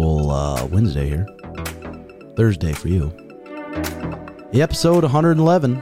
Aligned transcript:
Uh, 0.00 0.64
Wednesday 0.70 1.08
here. 1.08 1.26
Thursday 2.36 2.72
for 2.72 2.86
you. 2.86 3.10
The 4.52 4.62
episode 4.62 5.02
111. 5.02 5.74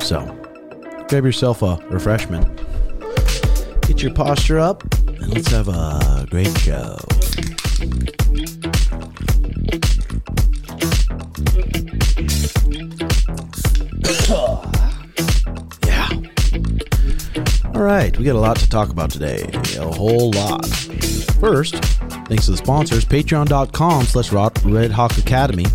So, 0.00 0.24
grab 1.08 1.24
yourself 1.24 1.62
a 1.62 1.78
refreshment. 1.88 2.60
Get 3.82 4.02
your 4.02 4.12
posture 4.12 4.58
up, 4.58 4.82
and 5.06 5.28
let's 5.28 5.46
have 5.52 5.68
a 5.68 6.26
great 6.28 6.58
show. 6.58 6.96
yeah. 15.86 16.08
All 17.72 17.82
right, 17.82 18.18
we 18.18 18.24
got 18.24 18.34
a 18.34 18.40
lot 18.40 18.56
to 18.56 18.68
talk 18.68 18.90
about 18.90 19.12
today. 19.12 19.48
A 19.78 19.86
whole 19.94 20.32
lot. 20.32 20.66
First, 21.40 21.76
thanks 22.26 22.46
to 22.46 22.50
the 22.50 22.56
sponsors, 22.56 23.04
patreon.com 23.04 24.04
slash 24.04 24.32
Red 24.64 24.90
Hawk 24.90 25.16
Academy. 25.18 25.66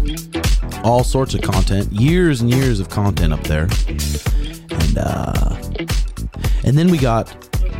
All 0.84 1.04
sorts 1.04 1.34
of 1.34 1.42
content, 1.42 1.92
years 1.92 2.42
and 2.42 2.54
years 2.54 2.80
of 2.82 2.90
content 2.90 3.34
up 3.34 3.44
there. 3.44 3.70
And 4.70 4.98
uh 4.98 5.58
and 6.66 6.78
then 6.78 6.90
we 6.90 6.98
got 6.98 7.30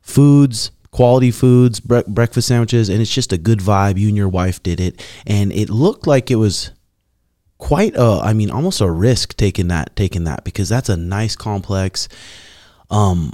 foods. 0.01 0.71
Quality 0.91 1.31
foods, 1.31 1.81
bre- 1.81 2.01
breakfast 2.07 2.49
sandwiches, 2.49 2.91
and 2.91 3.01
it's 3.01 3.15
just 3.15 3.33
a 3.33 3.39
good 3.39 3.61
vibe. 3.61 3.99
You 3.99 4.09
and 4.09 4.17
your 4.17 4.29
wife 4.29 4.63
did 4.63 4.79
it, 4.79 5.03
and 5.27 5.51
it 5.51 5.71
looked 5.71 6.07
like 6.07 6.31
it 6.31 6.37
was 6.37 6.71
quite 7.63 7.95
a 7.95 8.21
I 8.21 8.33
mean 8.33 8.51
almost 8.51 8.81
a 8.81 8.91
risk 8.91 9.37
taking 9.37 9.69
that 9.69 9.95
taking 9.95 10.25
that 10.25 10.43
because 10.43 10.69
that's 10.69 10.89
a 10.89 10.97
nice 10.97 11.37
complex 11.37 12.09
um 12.91 13.33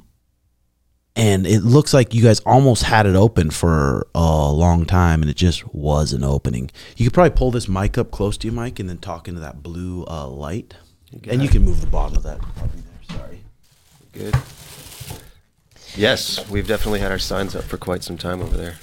and 1.18 1.48
it 1.48 1.64
looks 1.64 1.92
like 1.92 2.14
you 2.14 2.22
guys 2.22 2.38
almost 2.46 2.84
had 2.84 3.04
it 3.04 3.16
open 3.16 3.50
for 3.50 4.06
a 4.14 4.52
long 4.52 4.86
time 4.86 5.20
and 5.20 5.28
it 5.28 5.36
just 5.36 5.74
wasn't 5.74 6.22
opening. 6.22 6.70
You 6.96 7.06
could 7.06 7.14
probably 7.14 7.36
pull 7.36 7.50
this 7.50 7.68
mic 7.68 7.98
up 7.98 8.12
close 8.12 8.38
to 8.38 8.46
you, 8.46 8.52
Mike, 8.52 8.78
and 8.78 8.88
then 8.88 8.98
talk 8.98 9.26
into 9.26 9.40
that 9.40 9.60
blue 9.60 10.04
uh, 10.06 10.28
light. 10.28 10.74
You 11.10 11.20
and 11.28 11.42
you 11.42 11.48
can 11.48 11.62
move 11.62 11.80
the 11.80 11.88
bottom 11.88 12.16
of 12.16 12.22
that. 12.22 12.40
There. 12.40 13.18
Sorry. 13.18 13.40
Good. 14.12 14.36
Yes, 15.96 16.48
we've 16.48 16.68
definitely 16.68 17.00
had 17.00 17.10
our 17.10 17.18
signs 17.18 17.56
up 17.56 17.64
for 17.64 17.78
quite 17.78 18.04
some 18.04 18.16
time 18.16 18.40
over 18.40 18.56
there. 18.56 18.76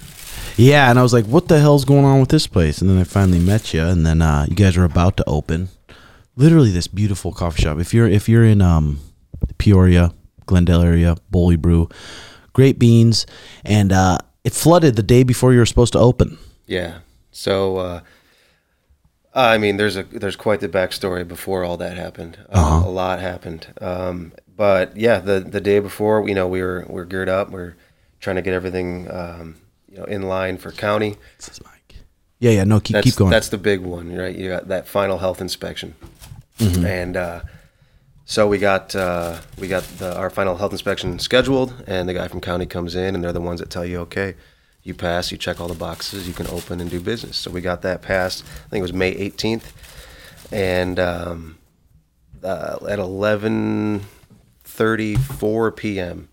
Yeah, 0.58 0.90
and 0.90 1.00
I 1.00 1.04
was 1.04 1.14
like, 1.14 1.26
"What 1.26 1.48
the 1.48 1.60
hell's 1.60 1.86
going 1.86 2.04
on 2.04 2.20
with 2.20 2.30
this 2.30 2.48
place?" 2.48 2.82
And 2.82 2.90
then 2.90 2.98
I 2.98 3.04
finally 3.04 3.40
met 3.40 3.74
you, 3.74 3.84
and 3.84 4.06
then 4.06 4.22
uh, 4.22 4.46
you 4.50 4.56
guys 4.56 4.76
are 4.76 4.84
about 4.84 5.16
to 5.18 5.24
open. 5.28 5.70
Literally, 6.36 6.72
this 6.72 6.88
beautiful 6.88 7.32
coffee 7.32 7.62
shop. 7.62 7.80
If 7.80 7.94
you're 7.94 8.08
if 8.08 8.28
you're 8.28 8.44
in 8.44 8.62
um, 8.62 9.00
Peoria, 9.58 10.14
Glendale 10.46 10.82
area, 10.82 11.16
Bully 11.32 11.56
Brew, 11.56 11.90
great 12.54 12.80
beans, 12.80 13.26
and 13.64 13.92
uh, 13.92 14.18
it 14.44 14.54
flooded 14.54 14.96
the 14.96 15.04
day 15.04 15.24
before 15.24 15.54
you 15.54 15.60
were 15.60 15.66
supposed 15.66 15.94
to 15.94 16.00
open. 16.00 16.38
Yeah. 16.66 17.00
So, 17.32 17.78
uh, 17.78 18.02
I 19.34 19.58
mean, 19.58 19.78
there's 19.78 19.98
a 19.98 20.04
there's 20.04 20.36
quite 20.36 20.62
the 20.62 20.70
backstory 20.70 21.28
before 21.28 21.64
all 21.64 21.78
that 21.78 21.98
happened. 21.98 22.38
Uh, 22.50 22.54
uh-huh. 22.54 22.88
A 22.88 22.90
lot 22.90 23.20
happened. 23.20 23.68
Um, 23.82 24.34
but 24.56 24.96
yeah, 24.96 25.20
the 25.20 25.40
the 25.42 25.62
day 25.62 25.80
before, 25.80 26.28
you 26.28 26.36
know, 26.36 26.48
we 26.48 26.62
were 26.62 26.86
we 26.88 27.02
are 27.02 27.06
geared 27.06 27.30
up. 27.30 27.52
We 27.52 27.60
are 27.60 27.78
trying 28.20 28.38
to 28.38 28.42
get 28.42 28.54
everything. 28.54 29.12
Um, 29.12 29.56
you 29.96 30.02
know 30.02 30.08
in 30.08 30.24
line 30.24 30.58
for 30.58 30.72
county. 30.72 31.16
This 31.38 31.48
is 31.48 31.64
Mike. 31.64 31.96
Yeah, 32.40 32.52
yeah. 32.52 32.64
No, 32.66 32.80
keep 32.80 32.96
that's, 32.96 33.06
keep 33.06 33.16
going. 33.16 33.32
That's 33.32 33.50
the 33.50 33.58
big 33.58 33.82
one, 33.82 34.14
right? 34.16 34.36
You 34.36 34.50
got 34.50 34.68
that 34.68 34.88
final 34.88 35.18
health 35.18 35.40
inspection, 35.40 35.96
mm-hmm. 36.60 36.86
and 36.86 37.18
uh, 37.18 37.42
so 38.26 38.48
we 38.48 38.58
got 38.58 38.96
uh, 38.96 39.40
we 39.58 39.68
got 39.68 39.84
the, 40.00 40.18
our 40.18 40.30
final 40.30 40.56
health 40.58 40.72
inspection 40.72 41.20
scheduled, 41.20 41.84
and 41.88 42.10
the 42.10 42.14
guy 42.14 42.28
from 42.28 42.42
county 42.42 42.66
comes 42.66 42.96
in, 42.96 43.16
and 43.16 43.24
they're 43.24 43.32
the 43.32 43.42
ones 43.42 43.60
that 43.60 43.70
tell 43.70 43.86
you, 43.86 44.00
okay, 44.00 44.36
you 44.84 44.94
pass, 44.94 45.32
you 45.32 45.38
check 45.38 45.62
all 45.62 45.68
the 45.68 45.76
boxes, 45.76 46.28
you 46.28 46.34
can 46.34 46.48
open 46.48 46.82
and 46.82 46.90
do 46.90 47.00
business. 47.00 47.38
So 47.38 47.52
we 47.52 47.62
got 47.62 47.84
that 47.84 48.02
passed. 48.02 48.44
I 48.66 48.70
think 48.70 48.80
it 48.80 48.84
was 48.84 48.94
May 48.94 49.14
18th, 49.16 49.72
and 50.52 51.00
um, 51.00 51.58
uh, 52.44 52.78
at 52.88 53.00
11:34 53.00 55.76
p.m 55.76 56.30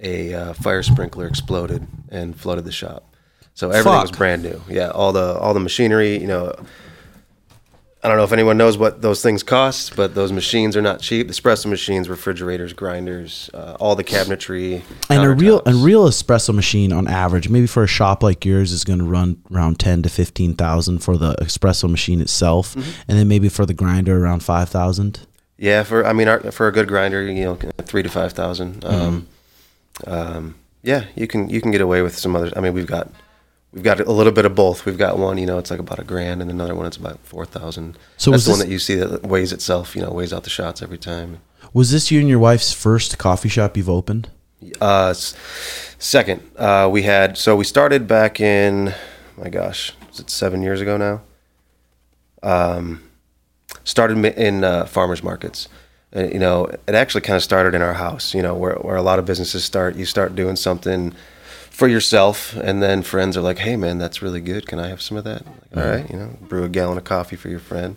a 0.00 0.34
uh, 0.34 0.52
fire 0.54 0.82
sprinkler 0.82 1.26
exploded 1.26 1.86
and 2.08 2.38
flooded 2.38 2.64
the 2.64 2.72
shop. 2.72 3.14
So 3.54 3.70
everything 3.70 3.92
Fuck. 3.92 4.02
was 4.02 4.10
brand 4.12 4.42
new. 4.42 4.62
Yeah, 4.68 4.90
all 4.90 5.12
the 5.12 5.36
all 5.38 5.54
the 5.54 5.60
machinery. 5.60 6.18
You 6.18 6.28
know, 6.28 6.54
I 8.02 8.08
don't 8.08 8.16
know 8.16 8.24
if 8.24 8.32
anyone 8.32 8.56
knows 8.56 8.78
what 8.78 9.02
those 9.02 9.22
things 9.22 9.42
cost, 9.42 9.96
but 9.96 10.14
those 10.14 10.30
machines 10.30 10.76
are 10.76 10.82
not 10.82 11.00
cheap. 11.00 11.28
Espresso 11.28 11.66
machines, 11.66 12.08
refrigerators, 12.08 12.72
grinders, 12.72 13.50
uh, 13.52 13.76
all 13.80 13.96
the 13.96 14.04
cabinetry. 14.04 14.82
And 15.10 15.24
a 15.24 15.30
real 15.30 15.62
a 15.66 15.74
real 15.74 16.08
espresso 16.08 16.54
machine 16.54 16.92
on 16.92 17.08
average, 17.08 17.48
maybe 17.48 17.66
for 17.66 17.82
a 17.82 17.88
shop 17.88 18.22
like 18.22 18.44
yours, 18.44 18.70
is 18.70 18.84
going 18.84 19.00
to 19.00 19.04
run 19.04 19.42
around 19.52 19.80
ten 19.80 20.02
to 20.02 20.08
fifteen 20.08 20.54
thousand 20.54 21.00
for 21.00 21.16
the 21.16 21.34
espresso 21.36 21.90
machine 21.90 22.20
itself, 22.20 22.74
mm-hmm. 22.74 22.90
and 23.08 23.18
then 23.18 23.26
maybe 23.26 23.48
for 23.48 23.66
the 23.66 23.74
grinder 23.74 24.22
around 24.22 24.44
five 24.44 24.68
thousand. 24.68 25.26
Yeah, 25.56 25.82
for 25.82 26.06
I 26.06 26.12
mean, 26.12 26.28
our, 26.28 26.52
for 26.52 26.68
a 26.68 26.72
good 26.72 26.86
grinder, 26.86 27.22
you 27.22 27.44
know, 27.44 27.58
three 27.82 28.04
to 28.04 28.08
five 28.08 28.32
thousand. 28.32 28.84
Um, 28.84 28.92
mm-hmm 28.92 29.32
um, 30.06 30.54
yeah, 30.82 31.04
you 31.14 31.26
can 31.26 31.48
you 31.48 31.60
can 31.60 31.70
get 31.70 31.80
away 31.80 32.02
with 32.02 32.16
some 32.16 32.36
other. 32.36 32.52
I 32.56 32.60
mean, 32.60 32.72
we've 32.72 32.86
got 32.86 33.10
we've 33.72 33.82
got 33.82 34.00
a 34.00 34.12
little 34.12 34.32
bit 34.32 34.44
of 34.44 34.54
both. 34.54 34.84
We've 34.84 34.98
got 34.98 35.18
one, 35.18 35.38
you 35.38 35.46
know, 35.46 35.58
it's 35.58 35.70
like 35.70 35.80
about 35.80 35.98
a 35.98 36.04
grand, 36.04 36.40
and 36.42 36.50
another 36.50 36.74
one 36.74 36.86
it's 36.86 36.96
about 36.96 37.18
four 37.20 37.44
thousand. 37.44 37.98
So 38.16 38.30
that's 38.30 38.44
the 38.44 38.50
one 38.50 38.60
that 38.60 38.68
you 38.68 38.78
see 38.78 38.94
that 38.96 39.22
weighs 39.22 39.52
itself, 39.52 39.94
you 39.94 40.02
know, 40.02 40.10
weighs 40.10 40.32
out 40.32 40.44
the 40.44 40.50
shots 40.50 40.82
every 40.82 40.98
time. 40.98 41.40
Was 41.72 41.90
this 41.90 42.10
you 42.10 42.20
and 42.20 42.28
your 42.28 42.38
wife's 42.38 42.72
first 42.72 43.18
coffee 43.18 43.48
shop 43.48 43.76
you've 43.76 43.90
opened? 43.90 44.30
Uh, 44.80 45.14
second. 45.14 46.42
Uh, 46.56 46.88
we 46.90 47.02
had 47.02 47.36
so 47.36 47.54
we 47.56 47.64
started 47.64 48.08
back 48.08 48.40
in, 48.40 48.94
my 49.36 49.48
gosh, 49.48 49.92
is 50.10 50.20
it 50.20 50.30
seven 50.30 50.62
years 50.62 50.80
ago 50.80 50.96
now? 50.96 51.22
Um, 52.42 53.02
started 53.84 54.24
in 54.24 54.64
uh, 54.64 54.86
farmers 54.86 55.22
markets. 55.22 55.68
Uh, 56.16 56.24
you 56.24 56.38
know, 56.38 56.64
it 56.64 56.94
actually 56.94 57.20
kind 57.20 57.36
of 57.36 57.42
started 57.42 57.74
in 57.74 57.82
our 57.82 57.92
house, 57.92 58.32
you 58.34 58.40
know, 58.40 58.54
where, 58.54 58.76
where 58.76 58.96
a 58.96 59.02
lot 59.02 59.18
of 59.18 59.26
businesses 59.26 59.62
start. 59.62 59.94
You 59.94 60.06
start 60.06 60.34
doing 60.34 60.56
something 60.56 61.14
for 61.78 61.86
yourself, 61.86 62.54
and 62.56 62.82
then 62.82 63.02
friends 63.02 63.36
are 63.36 63.40
like, 63.40 63.58
hey, 63.58 63.76
man, 63.76 63.98
that's 63.98 64.20
really 64.20 64.40
good. 64.40 64.66
Can 64.66 64.80
I 64.80 64.88
have 64.88 65.00
some 65.00 65.16
of 65.16 65.22
that? 65.22 65.46
Like, 65.72 65.84
All 65.86 65.90
right, 65.92 66.10
you 66.10 66.16
know, 66.18 66.36
brew 66.40 66.64
a 66.64 66.68
gallon 66.68 66.98
of 66.98 67.04
coffee 67.04 67.36
for 67.36 67.48
your 67.48 67.60
friend. 67.60 67.94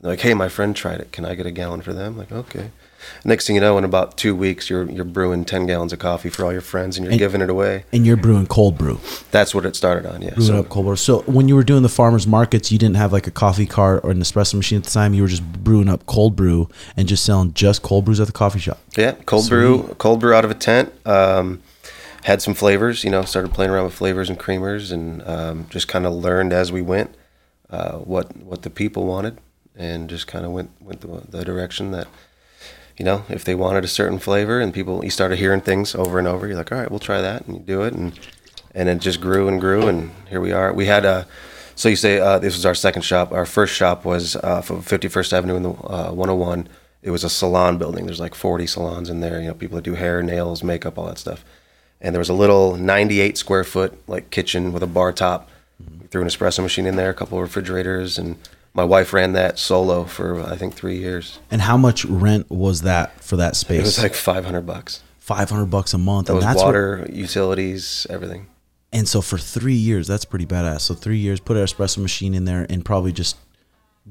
they're 0.00 0.12
like, 0.12 0.20
hey, 0.20 0.32
my 0.32 0.48
friend 0.48 0.74
tried 0.74 1.00
it. 1.00 1.12
Can 1.12 1.26
I 1.26 1.34
get 1.34 1.44
a 1.44 1.50
gallon 1.50 1.82
for 1.82 1.92
them? 1.92 2.16
like, 2.16 2.32
okay. 2.32 2.70
Next 3.26 3.46
thing 3.46 3.54
you 3.54 3.60
know, 3.60 3.76
in 3.78 3.84
about 3.84 4.16
two 4.16 4.34
weeks, 4.34 4.68
you're 4.70 4.90
you're 4.90 5.04
brewing 5.04 5.44
ten 5.44 5.66
gallons 5.66 5.92
of 5.92 5.98
coffee 6.00 6.30
for 6.30 6.44
all 6.44 6.52
your 6.52 6.60
friends, 6.62 6.96
and 6.96 7.04
you're 7.04 7.12
And- 7.12 7.18
giving 7.18 7.40
it 7.42 7.48
away. 7.50 7.84
And 7.92 8.04
you're 8.06 8.16
brewing 8.16 8.46
cold 8.48 8.76
brew. 8.78 8.98
That's 9.30 9.54
what 9.54 9.64
it 9.66 9.76
started 9.76 10.04
on. 10.12 10.20
Yeah. 10.22 10.30
Brewing 10.34 10.48
So, 10.48 10.58
up 10.60 10.68
cold 10.68 10.86
brew. 10.86 10.96
So 10.96 11.20
when 11.26 11.46
you 11.48 11.54
were 11.54 11.62
doing 11.62 11.82
the 11.84 11.88
farmers 11.88 12.26
markets, 12.26 12.72
you 12.72 12.78
didn't 12.78 12.96
have 12.96 13.12
like 13.12 13.26
a 13.28 13.30
coffee 13.30 13.66
cart 13.66 14.00
or 14.04 14.10
an 14.10 14.18
espresso 14.20 14.54
machine 14.54 14.78
at 14.78 14.84
the 14.84 14.90
time. 14.90 15.14
You 15.14 15.22
were 15.22 15.28
just 15.28 15.44
brewing 15.62 15.88
up 15.88 16.06
cold 16.06 16.34
brew 16.34 16.68
and 16.96 17.06
just 17.06 17.24
selling 17.24 17.52
just 17.54 17.82
cold 17.82 18.04
brews 18.06 18.18
at 18.20 18.26
the 18.26 18.32
coffee 18.32 18.58
shop. 18.58 18.78
yeah, 18.96 19.12
cold 19.26 19.48
brew, 19.50 19.94
cold 19.98 20.18
brew 20.20 20.34
out 20.34 20.44
of 20.46 20.50
a 20.50 20.54
tent. 20.54 20.92
Um, 21.06 21.60
had 22.28 22.42
some 22.42 22.52
flavors. 22.52 23.04
You 23.04 23.10
know, 23.10 23.22
started 23.22 23.54
playing 23.54 23.70
around 23.70 23.84
with 23.84 23.94
flavors 23.94 24.28
and 24.28 24.38
creamers, 24.38 24.92
and 24.92 25.26
um, 25.26 25.66
just 25.70 25.88
kind 25.88 26.04
of 26.06 26.12
learned 26.12 26.52
as 26.52 26.70
we 26.70 26.82
went 26.82 27.14
uh, 27.70 27.96
what 27.98 28.36
what 28.36 28.62
the 28.62 28.70
people 28.70 29.06
wanted, 29.06 29.38
and 29.74 30.10
just 30.10 30.26
kind 30.26 30.44
of 30.44 30.52
went 30.52 30.70
went 30.80 31.00
the, 31.00 31.22
the 31.28 31.44
direction 31.44 31.90
that. 31.90 32.06
You 32.98 33.04
know, 33.04 33.24
if 33.28 33.44
they 33.44 33.54
wanted 33.54 33.84
a 33.84 33.88
certain 33.88 34.18
flavor 34.18 34.58
and 34.58 34.74
people, 34.74 35.04
you 35.04 35.10
started 35.10 35.38
hearing 35.38 35.60
things 35.60 35.94
over 35.94 36.18
and 36.18 36.26
over, 36.26 36.48
you're 36.48 36.56
like, 36.56 36.72
all 36.72 36.78
right, 36.78 36.90
we'll 36.90 36.98
try 36.98 37.20
that, 37.20 37.46
and 37.46 37.54
you 37.54 37.62
do 37.62 37.82
it, 37.82 37.94
and 37.94 38.18
and 38.74 38.88
it 38.88 38.98
just 38.98 39.20
grew 39.20 39.46
and 39.46 39.60
grew, 39.60 39.86
and 39.86 40.10
here 40.28 40.40
we 40.40 40.50
are. 40.50 40.72
We 40.72 40.86
had 40.86 41.04
a, 41.04 41.24
so 41.76 41.88
you 41.88 41.94
say 41.94 42.18
uh, 42.18 42.40
this 42.40 42.56
was 42.56 42.66
our 42.66 42.74
second 42.74 43.02
shop. 43.02 43.30
Our 43.30 43.46
first 43.46 43.72
shop 43.72 44.04
was 44.04 44.34
uh, 44.34 44.62
from 44.62 44.82
51st 44.82 45.32
Avenue 45.32 45.54
in 45.54 45.62
the 45.62 45.70
uh, 45.70 46.10
101. 46.10 46.68
It 47.02 47.12
was 47.12 47.22
a 47.22 47.30
salon 47.30 47.78
building. 47.78 48.06
There's 48.06 48.18
like 48.18 48.34
40 48.34 48.66
salons 48.66 49.08
in 49.08 49.20
there. 49.20 49.40
You 49.40 49.46
know, 49.46 49.54
people 49.54 49.76
that 49.76 49.84
do 49.84 49.94
hair, 49.94 50.20
nails, 50.20 50.64
makeup, 50.64 50.98
all 50.98 51.06
that 51.06 51.18
stuff. 51.18 51.44
And 52.00 52.14
there 52.14 52.20
was 52.20 52.28
a 52.28 52.34
little 52.34 52.76
98 52.76 53.36
square 53.36 53.64
foot 53.64 53.98
like 54.08 54.30
kitchen 54.30 54.72
with 54.72 54.82
a 54.82 54.86
bar 54.86 55.12
top. 55.12 55.48
We 56.00 56.06
threw 56.06 56.22
an 56.22 56.28
espresso 56.28 56.62
machine 56.62 56.86
in 56.86 56.96
there, 56.96 57.10
a 57.10 57.14
couple 57.14 57.38
of 57.38 57.42
refrigerators, 57.42 58.18
and 58.18 58.36
my 58.74 58.84
wife 58.84 59.12
ran 59.12 59.32
that 59.32 59.58
solo 59.58 60.04
for 60.04 60.40
I 60.40 60.56
think 60.56 60.74
three 60.74 60.98
years. 60.98 61.38
And 61.50 61.60
how 61.62 61.76
much 61.76 62.04
rent 62.04 62.50
was 62.50 62.82
that 62.82 63.20
for 63.22 63.36
that 63.36 63.56
space? 63.56 63.80
It 63.80 63.82
was 63.82 64.02
like 64.02 64.14
500 64.14 64.62
bucks. 64.66 65.02
five 65.18 65.50
hundred 65.50 65.66
bucks 65.66 65.92
a 65.92 65.98
month. 65.98 66.28
That 66.28 66.34
and 66.34 66.42
that's 66.42 66.56
what- 66.56 66.66
water, 66.66 67.06
utilities, 67.12 68.06
everything. 68.08 68.46
and 68.92 69.06
so 69.08 69.20
for 69.20 69.36
three 69.36 69.74
years, 69.74 70.06
that's 70.06 70.24
pretty 70.24 70.46
badass. 70.46 70.80
So 70.82 70.94
three 70.94 71.18
years, 71.18 71.40
put 71.40 71.56
an 71.56 71.64
espresso 71.64 71.98
machine 71.98 72.32
in 72.34 72.44
there, 72.46 72.66
and 72.70 72.84
probably 72.84 73.12
just 73.12 73.36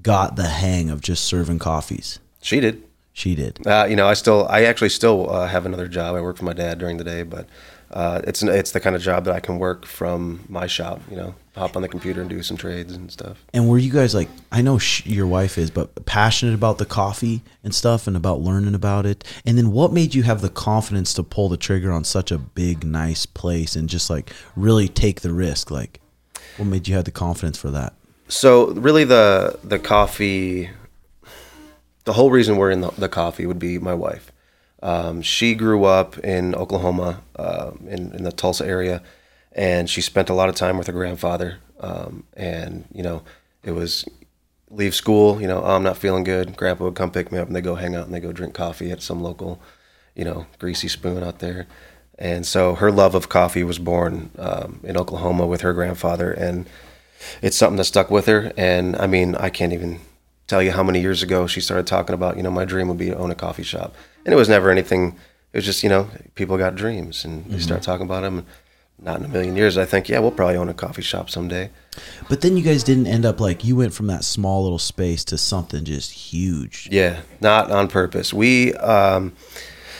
got 0.01 0.35
the 0.35 0.47
hang 0.47 0.89
of 0.89 1.01
just 1.01 1.23
serving 1.23 1.57
coffees. 1.59 2.19
She 2.41 2.59
did. 2.59 2.83
She 3.13 3.33
did. 3.33 3.65
Uh, 3.65 3.87
you 3.89 3.95
know, 3.95 4.07
I 4.07 4.13
still, 4.13 4.45
I 4.47 4.65
actually 4.65 4.89
still 4.89 5.27
uh, 5.31 5.47
have 5.47 5.65
another 5.65 5.87
job. 5.87 6.15
I 6.15 6.21
work 6.21 6.37
for 6.37 6.45
my 6.45 6.53
dad 6.53 6.77
during 6.77 6.97
the 6.97 7.03
day, 7.03 7.23
but 7.23 7.47
uh, 7.91 8.21
it's 8.25 8.43
it's 8.43 8.71
the 8.71 8.79
kind 8.79 8.95
of 8.95 9.01
job 9.01 9.25
that 9.25 9.33
I 9.33 9.39
can 9.39 9.59
work 9.59 9.85
from 9.85 10.43
my 10.49 10.67
shop. 10.67 11.01
You 11.09 11.15
know, 11.15 11.35
hop 11.55 11.75
on 11.75 11.81
the 11.81 11.87
computer 11.87 12.19
and 12.19 12.29
do 12.29 12.43
some 12.43 12.57
trades 12.57 12.93
and 12.93 13.09
stuff. 13.09 13.45
And 13.53 13.69
were 13.69 13.77
you 13.77 13.91
guys 13.91 14.13
like? 14.13 14.27
I 14.51 14.61
know 14.61 14.77
sh- 14.77 15.05
your 15.05 15.25
wife 15.25 15.57
is, 15.57 15.71
but 15.71 16.05
passionate 16.05 16.53
about 16.53 16.79
the 16.79 16.85
coffee 16.85 17.41
and 17.63 17.73
stuff, 17.73 18.05
and 18.05 18.17
about 18.17 18.41
learning 18.41 18.75
about 18.75 19.05
it. 19.05 19.23
And 19.45 19.57
then, 19.57 19.71
what 19.71 19.93
made 19.93 20.13
you 20.13 20.23
have 20.23 20.41
the 20.41 20.49
confidence 20.49 21.13
to 21.13 21.23
pull 21.23 21.47
the 21.47 21.57
trigger 21.57 21.91
on 21.91 22.03
such 22.03 22.29
a 22.29 22.37
big, 22.37 22.83
nice 22.83 23.25
place 23.25 23.75
and 23.75 23.87
just 23.87 24.09
like 24.09 24.33
really 24.57 24.89
take 24.89 25.21
the 25.21 25.33
risk? 25.33 25.71
Like, 25.71 26.01
what 26.57 26.65
made 26.65 26.89
you 26.89 26.95
have 26.95 27.05
the 27.05 27.11
confidence 27.11 27.57
for 27.57 27.71
that? 27.71 27.93
So 28.27 28.71
really, 28.71 29.05
the 29.05 29.59
the 29.63 29.79
coffee, 29.79 30.71
the 32.03 32.13
whole 32.13 32.31
reason 32.31 32.57
we're 32.57 32.71
in 32.71 32.81
the, 32.81 32.91
the 32.91 33.09
coffee 33.09 33.45
would 33.45 33.59
be 33.59 33.79
my 33.79 33.93
wife. 33.93 34.29
Um, 34.81 35.21
she 35.21 35.55
grew 35.55 35.85
up 35.85 36.17
in 36.19 36.53
Oklahoma, 36.55 37.21
uh, 37.35 37.71
in 37.87 38.13
in 38.13 38.23
the 38.23 38.31
Tulsa 38.31 38.65
area, 38.65 39.01
and 39.53 39.89
she 39.89 40.01
spent 40.01 40.29
a 40.29 40.33
lot 40.33 40.49
of 40.49 40.55
time 40.55 40.77
with 40.77 40.87
her 40.87 40.93
grandfather. 40.93 41.57
Um, 41.79 42.23
and 42.35 42.85
you 42.93 43.03
know, 43.03 43.23
it 43.63 43.71
was 43.71 44.05
leave 44.69 44.95
school. 44.95 45.41
You 45.41 45.47
know, 45.47 45.63
oh, 45.63 45.75
I'm 45.75 45.83
not 45.83 45.97
feeling 45.97 46.23
good. 46.23 46.55
Grandpa 46.55 46.85
would 46.85 46.95
come 46.95 47.11
pick 47.11 47.31
me 47.31 47.39
up, 47.39 47.47
and 47.47 47.55
they 47.55 47.61
go 47.61 47.75
hang 47.75 47.95
out 47.95 48.05
and 48.05 48.13
they 48.13 48.19
go 48.19 48.31
drink 48.31 48.53
coffee 48.53 48.91
at 48.91 49.01
some 49.01 49.21
local, 49.21 49.59
you 50.15 50.23
know, 50.23 50.45
greasy 50.59 50.87
spoon 50.87 51.23
out 51.23 51.39
there. 51.39 51.67
And 52.19 52.45
so 52.45 52.75
her 52.75 52.91
love 52.91 53.13
of 53.13 53.29
coffee 53.29 53.63
was 53.63 53.77
born 53.77 54.31
um, 54.39 54.79
in 54.83 54.97
Oklahoma 54.97 55.45
with 55.45 55.61
her 55.61 55.73
grandfather, 55.73 56.31
and 56.31 56.67
it's 57.41 57.57
something 57.57 57.77
that 57.77 57.85
stuck 57.85 58.09
with 58.09 58.25
her. 58.25 58.51
And 58.57 58.95
I 58.95 59.07
mean, 59.07 59.35
I 59.35 59.49
can't 59.49 59.73
even 59.73 59.99
tell 60.47 60.63
you 60.63 60.71
how 60.71 60.83
many 60.83 61.01
years 61.01 61.21
ago 61.21 61.45
she 61.45 61.61
started 61.61 61.85
talking 61.85 62.13
about, 62.13 62.37
you 62.37 62.43
know, 62.43 62.51
my 62.51 62.65
dream 62.65 62.87
would 62.87 62.97
be 62.97 63.09
to 63.09 63.17
own 63.17 63.31
a 63.31 63.35
coffee 63.35 63.63
shop. 63.63 63.93
And 64.25 64.33
it 64.33 64.37
was 64.37 64.49
never 64.49 64.71
anything, 64.71 65.17
it 65.53 65.57
was 65.57 65.65
just, 65.65 65.83
you 65.83 65.89
know, 65.89 66.09
people 66.35 66.57
got 66.57 66.75
dreams 66.75 67.25
and 67.25 67.45
they 67.45 67.59
start 67.59 67.83
talking 67.83 68.05
about 68.05 68.21
them. 68.21 68.45
Not 68.99 69.19
in 69.19 69.25
a 69.25 69.27
million 69.27 69.55
years, 69.55 69.77
I 69.77 69.85
think, 69.85 70.09
yeah, 70.09 70.17
we'll 70.17 70.31
probably 70.31 70.55
own 70.55 70.69
a 70.69 70.73
coffee 70.73 71.03
shop 71.03 71.29
someday. 71.29 71.69
But 72.29 72.41
then 72.41 72.57
you 72.57 72.63
guys 72.63 72.83
didn't 72.83 73.05
end 73.05 73.27
up 73.27 73.39
like 73.39 73.63
you 73.63 73.75
went 73.75 73.93
from 73.93 74.07
that 74.07 74.23
small 74.23 74.63
little 74.63 74.79
space 74.79 75.23
to 75.25 75.37
something 75.37 75.83
just 75.83 76.11
huge. 76.11 76.89
Yeah, 76.91 77.21
not 77.39 77.69
on 77.69 77.89
purpose. 77.89 78.33
We, 78.33 78.73
um, 78.73 79.33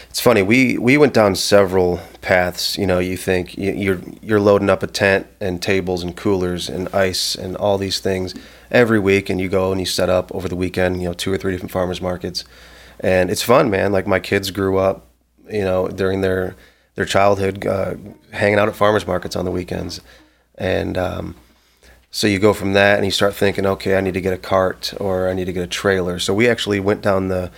it's 0.10 0.20
funny. 0.20 0.42
We 0.42 0.80
we 0.80 0.98
went 0.98 1.14
down 1.14 1.36
several 1.36 2.00
paths. 2.22 2.76
You 2.76 2.88
know, 2.88 2.98
you 2.98 3.18
think 3.18 3.56
you're 3.56 4.02
you're 4.24 4.40
loading 4.40 4.68
up 4.68 4.82
a 4.82 4.88
tent 4.88 5.28
and 5.40 5.62
tables 5.62 6.02
and 6.02 6.18
coolers 6.18 6.68
and 6.68 6.90
ice 6.90 7.36
and 7.36 7.56
all 7.56 7.78
these 7.78 8.00
things 8.00 8.34
every 8.72 9.00
week, 9.00 9.30
and 9.30 9.40
you 9.40 9.50
go 9.50 9.72
and 9.72 9.80
you 9.80 9.86
set 9.86 10.10
up 10.10 10.34
over 10.34 10.48
the 10.48 10.56
weekend. 10.56 11.02
You 11.02 11.10
know, 11.10 11.14
two 11.14 11.32
or 11.32 11.38
three 11.38 11.52
different 11.52 11.72
farmers 11.72 12.02
markets, 12.02 12.44
and 13.00 13.30
it's 13.30 13.42
fun, 13.42 13.70
man. 13.70 13.92
Like 13.92 14.08
my 14.08 14.20
kids 14.20 14.52
grew 14.52 14.78
up, 14.78 15.08
you 15.50 15.64
know, 15.64 15.88
during 15.88 16.22
their 16.22 16.56
their 16.96 17.06
childhood, 17.06 17.66
uh, 17.66 17.96
hanging 18.32 18.60
out 18.60 18.68
at 18.68 18.76
farmers 18.76 19.06
markets 19.06 19.36
on 19.36 19.46
the 19.46 19.52
weekends, 19.52 20.02
and 20.56 20.98
um, 20.98 21.36
so 22.12 22.26
you 22.26 22.40
go 22.40 22.54
from 22.54 22.74
that 22.74 22.98
and 22.98 23.06
you 23.06 23.12
start 23.12 23.36
thinking, 23.36 23.66
okay, 23.66 23.96
I 23.98 24.02
need 24.02 24.14
to 24.14 24.22
get 24.22 24.34
a 24.34 24.38
cart 24.38 24.94
or 25.00 25.30
I 25.30 25.34
need 25.34 25.46
to 25.46 25.54
get 25.54 25.64
a 25.64 25.68
trailer. 25.68 26.20
So 26.20 26.34
we 26.34 26.50
actually 26.50 26.80
went 26.80 27.02
down 27.02 27.28
the 27.28 27.52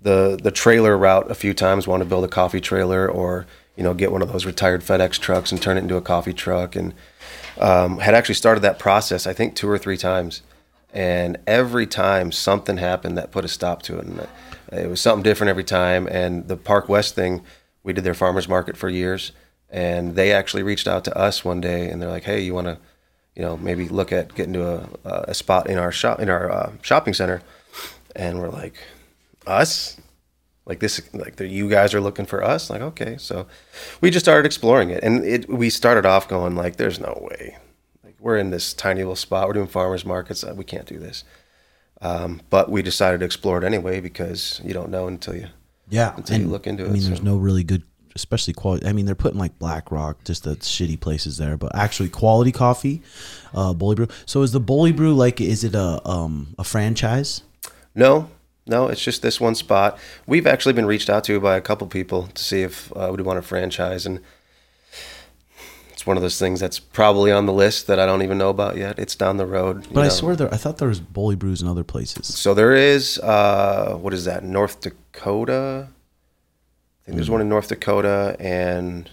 the 0.00 0.38
the 0.42 0.50
trailer 0.50 0.98
route 0.98 1.30
a 1.30 1.34
few 1.34 1.54
times. 1.54 1.86
Wanted 1.86 2.04
to 2.04 2.10
build 2.10 2.24
a 2.24 2.28
coffee 2.28 2.60
trailer 2.60 3.08
or 3.08 3.46
you 3.76 3.82
know 3.82 3.94
get 3.94 4.12
one 4.12 4.20
of 4.20 4.32
those 4.32 4.44
retired 4.44 4.82
FedEx 4.82 5.18
trucks 5.18 5.52
and 5.52 5.62
turn 5.62 5.76
it 5.78 5.80
into 5.80 5.96
a 5.96 6.02
coffee 6.02 6.32
truck. 6.32 6.76
And 6.76 6.92
um, 7.58 7.98
had 7.98 8.14
actually 8.14 8.34
started 8.34 8.60
that 8.60 8.78
process 8.78 9.26
I 9.26 9.32
think 9.32 9.54
two 9.54 9.68
or 9.70 9.78
three 9.78 9.96
times. 9.96 10.42
And 10.92 11.38
every 11.46 11.86
time 11.86 12.32
something 12.32 12.76
happened 12.76 13.16
that 13.16 13.30
put 13.30 13.44
a 13.44 13.48
stop 13.48 13.82
to 13.82 13.98
it, 13.98 14.04
and 14.04 14.28
it 14.70 14.88
was 14.90 15.00
something 15.00 15.22
different 15.22 15.48
every 15.48 15.64
time. 15.64 16.06
And 16.06 16.48
the 16.48 16.56
Park 16.56 16.88
West 16.88 17.14
thing, 17.14 17.42
we 17.82 17.92
did 17.92 18.04
their 18.04 18.14
farmers 18.14 18.48
market 18.48 18.76
for 18.76 18.88
years, 18.88 19.32
and 19.70 20.14
they 20.14 20.32
actually 20.32 20.62
reached 20.62 20.86
out 20.86 21.04
to 21.04 21.16
us 21.16 21.44
one 21.44 21.60
day, 21.60 21.88
and 21.88 22.00
they're 22.00 22.10
like, 22.10 22.24
"Hey, 22.24 22.42
you 22.42 22.52
want 22.52 22.66
to 22.66 22.78
you 23.34 23.42
know, 23.42 23.56
maybe 23.56 23.88
look 23.88 24.12
at 24.12 24.34
getting 24.34 24.52
to 24.52 24.88
a, 25.04 25.10
a 25.28 25.34
spot 25.34 25.68
in 25.68 25.78
our 25.78 25.92
shop 25.92 26.20
in 26.20 26.28
our 26.28 26.50
uh, 26.50 26.72
shopping 26.82 27.14
center, 27.14 27.42
and 28.14 28.38
we're 28.38 28.50
like, 28.50 28.74
us, 29.46 29.96
like 30.66 30.80
this, 30.80 31.00
like 31.14 31.36
the, 31.36 31.46
you 31.46 31.68
guys 31.68 31.94
are 31.94 32.00
looking 32.00 32.26
for 32.26 32.42
us. 32.42 32.68
Like, 32.68 32.82
okay, 32.82 33.16
so 33.18 33.46
we 34.00 34.10
just 34.10 34.24
started 34.24 34.46
exploring 34.46 34.90
it, 34.90 35.02
and 35.02 35.24
it 35.24 35.48
we 35.48 35.70
started 35.70 36.04
off 36.04 36.28
going 36.28 36.54
like, 36.54 36.76
there's 36.76 37.00
no 37.00 37.26
way, 37.30 37.56
we're 38.22 38.38
in 38.38 38.50
this 38.50 38.72
tiny 38.72 39.00
little 39.00 39.16
spot, 39.16 39.48
we're 39.48 39.54
doing 39.54 39.66
farmers 39.66 40.04
markets, 40.04 40.44
uh, 40.44 40.54
we 40.56 40.64
can't 40.64 40.86
do 40.86 40.98
this. 40.98 41.24
Um, 42.00 42.40
but 42.50 42.70
we 42.70 42.82
decided 42.82 43.20
to 43.20 43.26
explore 43.26 43.58
it 43.58 43.64
anyway 43.64 44.00
because 44.00 44.60
you 44.64 44.72
don't 44.72 44.90
know 44.90 45.06
until 45.06 45.36
you 45.36 45.46
Yeah, 45.88 46.14
Until 46.16 46.40
you 46.40 46.46
look 46.46 46.66
into 46.66 46.84
I 46.84 46.86
it, 46.86 46.90
I 46.90 46.92
mean, 46.92 47.04
there's 47.04 47.22
no 47.22 47.36
really 47.36 47.62
good, 47.62 47.82
especially 48.16 48.54
quality. 48.54 48.86
I 48.86 48.92
mean, 48.92 49.06
they're 49.06 49.14
putting 49.14 49.38
like 49.38 49.58
Black 49.58 49.92
Rock, 49.92 50.24
just 50.24 50.44
the 50.44 50.56
shitty 50.56 50.98
places 50.98 51.36
there, 51.36 51.56
but 51.56 51.74
actually 51.76 52.08
quality 52.08 52.50
coffee, 52.50 53.02
uh, 53.54 53.72
Bully 53.72 53.94
Brew. 53.94 54.08
So 54.26 54.42
is 54.42 54.52
the 54.52 54.60
Bully 54.60 54.92
Brew 54.92 55.14
like? 55.14 55.40
Is 55.40 55.64
it 55.64 55.74
a 55.74 56.00
um 56.08 56.54
a 56.58 56.64
franchise? 56.64 57.42
No, 57.94 58.28
no, 58.66 58.88
it's 58.88 59.02
just 59.02 59.22
this 59.22 59.40
one 59.40 59.54
spot. 59.54 59.98
We've 60.26 60.46
actually 60.46 60.72
been 60.72 60.86
reached 60.86 61.10
out 61.10 61.24
to 61.24 61.38
by 61.40 61.56
a 61.56 61.60
couple 61.60 61.86
people 61.88 62.28
to 62.28 62.42
see 62.42 62.62
if 62.62 62.92
uh, 62.96 63.12
we 63.16 63.22
want 63.22 63.38
a 63.38 63.42
franchise, 63.42 64.06
and 64.06 64.20
it's 66.02 66.06
one 66.08 66.16
of 66.16 66.22
those 66.24 66.36
things 66.36 66.58
that's 66.58 66.80
probably 66.80 67.30
on 67.30 67.46
the 67.46 67.52
list 67.52 67.86
that 67.86 68.00
I 68.00 68.06
don't 68.06 68.22
even 68.22 68.36
know 68.36 68.50
about 68.50 68.76
yet. 68.76 68.98
It's 68.98 69.14
down 69.14 69.36
the 69.36 69.46
road. 69.46 69.86
you 69.86 69.92
But 69.92 70.04
I 70.04 70.08
swear 70.08 70.34
there, 70.34 70.52
I 70.52 70.56
thought 70.56 70.78
there 70.78 70.88
was 70.88 70.98
Bully 70.98 71.36
Brews 71.36 71.62
in 71.62 71.68
other 71.68 71.84
places. 71.84 72.26
So 72.26 72.54
there 72.54 72.74
is, 72.74 73.20
uh, 73.20 73.96
what 74.00 74.12
is 74.12 74.24
that? 74.24 74.42
North 74.42 74.80
Dakota. 74.80 75.86
I 75.90 77.04
think 77.04 77.14
there's 77.14 77.30
one 77.30 77.40
in 77.40 77.48
North 77.48 77.68
Dakota 77.68 78.34
and 78.40 79.08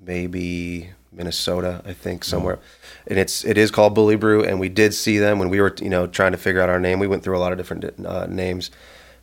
maybe 0.00 0.90
Minnesota. 1.10 1.82
I 1.84 1.94
think 1.94 2.22
somewhere, 2.22 2.60
and 3.08 3.18
it's 3.18 3.44
it 3.44 3.58
is 3.58 3.72
called 3.72 3.92
Bully 3.92 4.14
Brew. 4.14 4.44
And 4.44 4.60
we 4.60 4.68
did 4.68 4.94
see 4.94 5.18
them 5.18 5.40
when 5.40 5.48
we 5.48 5.60
were 5.60 5.74
you 5.82 5.90
know 5.90 6.06
trying 6.06 6.30
to 6.30 6.38
figure 6.38 6.60
out 6.60 6.68
our 6.68 6.78
name. 6.78 7.00
We 7.00 7.08
went 7.08 7.24
through 7.24 7.36
a 7.36 7.40
lot 7.40 7.50
of 7.50 7.58
different 7.58 8.06
uh, 8.06 8.26
names, 8.26 8.70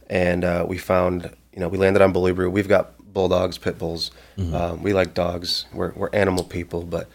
and 0.09 0.43
uh, 0.43 0.65
we 0.67 0.77
found 0.77 1.33
you 1.53 1.61
know 1.61 1.69
we 1.69 1.77
landed 1.77 2.01
on 2.01 2.11
Bully 2.11 2.33
Brew. 2.33 2.49
We've 2.49 2.67
got 2.67 2.91
bulldogs, 3.13 3.57
pit 3.57 3.77
bulls. 3.77 4.11
Um, 4.37 4.81
we 4.83 4.93
like 4.93 5.13
dogs. 5.13 5.65
We're 5.73 5.91
we're 5.93 6.09
animal 6.13 6.43
people, 6.43 6.83
but 6.83 7.07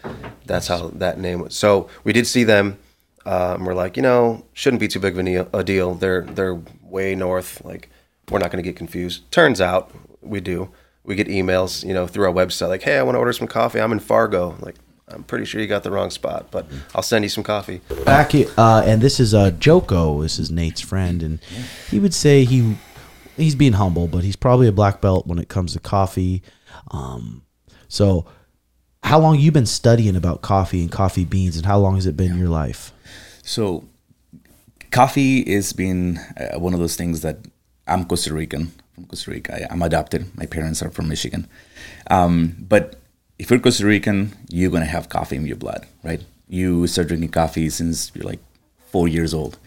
that's 0.45 0.67
how 0.67 0.87
that 0.95 1.19
name 1.19 1.41
was. 1.41 1.55
So 1.55 1.89
we 2.03 2.13
did 2.13 2.25
see 2.27 2.43
them. 2.43 2.77
Um, 3.25 3.65
we're 3.65 3.73
like, 3.75 3.97
you 3.97 4.01
know, 4.03 4.45
shouldn't 4.53 4.79
be 4.79 4.87
too 4.87 4.99
big 4.99 5.13
of 5.13 5.19
a 5.19 5.23
deal- 5.23 5.49
a 5.53 5.63
deal. 5.63 5.93
They're 5.95 6.21
they're 6.21 6.59
way 6.81 7.15
north. 7.15 7.63
Like, 7.65 7.89
we're 8.31 8.39
not 8.39 8.51
going 8.51 8.63
to 8.63 8.67
get 8.69 8.77
confused. 8.77 9.29
Turns 9.31 9.59
out, 9.61 9.91
we 10.21 10.39
do. 10.39 10.69
We 11.03 11.15
get 11.15 11.27
emails, 11.27 11.83
you 11.85 11.93
know, 11.93 12.07
through 12.07 12.25
our 12.25 12.33
website, 12.33 12.69
like, 12.69 12.83
hey, 12.83 12.97
I 12.97 13.03
want 13.03 13.15
to 13.15 13.19
order 13.19 13.33
some 13.33 13.47
coffee. 13.47 13.81
I'm 13.81 13.91
in 13.91 13.99
Fargo. 13.99 14.55
Like, 14.59 14.75
I'm 15.07 15.23
pretty 15.23 15.45
sure 15.45 15.59
you 15.59 15.65
got 15.67 15.81
the 15.83 15.89
wrong 15.91 16.11
spot, 16.11 16.47
but 16.51 16.67
I'll 16.93 17.01
send 17.01 17.25
you 17.25 17.29
some 17.29 17.43
coffee. 17.43 17.81
Back, 18.05 18.31
uh, 18.57 18.83
and 18.85 19.01
this 19.01 19.19
is 19.19 19.33
uh, 19.33 19.49
Joko. 19.51 20.21
This 20.21 20.37
is 20.37 20.51
Nate's 20.51 20.81
friend, 20.81 21.23
and 21.23 21.39
he 21.89 21.99
would 21.99 22.13
say 22.13 22.45
he 22.45 22.77
he's 23.39 23.55
being 23.55 23.73
humble, 23.73 24.07
but 24.07 24.23
he's 24.23 24.35
probably 24.35 24.67
a 24.67 24.71
black 24.71 25.01
belt 25.01 25.27
when 25.27 25.39
it 25.39 25.49
comes 25.49 25.73
to 25.73 25.79
coffee. 25.79 26.41
Um, 26.91 27.43
so, 27.87 28.25
how 29.03 29.19
long 29.19 29.39
you 29.39 29.51
been 29.51 29.65
studying 29.65 30.15
about 30.15 30.41
coffee 30.41 30.81
and 30.81 30.91
coffee 30.91 31.25
beans, 31.25 31.57
and 31.57 31.65
how 31.65 31.79
long 31.79 31.95
has 31.95 32.05
it 32.05 32.17
been 32.17 32.31
in 32.31 32.37
your 32.37 32.49
life? 32.49 32.91
So, 33.43 33.85
coffee 34.91 35.39
is 35.39 35.73
been 35.73 36.19
uh, 36.37 36.59
one 36.59 36.73
of 36.73 36.79
those 36.79 36.95
things 36.95 37.21
that 37.21 37.37
I'm 37.87 38.05
Costa 38.05 38.33
Rican 38.33 38.71
from 38.93 39.05
Costa 39.05 39.31
Rica. 39.31 39.55
I, 39.55 39.67
I'm 39.71 39.81
adopted. 39.81 40.35
My 40.37 40.45
parents 40.45 40.81
are 40.81 40.89
from 40.89 41.07
Michigan. 41.07 41.47
Um, 42.09 42.55
but 42.59 42.99
if 43.37 43.49
you're 43.49 43.59
Costa 43.59 43.85
Rican, 43.85 44.35
you're 44.49 44.71
gonna 44.71 44.85
have 44.85 45.09
coffee 45.09 45.37
in 45.37 45.45
your 45.45 45.57
blood, 45.57 45.87
right? 46.03 46.21
You 46.47 46.87
start 46.87 47.07
drinking 47.07 47.29
coffee 47.29 47.69
since 47.69 48.11
you're 48.13 48.25
like 48.25 48.39
four 48.91 49.07
years 49.07 49.33
old, 49.33 49.57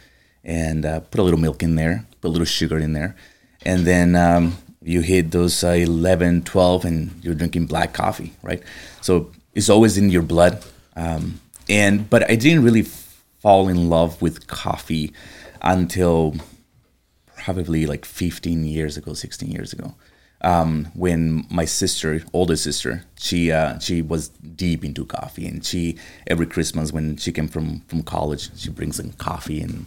and 0.45 0.85
uh, 0.85 1.01
put 1.01 1.21
a 1.21 1.23
little 1.23 1.41
milk 1.41 1.63
in 1.63 1.77
there, 1.77 2.07
put 2.21 2.29
a 2.29 2.31
little 2.31 2.45
sugar 2.45 2.79
in 2.79 2.93
there, 2.93 3.17
and 3.65 3.87
then 3.87 4.17
um, 4.17 4.57
you 4.83 5.01
hit 5.01 5.31
those 5.31 5.63
uh, 5.63 5.69
11, 5.69 6.43
12, 6.45 6.85
and 6.85 7.25
you're 7.25 7.35
drinking 7.35 7.67
black 7.67 7.93
coffee, 7.93 8.33
right? 8.43 8.63
So 9.01 9.31
it's 9.55 9.69
always 9.69 9.97
in 9.97 10.11
your 10.11 10.23
blood. 10.23 10.65
Um, 10.97 11.41
and 11.69 12.09
but 12.11 12.29
I 12.31 12.35
didn't 12.35 12.65
really 12.65 12.83
fall 12.83 13.69
in 13.69 13.89
love 13.89 14.21
with 14.21 14.47
coffee 14.47 15.13
until 15.63 16.37
probably 17.37 17.87
like 17.87 18.05
15 18.05 18.65
years 18.65 18.97
ago, 18.97 19.15
16 19.15 19.51
years 19.51 19.73
ago, 19.73 19.95
um, 20.43 20.87
when 20.95 21.47
my 21.51 21.65
sister, 21.65 22.23
older 22.33 22.57
sister, 22.57 23.05
she 23.19 23.53
uh, 23.53 23.79
she 23.79 24.03
was 24.03 24.29
deep 24.29 24.85
into 24.85 25.05
coffee, 25.05 25.47
and 25.47 25.65
she 25.65 25.97
every 26.27 26.47
Christmas 26.47 26.93
when 26.93 27.17
she 27.17 27.33
came 27.33 27.49
from 27.49 27.81
from 27.83 28.03
college, 28.03 28.51
she 28.59 28.71
brings 28.71 28.99
in 28.99 29.13
coffee 29.13 29.61
and 29.61 29.87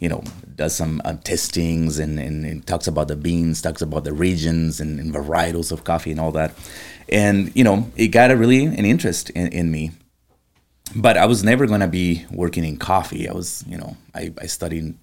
you 0.00 0.08
know 0.08 0.22
does 0.56 0.74
some 0.74 1.00
uh, 1.04 1.14
testings 1.24 1.98
and, 1.98 2.18
and, 2.18 2.44
and 2.44 2.66
talks 2.66 2.86
about 2.86 3.08
the 3.08 3.16
beans, 3.16 3.62
talks 3.62 3.80
about 3.80 4.04
the 4.04 4.12
regions 4.12 4.80
and, 4.80 5.00
and 5.00 5.14
varietals 5.14 5.72
of 5.72 5.84
coffee 5.84 6.10
and 6.10 6.20
all 6.20 6.32
that, 6.32 6.52
and 7.08 7.54
you 7.54 7.62
know 7.62 7.88
it 7.96 8.08
got 8.08 8.30
a 8.30 8.36
really 8.36 8.64
an 8.64 8.84
interest 8.84 9.30
in, 9.30 9.46
in 9.48 9.70
me 9.70 9.92
but 10.94 11.16
I 11.16 11.26
was 11.26 11.44
never 11.44 11.66
gonna 11.66 11.88
be 11.88 12.26
working 12.30 12.64
in 12.64 12.76
coffee. 12.76 13.28
I 13.28 13.32
was, 13.32 13.64
you 13.66 13.78
know, 13.78 13.96
I, 14.14 14.32
I 14.40 14.46
studied 14.46 14.94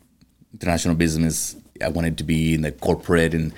international 0.53 0.95
business. 0.95 1.55
I 1.83 1.89
wanted 1.89 2.17
to 2.17 2.23
be 2.23 2.53
in 2.53 2.61
the 2.61 2.71
corporate, 2.71 3.33
and 3.33 3.53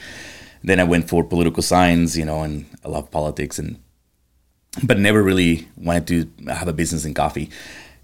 then 0.63 0.79
I 0.79 0.84
went 0.84 1.10
for 1.10 1.24
political 1.24 1.63
science, 1.63 2.15
you 2.17 2.25
know, 2.25 2.43
and 2.43 2.65
I 2.84 2.89
love 2.89 3.10
politics, 3.12 3.58
and 3.58 3.79
but 4.84 5.00
never 5.00 5.24
really 5.24 5.67
wanted 5.77 6.08
to 6.08 6.51
have 6.51 6.67
a 6.67 6.74
business 6.74 7.05
in 7.05 7.13
coffee. 7.13 7.50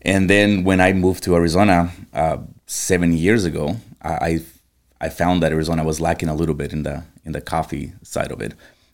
And 0.01 0.29
then 0.29 0.63
when 0.63 0.81
I 0.81 0.93
moved 0.93 1.23
to 1.23 1.35
Arizona 1.35 1.91
uh, 2.13 2.37
seven 2.65 3.13
years 3.13 3.45
ago, 3.45 3.77
I 4.01 4.41
I 4.99 5.09
found 5.09 5.43
that 5.43 5.51
Arizona 5.51 5.83
was 5.83 5.99
lacking 5.99 6.29
a 6.29 6.35
little 6.35 6.55
bit 6.55 6.73
in 6.73 6.83
the 6.83 7.03
in 7.23 7.31
the 7.31 7.41
coffee 7.41 7.93
side 8.03 8.31
of 8.31 8.41
it, 8.41 8.53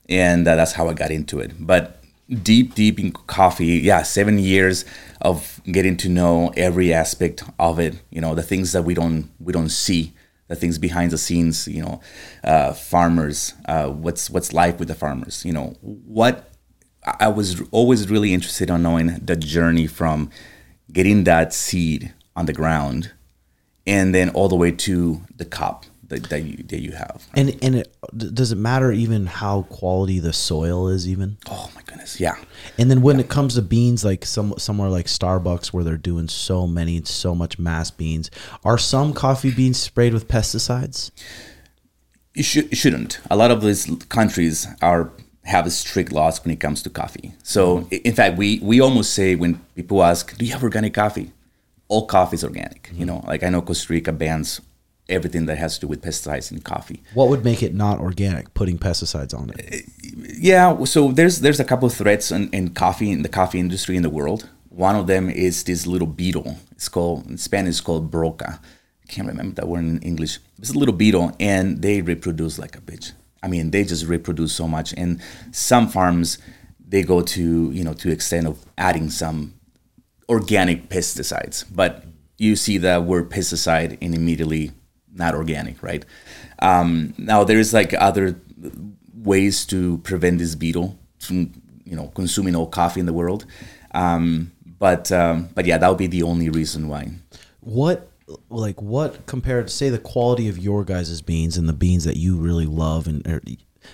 and 0.10 0.48
uh, 0.48 0.56
that's 0.56 0.74
how 0.74 0.90
I 0.90 0.94
got 0.94 1.12
into 1.12 1.40
it. 1.40 1.51
But 1.60 2.01
deep, 2.44 2.75
deep 2.75 3.00
in 3.00 3.12
coffee, 3.12 3.66
yeah, 3.66 4.04
seven 4.04 4.40
years 4.40 4.86
of 5.22 5.62
getting 5.66 5.98
to 5.98 6.10
know 6.10 6.51
every 6.56 6.94
aspect 6.94 7.44
of 7.60 7.80
it. 7.80 8.01
You 8.10 8.22
know, 8.22 8.36
the 8.36 8.44
things 8.44 8.72
that 8.72 8.84
we 8.84 8.94
don't 8.94 9.30
we 9.40 9.54
don't 9.54 9.70
see, 9.70 10.13
the 10.48 10.56
things 10.56 10.78
behind 10.78 11.12
the 11.12 11.18
scenes. 11.18 11.68
You 11.68 11.84
know, 11.84 12.01
uh, 12.44 12.74
farmers, 12.74 13.54
uh, 13.66 13.90
what's 13.90 14.30
what's 14.30 14.54
life 14.54 14.80
with 14.80 14.88
the 14.88 14.96
farmers. 14.96 15.46
You 15.46 15.54
know, 15.54 15.75
what 15.82 16.51
I 17.04 17.30
was 17.30 17.62
always 17.72 18.10
really 18.10 18.34
interested 18.34 18.70
in 18.70 18.84
knowing 18.84 19.20
the 19.24 19.36
journey 19.36 19.88
from 19.88 20.30
getting 20.92 21.24
that 21.24 21.54
seed 21.54 22.13
on 22.36 22.46
the 22.46 22.54
ground, 22.54 23.12
and 23.85 24.13
then 24.13 24.29
all 24.29 24.50
the 24.50 24.55
way 24.55 24.71
to 24.71 25.21
the 25.35 25.45
cop 25.45 25.85
that, 26.07 26.23
that 26.29 26.43
you 26.43 26.57
that 26.57 26.81
you 26.81 26.91
have. 26.91 27.25
And 27.33 27.57
and 27.61 27.75
it, 27.75 27.95
does 28.15 28.51
it 28.51 28.57
matter 28.57 28.91
even 28.91 29.25
how 29.25 29.63
quality 29.63 30.19
the 30.19 30.33
soil 30.33 30.88
is 30.88 31.07
even? 31.07 31.38
Oh 31.50 31.69
my 31.75 31.81
goodness, 31.83 32.19
yeah. 32.19 32.35
And 32.77 32.91
then 32.91 33.01
when 33.01 33.19
it 33.19 33.29
comes 33.29 33.55
to 33.55 33.61
beans, 33.61 34.03
like 34.03 34.25
some 34.25 34.53
somewhere 34.57 34.89
like 34.89 35.05
Starbucks, 35.05 35.67
where 35.67 35.83
they're 35.83 35.97
doing 35.97 36.27
so 36.27 36.67
many, 36.67 37.01
so 37.05 37.33
much 37.33 37.57
mass 37.57 37.91
beans, 37.91 38.29
are 38.63 38.77
some 38.77 39.13
coffee 39.13 39.51
beans 39.51 39.79
sprayed 39.79 40.13
with 40.13 40.27
pesticides? 40.27 41.11
it, 42.35 42.43
should, 42.43 42.71
it 42.71 42.75
shouldn't. 42.75 43.19
A 43.29 43.35
lot 43.35 43.51
of 43.51 43.61
these 43.61 43.89
countries 44.09 44.67
are 44.81 45.11
have 45.43 45.71
strict 45.73 46.11
laws 46.11 46.43
when 46.43 46.53
it 46.53 46.59
comes 46.59 46.83
to 46.83 46.89
coffee. 46.89 47.33
So, 47.43 47.88
in 47.89 48.13
fact, 48.13 48.38
we 48.38 48.59
we 48.59 48.79
almost 48.79 49.13
say 49.13 49.35
when 49.35 49.55
people 49.75 50.03
ask, 50.03 50.38
"Do 50.38 50.45
you 50.45 50.51
have 50.51 50.63
organic 50.63 50.93
coffee?" 50.93 51.31
All 51.91 52.05
coffee 52.05 52.36
is 52.36 52.43
organic. 52.43 52.89
You 52.93 53.05
know, 53.05 53.21
like 53.27 53.43
I 53.43 53.50
know 53.50 53.62
Costa 53.62 53.91
Rica 53.91 54.12
bans 54.13 54.62
everything 55.10 55.45
that 55.48 55.57
has 55.57 55.75
to 55.75 55.81
do 55.81 55.88
with 55.88 56.01
pesticides 56.01 56.51
in 56.51 56.62
coffee. 56.62 57.03
What 57.13 57.27
would 57.29 57.43
make 57.43 57.62
it 57.62 57.74
not 57.74 58.00
organic? 58.00 58.53
Putting 58.53 58.77
pesticides 58.79 59.38
on 59.38 59.51
it. 59.53 59.86
Yeah, 60.50 60.83
so 60.86 61.12
there's 61.12 61.41
there's 61.41 61.60
a 61.60 61.65
couple 61.65 61.88
of 61.88 61.93
threats 61.93 62.31
in, 62.31 62.50
in 62.51 62.74
coffee 62.74 63.12
in 63.12 63.21
the 63.21 63.29
coffee 63.29 63.60
industry 63.60 63.95
in 63.98 64.03
the 64.03 64.10
world. 64.10 64.50
One 64.69 64.95
of 64.95 65.07
them 65.07 65.29
is 65.29 65.63
this 65.63 65.86
little 65.86 66.07
beetle. 66.07 66.57
It's 66.71 66.88
called 66.88 67.27
in 67.27 67.38
Spanish 67.38 67.71
it's 67.71 67.81
called 67.81 68.10
broca. 68.10 68.60
I 69.03 69.07
can't 69.12 69.27
remember 69.27 69.55
that 69.55 69.67
word 69.67 69.83
in 69.83 70.00
English. 70.00 70.39
It's 70.60 70.74
a 70.74 70.79
little 70.79 70.95
beetle, 70.95 71.36
and 71.39 71.81
they 71.81 72.01
reproduce 72.01 72.57
like 72.57 72.77
a 72.77 72.81
bitch. 72.81 73.12
I 73.43 73.48
mean, 73.50 73.71
they 73.71 73.83
just 73.83 74.05
reproduce 74.05 74.53
so 74.53 74.67
much. 74.67 74.93
And 74.95 75.19
some 75.51 75.89
farms 75.89 76.38
they 76.88 77.03
go 77.03 77.21
to 77.21 77.71
you 77.71 77.83
know 77.83 77.93
to 77.93 78.07
the 78.07 78.13
extent 78.13 78.48
of 78.48 78.65
adding 78.77 79.10
some 79.10 79.53
organic 80.31 80.88
pesticides, 80.88 81.65
but 81.69 82.05
you 82.38 82.55
see 82.55 82.77
the 82.77 83.01
word 83.01 83.29
pesticide 83.29 83.97
and 84.01 84.15
immediately 84.15 84.71
not 85.13 85.35
organic, 85.35 85.83
right? 85.83 86.05
Um, 86.59 87.13
now 87.17 87.43
there 87.43 87.59
is 87.59 87.73
like 87.73 87.93
other 87.93 88.39
ways 89.13 89.65
to 89.65 89.97
prevent 90.00 90.39
this 90.39 90.55
beetle 90.55 90.97
from 91.19 91.51
you 91.83 91.95
know 91.97 92.07
consuming 92.15 92.55
all 92.55 92.65
coffee 92.65 93.01
in 93.01 93.05
the 93.05 93.13
world, 93.13 93.45
um, 93.93 94.53
but 94.79 95.11
um, 95.11 95.50
but 95.53 95.65
yeah, 95.65 95.77
that 95.77 95.89
would 95.89 95.97
be 95.97 96.07
the 96.07 96.23
only 96.23 96.50
reason 96.50 96.88
why. 96.88 97.11
What 97.59 98.09
like 98.50 98.81
what 98.81 99.25
compared 99.25 99.67
to 99.67 99.73
say 99.73 99.89
the 99.89 100.00
quality 100.00 100.47
of 100.47 100.57
your 100.57 100.85
guys' 100.85 101.21
beans 101.21 101.57
and 101.57 101.67
the 101.67 101.73
beans 101.73 102.05
that 102.05 102.15
you 102.15 102.38
really 102.38 102.65
love 102.65 103.05
and 103.05 103.27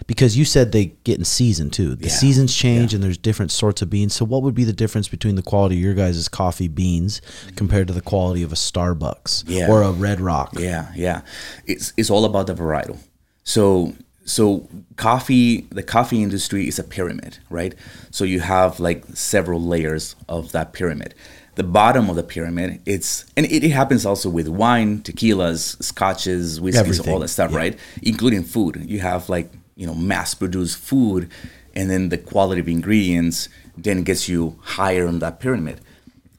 because 0.05 0.37
you 0.37 0.45
said 0.45 0.71
they 0.71 0.87
get 1.03 1.17
in 1.17 1.25
season 1.25 1.69
too. 1.69 1.95
The 1.95 2.07
Yeah, 2.07 2.13
seasons 2.13 2.53
change 2.55 2.93
and 2.93 3.03
there's 3.03 3.17
different 3.17 3.51
sorts 3.51 3.81
of 3.81 3.89
beans. 3.89 4.13
So 4.13 4.25
what 4.25 4.43
would 4.43 4.53
be 4.55 4.63
the 4.63 4.73
difference 4.73 5.07
between 5.07 5.35
the 5.35 5.41
quality 5.41 5.75
of 5.75 5.81
your 5.81 5.93
guys' 5.95 6.27
coffee 6.29 6.67
beans 6.67 7.21
compared 7.55 7.87
to 7.87 7.93
the 7.93 8.01
quality 8.01 8.43
of 8.43 8.51
a 8.51 8.55
Starbucks 8.55 9.45
Yeah. 9.47 9.67
or 9.69 9.81
a 9.81 9.91
Red 9.91 10.19
Rock? 10.21 10.53
Yeah, 10.59 10.91
yeah. 10.95 11.21
It's 11.65 11.93
it's 11.97 12.09
all 12.09 12.25
about 12.25 12.47
the 12.47 12.53
varietal. 12.53 12.97
So 13.43 13.93
so 14.25 14.67
coffee, 14.97 15.61
the 15.71 15.83
coffee 15.83 16.21
industry 16.21 16.67
is 16.67 16.77
a 16.77 16.83
pyramid, 16.83 17.37
right? 17.49 17.73
So 18.11 18.25
you 18.25 18.41
have 18.41 18.79
like 18.79 19.03
several 19.13 19.61
layers 19.61 20.15
of 20.27 20.51
that 20.51 20.73
pyramid. 20.73 21.15
The 21.55 21.63
bottom 21.63 22.07
of 22.09 22.15
the 22.15 22.23
pyramid, 22.23 22.81
it's 22.85 23.25
and 23.35 23.45
it, 23.47 23.63
it 23.63 23.71
happens 23.71 24.05
also 24.05 24.29
with 24.29 24.47
wine, 24.47 24.99
tequilas, 24.99 25.81
scotches, 25.81 26.61
whiskeys, 26.61 26.79
Everything, 26.79 27.11
all 27.13 27.19
that 27.21 27.29
stuff, 27.29 27.51
yeah. 27.51 27.57
right? 27.57 27.79
Including 28.03 28.43
food. 28.43 28.83
You 28.87 28.99
have 28.99 29.27
like 29.27 29.49
you 29.77 29.87
know 29.87 29.95
mass-produced 29.95 30.77
food, 30.77 31.29
and 31.73 31.89
then 31.89 32.09
the 32.09 32.17
quality 32.17 32.59
of 32.59 32.67
ingredients 32.67 33.47
then 33.77 34.03
gets 34.03 34.27
you 34.27 34.59
higher 34.61 35.07
on 35.07 35.19
that 35.19 35.39
pyramid. 35.39 35.79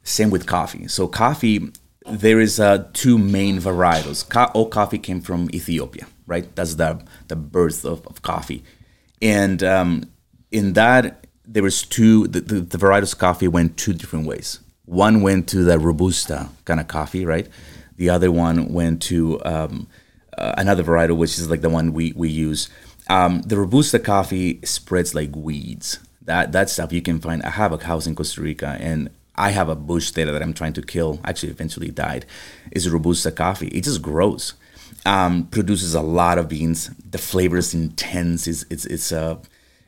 Same 0.02 0.30
with 0.30 0.47
coffee. 0.47 0.88
So 0.88 1.07
coffee, 1.07 1.71
there 2.11 2.40
is 2.40 2.59
uh, 2.59 2.88
two 2.92 3.16
main 3.16 3.61
varietals. 3.61 4.28
Co- 4.28 4.50
all 4.54 4.68
coffee 4.68 4.99
came 4.99 5.21
from 5.21 5.49
Ethiopia, 5.54 6.07
right? 6.26 6.47
That's 6.57 6.75
the 6.75 7.00
the 7.28 7.37
birth 7.37 7.85
of, 7.85 8.07
of 8.07 8.23
coffee, 8.23 8.62
and 9.23 9.62
um, 9.62 10.11
in 10.50 10.75
that 10.75 11.26
there 11.47 11.62
was 11.62 11.83
two. 11.83 12.26
The, 12.28 12.40
the, 12.40 12.61
the 12.61 12.78
varietals 12.78 13.12
of 13.14 13.18
coffee 13.18 13.49
went 13.49 13.76
two 13.76 13.95
different 13.95 14.26
ways. 14.26 14.61
One 14.85 15.21
went 15.21 15.49
to 15.50 15.64
the 15.64 15.78
robusta 15.78 16.49
kind 16.64 16.80
of 16.80 16.88
coffee, 16.88 17.25
right? 17.25 17.47
The 17.97 18.11
other 18.11 18.33
one 18.33 18.73
went 18.73 19.02
to 19.02 19.38
um, 19.45 19.87
uh, 20.37 20.54
another 20.57 20.83
varietal, 20.83 21.16
which 21.16 21.38
is 21.38 21.50
like 21.50 21.61
the 21.61 21.71
one 21.71 21.92
we 21.92 22.12
we 22.16 22.28
use. 22.28 22.68
Um, 23.08 23.42
the 23.42 23.56
robusta 23.56 23.98
coffee 23.98 24.60
spreads 24.64 25.14
like 25.14 25.34
weeds. 25.34 25.98
That 26.22 26.52
that 26.52 26.68
stuff 26.68 26.92
you 26.92 27.00
can 27.00 27.20
find. 27.20 27.42
I 27.42 27.50
have 27.50 27.72
a 27.72 27.82
house 27.82 28.06
in 28.06 28.14
Costa 28.14 28.42
Rica, 28.42 28.76
and 28.80 29.08
I 29.34 29.50
have 29.50 29.68
a 29.68 29.74
bush 29.74 30.10
there 30.10 30.30
that 30.30 30.42
I'm 30.42 30.52
trying 30.52 30.74
to 30.74 30.82
kill. 30.82 31.20
Actually, 31.24 31.50
eventually 31.50 31.90
died. 31.90 32.26
Is 32.72 32.88
robusta 32.88 33.32
coffee. 33.32 33.68
It 33.68 33.84
just 33.84 34.02
grows. 34.02 34.54
Um, 35.06 35.46
produces 35.46 35.94
a 35.94 36.02
lot 36.02 36.38
of 36.38 36.48
beans. 36.48 36.90
The 36.98 37.18
flavor 37.18 37.56
is 37.56 37.72
intense. 37.72 38.46
It's 38.46 38.64
it's 38.68 38.84
it's 38.84 39.10
uh, 39.10 39.38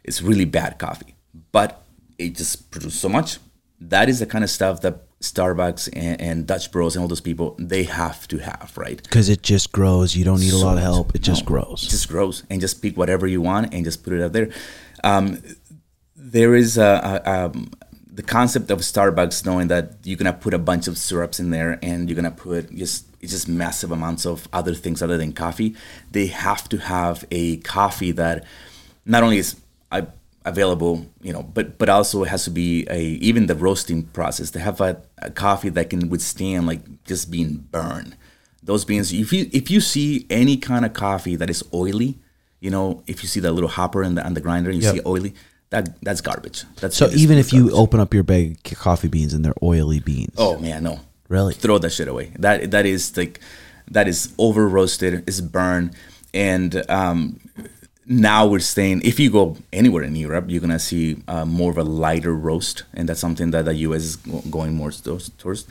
it's 0.03 0.23
really 0.23 0.47
bad 0.47 0.79
coffee, 0.79 1.15
but 1.53 1.83
it 2.19 2.37
just 2.37 2.71
produces 2.71 2.99
so 2.99 3.09
much. 3.09 3.39
That 3.81 4.09
is 4.09 4.21
the 4.21 4.27
kind 4.27 4.45
of 4.45 4.51
stuff 4.51 4.81
that 4.83 5.03
Starbucks 5.21 5.91
and, 5.93 6.21
and 6.21 6.47
Dutch 6.47 6.73
Bros 6.73 6.97
and 6.97 7.03
all 7.03 7.09
those 7.09 7.21
people 7.21 7.55
they 7.59 7.85
have 7.85 8.27
to 8.29 8.39
have, 8.39 8.73
right? 8.77 9.03
Because 9.03 9.29
it 9.29 9.43
just 9.43 9.71
grows. 9.71 10.17
You 10.17 10.25
don't 10.25 10.41
need 10.41 10.53
a 10.53 10.59
lot 10.59 10.77
of 10.77 10.83
help. 10.83 11.15
It 11.15 11.23
just 11.23 11.45
grows. 11.45 11.85
It 11.85 11.91
just 11.91 12.09
grows, 12.09 12.43
and 12.49 12.61
just 12.61 12.81
pick 12.81 12.97
whatever 12.97 13.27
you 13.27 13.43
want 13.43 13.75
and 13.75 13.85
just 13.85 14.03
put 14.03 14.15
it 14.15 14.23
out 14.23 14.33
there. 14.33 14.51
Um, 15.05 15.43
there 16.17 16.55
is 16.55 16.79
a, 16.79 17.23
a, 17.25 17.31
um, 17.31 17.71
the 18.13 18.23
concept 18.23 18.71
of 18.71 18.79
Starbucks, 18.79 19.45
knowing 19.45 19.69
that 19.69 19.95
you're 20.05 20.17
gonna 20.17 20.33
put 20.33 20.55
a 20.55 20.59
bunch 20.59 20.89
of 20.89 20.97
syrups 20.97 21.39
in 21.39 21.51
there 21.51 21.79
and 21.83 22.09
you're 22.09 22.17
gonna 22.17 22.31
put 22.31 22.75
just 22.75 23.07
it's 23.21 23.33
just 23.33 23.49
massive 23.49 23.93
amounts 23.93 24.25
of 24.25 24.49
other 24.53 24.75
things 24.75 25.03
other 25.03 25.19
than 25.19 25.33
coffee. 25.33 25.77
They 26.11 26.29
have 26.29 26.67
to 26.71 26.79
have 26.79 27.27
a 27.31 27.59
coffee 27.59 28.13
that 28.13 28.45
not 29.05 29.23
only 29.23 29.37
is 29.39 29.57
uh, 29.93 30.03
available, 30.45 31.07
you 31.23 31.33
know, 31.33 31.43
but 31.43 31.79
but 31.79 31.89
also 31.89 32.23
it 32.25 32.29
has 32.29 32.45
to 32.45 32.51
be 32.51 32.87
a 32.91 33.01
even 33.01 33.47
the 33.47 33.55
roasting 33.55 34.05
process. 34.05 34.51
to 34.53 34.59
have 34.61 34.81
a, 34.81 35.01
a 35.19 35.31
coffee 35.31 35.69
that 35.71 35.91
can 35.91 36.09
withstand 36.09 36.67
like 36.67 36.81
just 37.05 37.31
being 37.31 37.67
burned. 37.71 38.17
Those 38.63 38.85
beans, 38.85 39.13
if 39.13 39.33
you 39.33 39.49
if 39.53 39.71
you 39.71 39.81
see 39.81 40.27
any 40.31 40.57
kind 40.57 40.85
of 40.85 40.93
coffee 40.93 41.37
that 41.37 41.51
is 41.51 41.63
oily, 41.73 42.19
you 42.61 42.71
know, 42.71 43.03
if 43.07 43.23
you 43.23 43.29
see 43.29 43.41
that 43.41 43.53
little 43.53 43.71
hopper 43.71 44.03
in 44.03 44.15
the 44.15 44.25
on 44.25 44.35
the 44.35 44.41
grinder, 44.41 44.71
and 44.71 44.79
you 44.79 44.85
Yep. 44.87 44.95
see 44.97 45.01
oily, 45.07 45.35
that 45.71 46.01
that's 46.03 46.21
garbage. 46.21 46.65
That's 46.81 46.97
So 46.97 47.09
even 47.11 47.39
if 47.39 47.53
you 47.53 47.71
open 47.73 48.01
up 48.01 48.13
your 48.15 48.23
bag 48.23 48.59
of 48.73 48.79
coffee 48.79 49.09
beans 49.09 49.33
and 49.35 49.45
they're 49.45 49.55
oily 49.63 50.01
beans, 50.01 50.35
Oh 50.39 50.59
man, 50.59 50.83
no. 50.85 51.01
Really? 51.29 51.55
Throw 51.55 51.79
that 51.79 51.91
shit 51.91 52.09
away. 52.09 52.33
That 52.39 52.71
that 52.73 52.87
is 52.87 53.17
like 53.17 53.41
that 53.91 54.09
is 54.09 54.33
over 54.39 54.69
roasted, 54.69 55.25
it's 55.27 55.41
burned, 55.41 55.95
and 56.35 56.85
um, 56.91 57.41
now 58.07 58.47
we're 58.47 58.59
saying 58.61 59.03
if 59.05 59.21
you 59.21 59.31
go 59.31 59.57
anywhere 59.73 60.03
in 60.03 60.17
Europe, 60.17 60.47
you're 60.49 60.61
gonna 60.61 60.79
see 60.79 61.23
uh, 61.29 61.45
more 61.45 61.71
of 61.71 61.79
a 61.79 61.85
lighter 61.85 62.35
roast, 62.35 62.85
and 62.95 63.09
that's 63.09 63.21
something 63.21 63.51
that 63.53 63.65
the 63.67 63.75
U.S. 63.87 64.03
is 64.03 64.17
going 64.51 64.75
more 64.75 64.91
towards. 64.91 65.67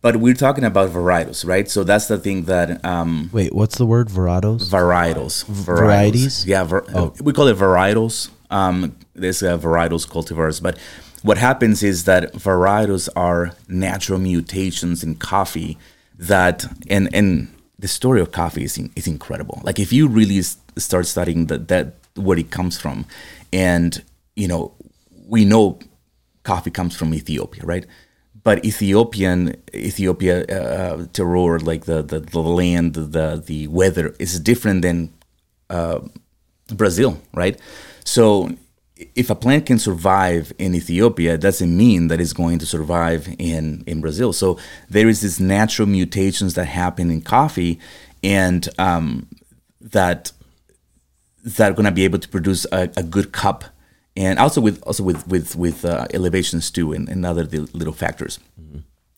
But 0.00 0.16
we're 0.16 0.34
talking 0.34 0.64
about 0.64 0.90
varietals, 0.90 1.46
right? 1.46 1.70
So 1.70 1.84
that's 1.84 2.08
the 2.08 2.18
thing 2.18 2.44
that 2.44 2.84
um, 2.84 3.30
wait, 3.32 3.54
what's 3.54 3.78
the 3.78 3.86
word? 3.86 4.08
Varietals? 4.08 4.68
varietals, 4.68 5.44
varieties? 5.46 6.44
Yeah, 6.44 6.64
var- 6.64 6.84
Oh. 6.92 7.14
we 7.22 7.32
call 7.32 7.46
it 7.46 7.56
varietals. 7.56 8.30
Um, 8.50 8.96
there's 9.14 9.42
uh, 9.42 9.56
varietals 9.58 10.06
cultivars, 10.08 10.60
but 10.60 10.76
what 11.22 11.38
happens 11.38 11.82
is 11.84 12.04
that 12.04 12.32
varietals 12.32 13.08
are 13.14 13.52
natural 13.68 14.18
mutations 14.18 15.04
in 15.04 15.14
coffee 15.14 15.78
that 16.18 16.64
and 16.90 17.08
and 17.14 17.48
the 17.78 17.88
story 17.88 18.20
of 18.20 18.32
coffee 18.32 18.64
is 18.64 18.76
in, 18.78 18.90
is 18.96 19.06
incredible. 19.06 19.60
Like 19.64 19.78
if 19.78 19.92
you 19.92 20.08
really 20.08 20.38
s- 20.38 20.56
start 20.76 21.06
studying 21.06 21.46
that 21.46 21.68
that 21.68 21.94
where 22.16 22.38
it 22.38 22.50
comes 22.50 22.78
from, 22.78 23.06
and 23.52 24.02
you 24.36 24.48
know 24.48 24.72
we 25.26 25.44
know 25.44 25.78
coffee 26.42 26.70
comes 26.70 26.96
from 26.96 27.14
Ethiopia, 27.14 27.64
right? 27.64 27.86
But 28.42 28.64
Ethiopian 28.64 29.56
Ethiopia 29.74 30.44
uh, 30.44 30.96
terroir, 31.12 31.62
like 31.62 31.84
the, 31.84 32.02
the 32.02 32.20
the 32.20 32.40
land, 32.40 32.94
the 32.94 33.42
the 33.44 33.68
weather 33.68 34.14
is 34.18 34.40
different 34.40 34.82
than 34.82 35.12
uh, 35.70 36.00
Brazil, 36.68 37.20
right? 37.32 37.58
So 38.04 38.50
if 39.14 39.30
a 39.30 39.34
plant 39.34 39.66
can 39.66 39.78
survive 39.78 40.52
in 40.58 40.74
Ethiopia, 40.74 41.36
doesn't 41.38 41.76
mean 41.76 42.08
that 42.08 42.20
it's 42.20 42.32
going 42.32 42.58
to 42.58 42.66
survive 42.66 43.28
in, 43.38 43.82
in 43.86 44.00
Brazil. 44.00 44.32
So 44.32 44.58
there 44.88 45.08
is 45.08 45.20
these 45.20 45.40
natural 45.40 45.88
mutations 45.88 46.54
that 46.54 46.66
happen 46.66 47.10
in 47.10 47.22
coffee, 47.22 47.78
and 48.22 48.68
um, 48.78 49.28
that 49.80 50.32
that 51.42 51.70
are 51.70 51.74
going 51.74 51.86
to 51.86 51.92
be 51.92 52.04
able 52.04 52.18
to 52.18 52.28
produce 52.28 52.66
a, 52.72 52.90
a 52.96 53.02
good 53.02 53.32
cup, 53.32 53.64
and 54.16 54.38
also 54.38 54.60
with 54.60 54.82
also 54.82 55.02
with 55.02 55.26
with 55.26 55.56
with 55.56 55.84
uh, 55.84 56.06
elevations 56.14 56.70
too, 56.70 56.92
and, 56.92 57.08
and 57.08 57.24
other 57.26 57.44
li- 57.44 57.68
little 57.72 57.92
factors. 57.94 58.38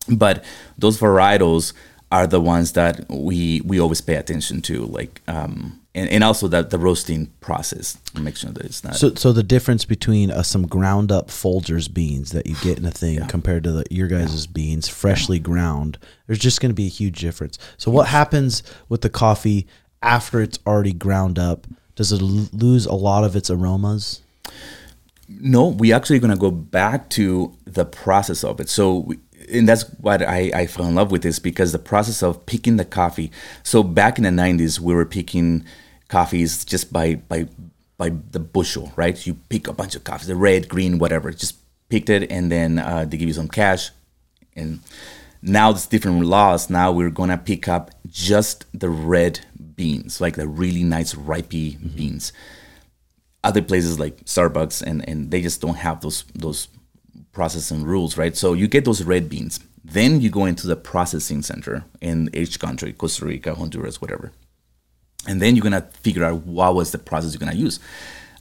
But 0.08 0.44
those 0.76 0.98
varietals 0.98 1.72
are 2.12 2.26
the 2.26 2.40
ones 2.40 2.72
that 2.72 3.08
we 3.08 3.60
we 3.62 3.80
always 3.80 4.00
pay 4.00 4.16
attention 4.16 4.62
to, 4.62 4.84
like 4.86 5.20
um, 5.28 5.80
and, 5.94 6.10
and 6.10 6.24
also 6.24 6.48
that 6.48 6.70
the 6.70 6.78
roasting 6.78 7.26
process, 7.40 7.98
make 8.18 8.36
sure 8.36 8.50
that 8.50 8.64
it's 8.64 8.82
not. 8.82 8.96
So, 8.96 9.14
so 9.14 9.32
the 9.32 9.44
difference 9.44 9.84
between 9.84 10.30
uh, 10.30 10.42
some 10.42 10.66
ground 10.66 11.12
up 11.12 11.28
Folgers 11.28 11.92
beans 11.92 12.32
that 12.32 12.46
you 12.46 12.56
get 12.56 12.78
in 12.78 12.84
a 12.84 12.90
thing 12.90 13.24
compared 13.28 13.64
to 13.64 13.72
the, 13.72 13.84
your 13.90 14.08
guys' 14.08 14.46
beans, 14.46 14.88
freshly 14.88 15.38
ground, 15.38 15.98
there's 16.26 16.40
just 16.40 16.60
going 16.60 16.70
to 16.70 16.74
be 16.74 16.86
a 16.86 16.90
huge 16.90 17.20
difference. 17.20 17.58
So, 17.76 17.90
what 17.92 18.08
happens 18.08 18.62
with 18.88 19.02
the 19.02 19.10
coffee 19.10 19.68
after 20.02 20.40
it's 20.40 20.58
already 20.66 20.92
ground 20.92 21.38
up? 21.38 21.66
Does 21.96 22.12
it 22.12 22.20
lose 22.20 22.86
a 22.86 22.94
lot 22.94 23.24
of 23.24 23.36
its 23.36 23.50
aromas? 23.50 24.20
No, 25.28 25.68
we 25.68 25.92
actually 25.92 26.18
gonna 26.18 26.36
go 26.36 26.50
back 26.50 27.08
to 27.10 27.56
the 27.64 27.84
process 27.84 28.44
of 28.44 28.60
it. 28.60 28.68
So, 28.68 29.12
and 29.52 29.68
that's 29.68 29.84
what 30.00 30.22
I, 30.22 30.50
I 30.54 30.66
fell 30.66 30.86
in 30.86 30.94
love 30.94 31.10
with 31.10 31.22
this 31.22 31.38
because 31.38 31.72
the 31.72 31.78
process 31.78 32.22
of 32.22 32.44
picking 32.46 32.76
the 32.76 32.84
coffee. 32.84 33.30
So 33.62 33.82
back 33.82 34.18
in 34.18 34.24
the 34.24 34.30
'90s, 34.30 34.80
we 34.80 34.94
were 34.94 35.06
picking 35.06 35.64
coffees 36.08 36.64
just 36.64 36.92
by 36.92 37.14
by 37.14 37.48
by 37.96 38.10
the 38.30 38.40
bushel, 38.40 38.92
right? 38.96 39.26
You 39.26 39.34
pick 39.48 39.68
a 39.68 39.72
bunch 39.72 39.94
of 39.94 40.04
coffees, 40.04 40.26
the 40.26 40.36
red, 40.36 40.68
green, 40.68 40.98
whatever. 40.98 41.30
Just 41.30 41.56
picked 41.88 42.10
it, 42.10 42.30
and 42.30 42.50
then 42.50 42.78
uh, 42.78 43.04
they 43.04 43.16
give 43.16 43.28
you 43.28 43.34
some 43.34 43.48
cash. 43.48 43.90
And 44.56 44.80
now 45.44 45.70
there's 45.70 45.86
different 45.86 46.24
laws. 46.24 46.70
Now 46.70 46.90
we're 46.90 47.10
gonna 47.10 47.38
pick 47.38 47.68
up 47.68 47.90
just 48.08 48.66
the 48.78 48.90
red 48.90 49.40
beans, 49.76 50.20
like 50.20 50.36
the 50.36 50.48
really 50.48 50.82
nice 50.82 51.14
ripey 51.14 51.94
beans 51.94 52.32
other 53.44 53.62
places 53.62 54.00
like 54.00 54.24
Starbucks 54.24 54.82
and, 54.82 55.06
and 55.08 55.30
they 55.30 55.42
just 55.42 55.60
don't 55.60 55.76
have 55.76 56.00
those 56.00 56.24
those 56.34 56.66
processing 57.32 57.84
rules, 57.84 58.16
right? 58.16 58.36
So 58.36 58.54
you 58.54 58.66
get 58.66 58.84
those 58.84 59.04
red 59.04 59.28
beans. 59.28 59.60
Then 59.84 60.20
you 60.20 60.30
go 60.30 60.46
into 60.46 60.66
the 60.66 60.76
processing 60.76 61.42
center 61.42 61.84
in 62.00 62.30
each 62.32 62.58
country, 62.58 62.92
Costa 62.94 63.26
Rica, 63.26 63.54
Honduras, 63.54 64.00
whatever. 64.00 64.32
And 65.28 65.42
then 65.42 65.54
you're 65.54 65.62
gonna 65.62 65.88
figure 66.00 66.24
out 66.24 66.42
what 66.46 66.74
was 66.74 66.90
the 66.90 66.98
process 66.98 67.34
you're 67.34 67.38
gonna 67.38 67.54
use. 67.54 67.78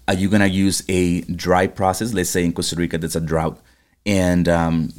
Are 0.07 0.13
you 0.13 0.29
gonna 0.29 0.47
use 0.47 0.83
a 0.87 1.21
dry 1.21 1.67
process? 1.67 2.13
Let's 2.13 2.29
say 2.29 2.45
in 2.45 2.53
Costa 2.53 2.77
Rica 2.77 2.97
that's 2.97 3.15
a 3.15 3.21
drought, 3.21 3.59
and 4.05 4.47
um, 4.47 4.93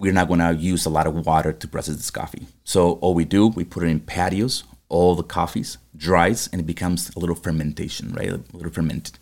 we're 0.00 0.12
not 0.12 0.28
gonna 0.28 0.52
use 0.52 0.86
a 0.86 0.90
lot 0.90 1.06
of 1.06 1.26
water 1.26 1.52
to 1.52 1.68
process 1.68 1.96
this 1.96 2.10
coffee. 2.10 2.46
So 2.64 2.92
all 3.02 3.12
we 3.12 3.26
do, 3.26 3.48
we 3.48 3.64
put 3.64 3.82
it 3.82 3.88
in 3.88 4.00
patios, 4.00 4.64
all 4.88 5.14
the 5.14 5.22
coffees 5.22 5.76
dries, 5.94 6.48
and 6.50 6.60
it 6.60 6.64
becomes 6.64 7.10
a 7.14 7.18
little 7.18 7.36
fermentation, 7.36 8.12
right? 8.14 8.30
A 8.30 8.40
little 8.52 8.72
fermented. 8.72 9.18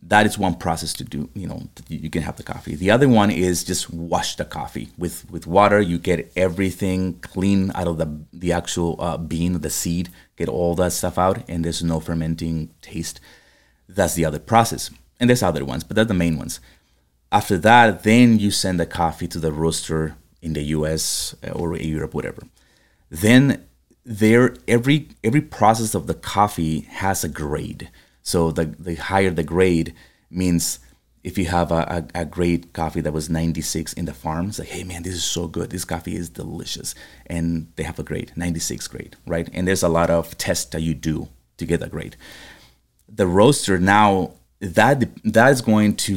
That 0.00 0.24
is 0.24 0.38
one 0.38 0.54
process 0.54 0.92
to 0.94 1.04
do 1.04 1.28
you 1.34 1.48
know 1.48 1.68
you 1.88 2.08
can 2.08 2.22
have 2.22 2.36
the 2.36 2.44
coffee. 2.44 2.76
The 2.76 2.92
other 2.92 3.08
one 3.08 3.32
is 3.32 3.64
just 3.64 3.92
wash 3.92 4.36
the 4.36 4.44
coffee. 4.44 4.90
With 4.96 5.28
with 5.28 5.48
water 5.48 5.80
you 5.80 5.98
get 5.98 6.30
everything 6.36 7.18
clean 7.20 7.72
out 7.74 7.88
of 7.88 7.98
the 7.98 8.08
the 8.32 8.52
actual 8.52 8.94
uh, 9.00 9.16
bean 9.18 9.60
the 9.60 9.70
seed 9.70 10.10
get 10.36 10.48
all 10.48 10.76
that 10.76 10.92
stuff 10.92 11.18
out 11.18 11.42
and 11.48 11.64
there's 11.64 11.82
no 11.82 11.98
fermenting 11.98 12.70
taste. 12.80 13.20
That's 13.88 14.14
the 14.14 14.24
other 14.24 14.38
process. 14.38 14.90
And 15.18 15.28
there's 15.28 15.42
other 15.42 15.64
ones 15.64 15.82
but 15.82 15.96
they're 15.96 16.04
the 16.04 16.14
main 16.14 16.38
ones 16.38 16.60
after 17.30 17.58
that 17.58 18.02
then 18.02 18.38
you 18.38 18.50
send 18.50 18.78
the 18.78 18.86
coffee 18.86 19.28
to 19.28 19.38
the 19.38 19.52
roaster 19.52 20.16
in 20.42 20.52
the 20.52 20.62
us 20.62 21.34
uh, 21.46 21.50
or 21.50 21.76
europe 21.76 22.14
whatever 22.14 22.42
then 23.10 23.64
there 24.04 24.54
every 24.66 25.08
every 25.22 25.40
process 25.40 25.94
of 25.94 26.06
the 26.06 26.14
coffee 26.14 26.80
has 26.80 27.24
a 27.24 27.28
grade 27.28 27.90
so 28.22 28.50
the, 28.50 28.66
the 28.66 28.94
higher 28.96 29.30
the 29.30 29.42
grade 29.42 29.94
means 30.30 30.80
if 31.24 31.36
you 31.36 31.46
have 31.46 31.70
a, 31.70 32.06
a, 32.14 32.22
a 32.22 32.24
great 32.24 32.72
coffee 32.72 33.00
that 33.00 33.12
was 33.12 33.28
96 33.28 33.92
in 33.94 34.04
the 34.04 34.14
farm, 34.14 34.48
it's 34.48 34.58
like, 34.58 34.68
hey 34.68 34.84
man, 34.84 35.02
this 35.02 35.14
is 35.14 35.24
so 35.24 35.46
good. 35.46 35.70
This 35.70 35.84
coffee 35.84 36.16
is 36.16 36.28
delicious. 36.28 36.94
And 37.26 37.70
they 37.76 37.82
have 37.82 37.98
a 37.98 38.02
grade, 38.02 38.32
96 38.36 38.86
grade, 38.88 39.16
right? 39.26 39.48
And 39.52 39.66
there's 39.66 39.82
a 39.82 39.88
lot 39.88 40.10
of 40.10 40.38
tests 40.38 40.66
that 40.70 40.80
you 40.80 40.94
do 40.94 41.28
to 41.58 41.66
get 41.66 41.80
that 41.80 41.90
grade. 41.90 42.16
The 43.08 43.26
roaster 43.26 43.78
now 43.78 44.34
that 44.60 45.04
that 45.24 45.50
is 45.52 45.60
going 45.60 45.96
to 45.96 46.16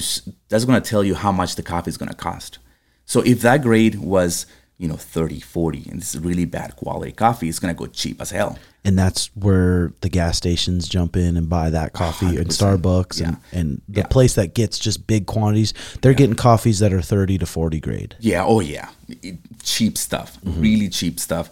that's 0.49 0.65
going 0.65 0.81
to 0.81 0.89
tell 0.89 1.03
you 1.03 1.15
how 1.15 1.31
much 1.31 1.55
the 1.55 1.63
coffee 1.63 1.89
is 1.89 1.97
going 1.97 2.09
to 2.09 2.15
cost. 2.15 2.59
So 3.05 3.21
if 3.21 3.41
that 3.41 3.61
grade 3.61 3.95
was 3.99 4.45
you 4.77 4.87
know 4.87 4.95
30 4.95 5.39
40 5.41 5.89
and 5.91 6.01
it's 6.01 6.15
really 6.15 6.45
bad 6.45 6.75
quality 6.75 7.11
coffee 7.11 7.47
it's 7.47 7.59
going 7.59 7.71
to 7.71 7.77
go 7.77 7.85
cheap 7.85 8.19
as 8.19 8.31
hell 8.31 8.57
And 8.83 8.97
that's 8.97 9.27
where 9.35 9.93
the 10.01 10.09
gas 10.09 10.37
stations 10.37 10.89
jump 10.89 11.15
in 11.15 11.37
and 11.37 11.47
buy 11.47 11.69
that 11.69 11.93
coffee 11.93 12.35
and 12.37 12.47
100%. 12.47 12.57
Starbucks 12.79 13.21
and, 13.23 13.37
Yeah. 13.53 13.59
and 13.59 13.81
the 13.87 14.01
Yeah. 14.01 14.07
place 14.07 14.33
that 14.33 14.55
gets 14.55 14.79
just 14.79 15.05
big 15.05 15.27
quantities, 15.27 15.75
they're 16.01 16.15
getting 16.15 16.35
coffees 16.35 16.79
that 16.79 16.91
are 16.93 17.01
30 17.03 17.37
to 17.37 17.45
40 17.45 17.79
grade. 17.79 18.15
Yeah, 18.19 18.43
oh 18.43 18.59
yeah. 18.59 18.89
It- 19.07 19.37
cheap 19.61 19.99
stuff, 19.99 20.39
mm-hmm. 20.41 20.59
really 20.59 20.89
cheap 20.89 21.19
stuff. 21.19 21.51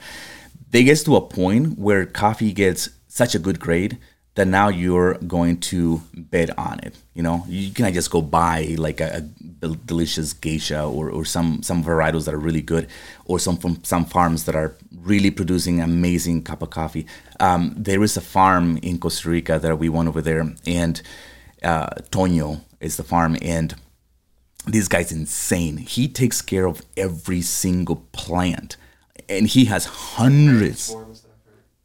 They 0.72 0.84
get 0.84 0.98
to 1.06 1.16
a 1.16 1.22
point 1.22 1.78
where 1.78 2.08
coffee 2.08 2.52
gets 2.52 2.90
such 3.08 3.36
a 3.36 3.40
good 3.40 3.60
grade 3.60 4.00
that 4.40 4.48
now 4.48 4.70
you're 4.70 5.16
going 5.16 5.60
to 5.60 6.02
bid 6.32 6.50
on 6.58 6.80
it. 6.80 6.96
You 7.14 7.22
know, 7.22 7.44
you 7.50 7.74
can 7.74 7.94
just 7.94 8.10
go 8.10 8.22
buy 8.22 8.74
like 8.78 9.02
a, 9.02 9.28
a 9.62 9.68
delicious 9.68 10.32
geisha 10.32 10.82
or, 10.82 11.10
or 11.10 11.26
some 11.26 11.62
some 11.62 11.84
varietals 11.84 12.24
that 12.24 12.34
are 12.34 12.40
really 12.40 12.62
good, 12.62 12.88
or 13.26 13.38
some 13.38 13.58
from 13.58 13.84
some 13.84 14.06
farms 14.06 14.46
that 14.46 14.56
are 14.56 14.78
really 15.04 15.30
producing 15.30 15.82
amazing 15.82 16.44
cup 16.44 16.62
of 16.62 16.70
coffee. 16.70 17.06
Um, 17.42 17.74
there 17.76 18.02
is 18.02 18.16
a 18.16 18.22
farm 18.22 18.78
in 18.82 18.98
Costa 18.98 19.30
Rica 19.30 19.60
that 19.60 19.78
we 19.78 19.90
went 19.90 20.08
over 20.08 20.22
there, 20.22 20.54
and 20.66 21.02
uh, 21.62 21.90
is 22.80 22.96
the 22.96 23.04
farm, 23.04 23.36
and 23.42 23.76
this 24.66 24.88
guy's 24.88 25.12
insane. 25.12 25.76
He 25.80 26.08
takes 26.08 26.42
care 26.42 26.66
of 26.66 26.82
every 26.96 27.42
single 27.42 28.08
plant, 28.14 28.78
and 29.28 29.48
he 29.48 29.66
has 29.66 29.86
hundreds. 30.16 30.96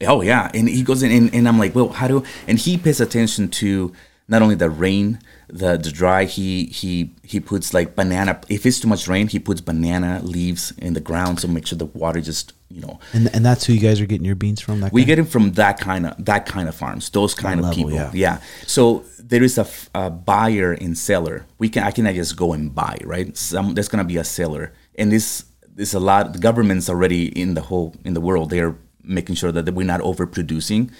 Oh 0.06 0.20
yeah, 0.22 0.50
and 0.54 0.68
he 0.68 0.82
goes 0.82 1.02
in, 1.02 1.10
and, 1.10 1.34
and 1.34 1.48
I'm 1.48 1.58
like, 1.58 1.74
well, 1.74 1.88
how 1.90 2.08
do? 2.08 2.22
And 2.48 2.58
he 2.58 2.76
pays 2.78 3.00
attention 3.00 3.48
to 3.60 3.92
not 4.28 4.42
only 4.42 4.54
the 4.54 4.70
rain, 4.70 5.18
The, 5.48 5.76
the 5.76 5.92
dry 5.92 6.24
he 6.24 6.66
he 6.80 7.10
he 7.22 7.38
puts 7.40 7.74
like 7.74 7.94
banana. 7.94 8.40
If 8.48 8.64
it's 8.66 8.80
too 8.80 8.88
much 8.88 9.06
rain, 9.08 9.28
he 9.28 9.38
puts 9.38 9.60
banana 9.60 10.20
leaves 10.22 10.72
in 10.78 10.94
the 10.94 11.00
ground 11.02 11.38
to 11.40 11.48
make 11.48 11.66
sure 11.66 11.78
the 11.78 11.90
water 11.98 12.20
just 12.22 12.54
you 12.70 12.80
know. 12.80 12.98
And 13.12 13.28
and 13.34 13.44
that's 13.44 13.66
who 13.66 13.72
you 13.74 13.80
guys 13.88 14.00
are 14.00 14.06
getting 14.08 14.24
your 14.26 14.34
beans 14.36 14.60
from. 14.62 14.80
That 14.80 14.92
We 14.92 15.04
get 15.04 15.18
it 15.18 15.28
from 15.28 15.52
that 15.52 15.78
kind 15.78 16.06
of 16.06 16.12
that 16.24 16.46
kind 16.46 16.66
of 16.68 16.74
farms, 16.74 17.10
those 17.10 17.34
kind 17.34 17.60
of 17.60 17.66
level, 17.66 17.90
people. 17.90 18.16
yeah. 18.16 18.38
So 18.66 19.04
there 19.30 19.44
is 19.44 19.58
a, 19.58 19.66
f- 19.68 19.90
a 19.94 20.08
buyer 20.10 20.72
and 20.84 20.96
seller. 20.96 21.44
We 21.58 21.68
can 21.68 21.82
I 21.88 21.92
cannot 21.92 22.14
just 22.14 22.36
go 22.36 22.54
and 22.54 22.74
buy, 22.74 22.96
right? 23.04 23.36
Some 23.36 23.74
there's 23.74 23.88
gonna 23.92 24.08
be 24.14 24.18
a 24.18 24.24
seller, 24.24 24.72
and 24.98 25.12
this 25.12 25.44
there's 25.76 25.94
a 25.94 26.00
lot. 26.00 26.32
The 26.32 26.38
government's 26.40 26.88
already 26.88 27.28
in 27.42 27.54
the 27.54 27.60
whole 27.68 27.92
in 28.04 28.14
the 28.14 28.20
world. 28.20 28.48
They're 28.50 28.74
making 29.04 29.36
sure 29.36 29.52
that 29.52 29.72
we're 29.74 29.86
not 29.86 30.00
overproducing, 30.00 30.90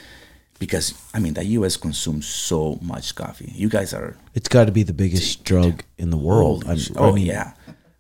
because 0.59 0.95
I 1.12 1.19
mean 1.19 1.35
the 1.35 1.45
U.S. 1.59 1.77
consumes 1.77 2.27
so 2.27 2.79
much 2.81 3.14
coffee. 3.14 3.53
You 3.55 3.69
guys 3.69 3.93
are 3.93 4.17
It's 4.35 4.49
got 4.49 4.67
to 4.67 4.73
be 4.73 4.83
the 4.83 4.93
biggest 4.93 5.45
drug 5.45 5.83
in 5.99 6.11
the 6.11 6.17
world. 6.17 6.64
I, 6.67 6.77
oh 6.97 7.11
I 7.11 7.12
mean, 7.12 7.27
yeah, 7.27 7.53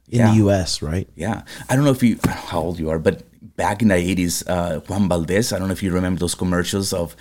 in 0.08 0.20
yeah. 0.20 0.30
the 0.30 0.36
U.S., 0.36 0.82
right? 0.82 1.08
Yeah, 1.16 1.42
I 1.68 1.76
don't 1.76 1.84
know 1.84 1.90
if 1.90 2.02
you 2.02 2.18
how 2.24 2.60
old 2.60 2.78
you 2.78 2.90
are, 2.90 2.98
but 2.98 3.22
back 3.56 3.82
in 3.82 3.88
the 3.88 3.94
'80s, 3.94 4.44
uh, 4.48 4.80
Juan 4.80 5.08
Valdez. 5.08 5.52
I 5.52 5.58
don't 5.58 5.68
know 5.68 5.72
if 5.72 5.82
you 5.82 5.92
remember 5.92 6.20
those 6.20 6.34
commercials 6.34 6.92
of, 6.92 7.16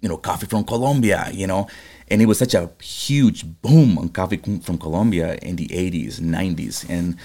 you 0.00 0.08
know, 0.08 0.16
coffee 0.16 0.46
from 0.46 0.64
Colombia. 0.64 1.28
You 1.32 1.46
know, 1.46 1.68
and 2.08 2.22
it 2.22 2.26
was 2.26 2.38
such 2.38 2.54
a 2.54 2.70
huge 2.82 3.44
boom 3.62 3.98
on 3.98 4.08
coffee 4.08 4.38
from 4.62 4.78
Colombia 4.78 5.38
in 5.42 5.56
the 5.56 5.68
'80s, 5.68 6.20
'90s, 6.20 6.88
and 6.88 7.16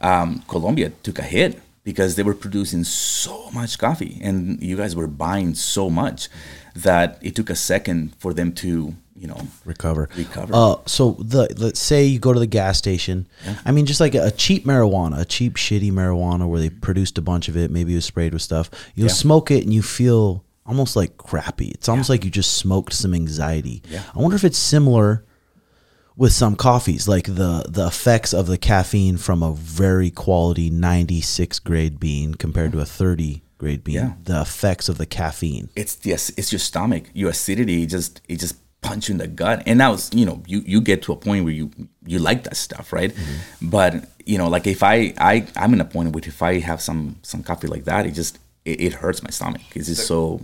um, 0.00 0.42
Colombia 0.48 0.90
took 1.02 1.18
a 1.18 1.22
hit 1.22 1.60
because 1.88 2.16
they 2.16 2.22
were 2.22 2.34
producing 2.34 2.84
so 2.84 3.50
much 3.52 3.78
coffee, 3.78 4.18
and 4.22 4.62
you 4.62 4.76
guys 4.76 4.94
were 4.94 5.06
buying 5.06 5.54
so 5.54 5.88
much 5.88 6.28
that 6.76 7.18
it 7.22 7.34
took 7.34 7.48
a 7.48 7.56
second 7.56 8.14
for 8.18 8.34
them 8.34 8.52
to, 8.52 8.92
you 9.16 9.26
know, 9.26 9.40
recover. 9.64 10.06
Recover. 10.14 10.52
Uh, 10.54 10.76
so 10.84 11.12
the 11.18 11.48
let's 11.56 11.80
say 11.80 12.04
you 12.04 12.18
go 12.18 12.34
to 12.34 12.38
the 12.38 12.46
gas 12.60 12.76
station. 12.76 13.26
I 13.64 13.72
mean, 13.72 13.86
just 13.86 14.00
like 14.00 14.14
a, 14.14 14.30
cheap 14.30 14.66
marijuana, 14.66 15.18
a 15.20 15.24
cheap 15.24 15.54
shitty 15.54 15.90
marijuana 15.90 16.46
where 16.46 16.60
they 16.60 16.68
produced 16.68 17.16
a 17.16 17.22
bunch 17.22 17.48
of 17.48 17.56
it, 17.56 17.70
maybe 17.70 17.92
it 17.92 17.96
was 17.96 18.04
sprayed 18.04 18.34
with 18.34 18.42
stuff. 18.42 18.68
You'll 18.94 19.06
Yeah. 19.08 19.14
smoke 19.14 19.50
it 19.50 19.64
and 19.64 19.72
you 19.72 19.80
feel 19.80 20.44
almost 20.66 20.94
like 20.94 21.16
crappy. 21.16 21.68
It's 21.68 21.88
almost 21.88 22.10
like 22.10 22.22
you 22.26 22.30
just 22.30 22.52
smoked 22.58 22.92
some 22.92 23.14
anxiety. 23.14 23.82
Yeah. 23.88 24.02
I 24.14 24.18
wonder 24.20 24.36
if 24.36 24.44
it's 24.44 24.58
similar 24.58 25.24
with 26.18 26.32
some 26.32 26.56
coffees, 26.56 27.08
like 27.08 27.24
the 27.26 27.64
the 27.68 27.86
effects 27.86 28.34
of 28.34 28.46
the 28.46 28.58
caffeine 28.58 29.16
from 29.16 29.42
a 29.42 29.52
very 29.54 30.10
quality 30.10 30.68
96 30.68 31.60
grade 31.60 31.98
bean 31.98 32.34
compared 32.34 32.72
to 32.72 32.80
a 32.80 32.84
30 32.84 33.42
grade 33.56 33.84
bean. 33.84 33.94
Yeah. 33.94 34.12
The 34.24 34.40
effects 34.42 34.88
of 34.90 34.98
the 34.98 35.06
caffeine. 35.06 35.70
it's 35.76 35.94
the 35.94 36.12
ac- 36.12 36.34
it's 36.36 36.52
your 36.52 36.58
stomach 36.58 37.04
your 37.14 37.30
acidity 37.30 37.86
just 37.86 38.20
it 38.28 38.38
just 38.40 38.56
punch 38.80 39.08
you 39.08 39.12
in 39.12 39.18
the 39.18 39.26
gut 39.26 39.62
and 39.66 39.76
now 39.78 39.92
it's 39.92 40.08
you 40.14 40.24
know 40.24 40.40
you 40.46 40.62
you 40.64 40.80
get 40.80 41.02
to 41.02 41.12
a 41.12 41.16
point 41.16 41.44
where 41.44 41.52
you 41.52 41.70
you 42.06 42.18
like 42.20 42.44
that 42.44 42.56
stuff 42.56 42.92
right 42.92 43.12
mm-hmm. 43.12 43.70
but 43.70 43.92
you 44.24 44.38
know 44.38 44.48
like 44.48 44.66
if 44.68 44.82
i 44.84 45.12
i 45.18 45.44
i'm 45.56 45.72
in 45.72 45.80
a 45.80 45.84
point 45.84 46.12
where 46.14 46.22
if 46.24 46.42
i 46.42 46.60
have 46.60 46.80
some 46.80 47.16
some 47.22 47.42
coffee 47.42 47.66
like 47.66 47.84
that 47.84 48.06
it 48.06 48.12
just 48.12 48.38
it, 48.64 48.80
it 48.80 48.92
hurts 48.92 49.20
my 49.20 49.30
stomach 49.30 49.62
it's 49.74 49.88
just 49.88 50.06
so 50.06 50.40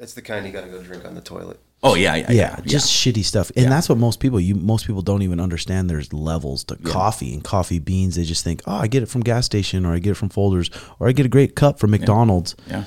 It's 0.00 0.14
the 0.14 0.22
kind 0.22 0.46
you 0.46 0.52
got 0.52 0.64
to 0.64 0.70
go 0.70 0.82
drink 0.82 1.04
on 1.04 1.14
the 1.14 1.20
toilet. 1.20 1.58
Oh 1.82 1.94
yeah 1.94 2.16
yeah 2.16 2.32
yeah, 2.32 2.56
yeah, 2.58 2.60
just 2.64 2.90
shitty 2.90 3.24
stuff. 3.24 3.52
And 3.54 3.70
that's 3.70 3.88
what 3.88 3.98
most 3.98 4.18
people 4.18 4.40
you 4.40 4.56
most 4.56 4.86
people 4.86 5.02
don't 5.02 5.22
even 5.22 5.38
understand 5.38 5.88
there's 5.88 6.12
levels 6.12 6.64
to 6.64 6.76
coffee 6.76 7.32
and 7.32 7.44
coffee 7.44 7.78
beans. 7.78 8.16
They 8.16 8.24
just 8.24 8.42
think 8.42 8.62
oh 8.66 8.76
i 8.76 8.86
get 8.88 9.02
it 9.02 9.06
from 9.06 9.22
gas 9.22 9.46
station 9.46 9.86
or 9.86 9.94
i 9.94 10.00
get 10.00 10.12
it 10.12 10.16
from 10.16 10.28
Folgers 10.28 10.70
or 10.98 11.08
i 11.08 11.12
get 11.12 11.24
a 11.24 11.28
great 11.28 11.54
cup 11.54 11.78
from 11.78 11.92
mcdonald's. 11.92 12.56
Yeah. 12.66 12.84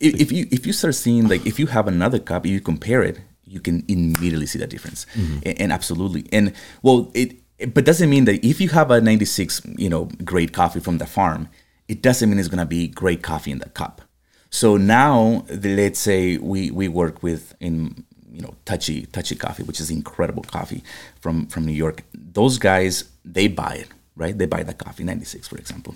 If, 0.00 0.20
if 0.20 0.32
you 0.32 0.48
if 0.50 0.66
you 0.66 0.72
start 0.72 0.94
seeing 0.96 1.28
like 1.28 1.46
if 1.46 1.58
you 1.58 1.66
have 1.66 1.86
another 1.86 2.18
cup 2.18 2.44
you 2.44 2.60
compare 2.60 3.02
it 3.02 3.20
you 3.44 3.60
can 3.60 3.84
immediately 3.88 4.46
see 4.46 4.58
that 4.58 4.68
difference. 4.68 5.06
Mm-hmm. 5.14 5.38
And, 5.46 5.60
and 5.60 5.72
absolutely. 5.72 6.26
And 6.32 6.52
well 6.82 7.12
it 7.14 7.36
but 7.72 7.84
doesn't 7.84 8.10
mean 8.10 8.24
that 8.24 8.44
if 8.44 8.60
you 8.60 8.68
have 8.70 8.90
a 8.90 9.00
96 9.00 9.62
you 9.76 9.88
know 9.88 10.08
great 10.24 10.52
coffee 10.52 10.80
from 10.80 10.98
the 10.98 11.06
farm 11.06 11.48
it 11.86 12.02
doesn't 12.02 12.28
mean 12.28 12.38
it's 12.38 12.48
going 12.48 12.58
to 12.58 12.66
be 12.66 12.88
great 12.88 13.22
coffee 13.22 13.50
in 13.50 13.58
the 13.58 13.68
cup. 13.70 14.02
So 14.50 14.76
now 14.76 15.44
the, 15.48 15.76
let's 15.76 15.98
say 15.98 16.36
we 16.38 16.70
we 16.70 16.88
work 16.88 17.22
with 17.22 17.54
in 17.60 18.04
you 18.38 18.44
know 18.44 18.54
touchy 18.64 19.06
touchy 19.06 19.34
coffee 19.34 19.64
which 19.64 19.80
is 19.80 19.90
incredible 19.90 20.44
coffee 20.44 20.82
from 21.20 21.46
from 21.46 21.66
new 21.66 21.78
york. 21.84 22.04
Those 22.14 22.58
guys 22.58 23.04
they 23.24 23.48
buy 23.48 23.74
it 23.74 23.88
right? 24.18 24.36
They 24.36 24.46
buy 24.46 24.62
the 24.64 24.74
coffee 24.74 25.04
96 25.04 25.48
for 25.48 25.56
example. 25.56 25.94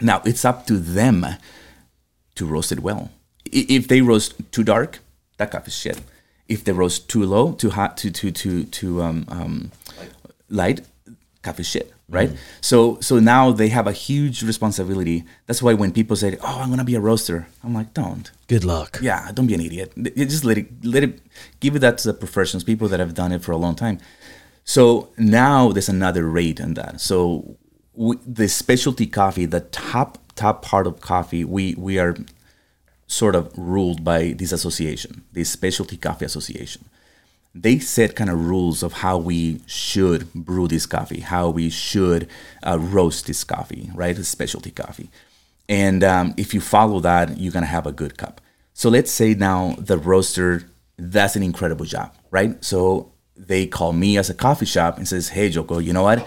Now 0.00 0.22
it's 0.24 0.44
up 0.44 0.66
to 0.66 0.78
them 0.78 1.26
to 2.34 2.46
roast 2.46 2.72
it 2.72 2.80
well. 2.80 3.10
If 3.44 3.88
they 3.88 4.00
roast 4.00 4.34
too 4.52 4.64
dark, 4.64 4.98
that 5.36 5.50
coffee 5.52 5.70
shit. 5.70 6.00
If 6.48 6.64
they 6.64 6.72
roast 6.72 7.08
too 7.08 7.24
low, 7.24 7.52
too 7.52 7.70
hot, 7.70 7.96
too 7.96 8.10
too 8.10 8.30
too 8.30 8.64
too 8.64 9.02
um, 9.02 9.26
um, 9.28 9.70
light, 10.48 10.80
coffee 11.42 11.62
shit, 11.62 11.92
right? 12.08 12.30
So 12.60 12.98
so 13.00 13.18
now 13.18 13.52
they 13.52 13.68
have 13.68 13.86
a 13.86 13.92
huge 13.92 14.42
responsibility. 14.42 15.24
That's 15.46 15.62
why 15.62 15.74
when 15.74 15.92
people 15.92 16.16
say, 16.16 16.38
"Oh, 16.40 16.60
I'm 16.60 16.70
gonna 16.70 16.84
be 16.84 16.94
a 16.94 17.00
roaster," 17.00 17.46
I'm 17.62 17.74
like, 17.74 17.94
"Don't." 17.94 18.30
good 18.48 18.64
luck 18.64 18.98
Yeah, 19.02 19.30
don't 19.32 19.46
be 19.46 19.54
an 19.54 19.60
idiot. 19.60 19.92
Just 20.16 20.44
let 20.44 20.58
it 20.58 20.84
let 20.84 21.02
it 21.02 21.20
give 21.60 21.76
it 21.76 21.80
that 21.80 21.98
to 21.98 22.08
the 22.08 22.14
professionals, 22.14 22.64
people 22.64 22.88
that 22.88 23.00
have 23.00 23.14
done 23.14 23.30
it 23.32 23.42
for 23.42 23.52
a 23.52 23.56
long 23.56 23.74
time. 23.74 23.98
So 24.64 25.10
now 25.16 25.72
there's 25.72 25.88
another 25.88 26.28
rate 26.28 26.60
on 26.60 26.74
that. 26.74 27.00
So 27.00 27.56
we, 27.94 28.16
the 28.26 28.48
specialty 28.48 29.06
coffee, 29.06 29.46
the 29.46 29.60
top 29.60 30.18
top 30.34 30.62
part 30.62 30.86
of 30.86 31.00
coffee, 31.00 31.44
we 31.44 31.74
we 31.76 31.98
are 31.98 32.16
sort 33.06 33.34
of 33.34 33.50
ruled 33.56 34.04
by 34.04 34.34
this 34.36 34.52
association, 34.52 35.24
this 35.32 35.50
specialty 35.50 35.96
coffee 35.96 36.24
association. 36.24 36.84
They 37.54 37.78
set 37.78 38.14
kind 38.14 38.30
of 38.30 38.46
rules 38.46 38.82
of 38.82 38.92
how 38.92 39.18
we 39.18 39.60
should 39.66 40.32
brew 40.34 40.68
this 40.68 40.86
coffee, 40.86 41.20
how 41.20 41.50
we 41.50 41.70
should 41.70 42.28
uh, 42.64 42.78
roast 42.78 43.26
this 43.26 43.42
coffee, 43.42 43.90
right? 43.94 44.16
A 44.16 44.24
specialty 44.24 44.70
coffee. 44.70 45.10
And 45.68 46.04
um, 46.04 46.34
if 46.36 46.54
you 46.54 46.60
follow 46.60 47.00
that, 47.00 47.38
you're 47.38 47.52
gonna 47.52 47.66
have 47.66 47.86
a 47.86 47.92
good 47.92 48.16
cup. 48.16 48.40
So 48.74 48.88
let's 48.88 49.10
say 49.10 49.34
now 49.34 49.74
the 49.78 49.98
roaster 49.98 50.62
does 51.10 51.36
an 51.36 51.42
incredible 51.42 51.84
job, 51.84 52.14
right? 52.30 52.62
So 52.64 53.12
they 53.36 53.66
call 53.66 53.92
me 53.92 54.18
as 54.18 54.30
a 54.30 54.34
coffee 54.34 54.66
shop 54.66 54.96
and 54.96 55.06
says, 55.06 55.30
"Hey, 55.30 55.48
Joko, 55.50 55.78
you 55.78 55.92
know 55.92 56.02
what? 56.02 56.26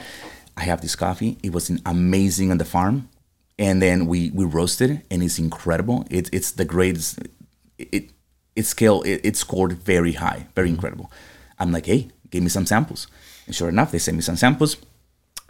I 0.58 0.64
have 0.64 0.82
this 0.82 0.96
coffee. 0.96 1.38
It 1.44 1.54
was 1.54 1.72
amazing 1.86 2.52
on 2.52 2.58
the 2.58 2.66
farm, 2.66 3.10
and 3.58 3.82
then 3.82 4.06
we 4.06 4.32
we 4.32 4.46
roasted 4.46 4.92
it, 4.92 5.06
and 5.10 5.24
it's 5.24 5.40
incredible. 5.40 6.06
It's 6.10 6.30
it's 6.34 6.52
the 6.52 6.66
greatest. 6.66 7.20
It 7.78 7.90
it 7.92 8.10
scale 8.58 9.02
it, 9.04 9.22
it 9.24 9.38
scored 9.38 9.74
very 9.74 10.14
high, 10.14 10.48
very 10.56 10.70
incredible. 10.70 11.12
I'm 11.60 11.72
like, 11.72 11.86
hey, 11.86 12.10
give 12.30 12.44
me 12.44 12.50
some 12.50 12.66
samples, 12.66 13.08
and 13.46 13.56
sure 13.56 13.70
enough, 13.70 13.92
they 13.92 14.00
sent 14.00 14.18
me 14.18 14.22
some 14.22 14.36
samples, 14.36 14.78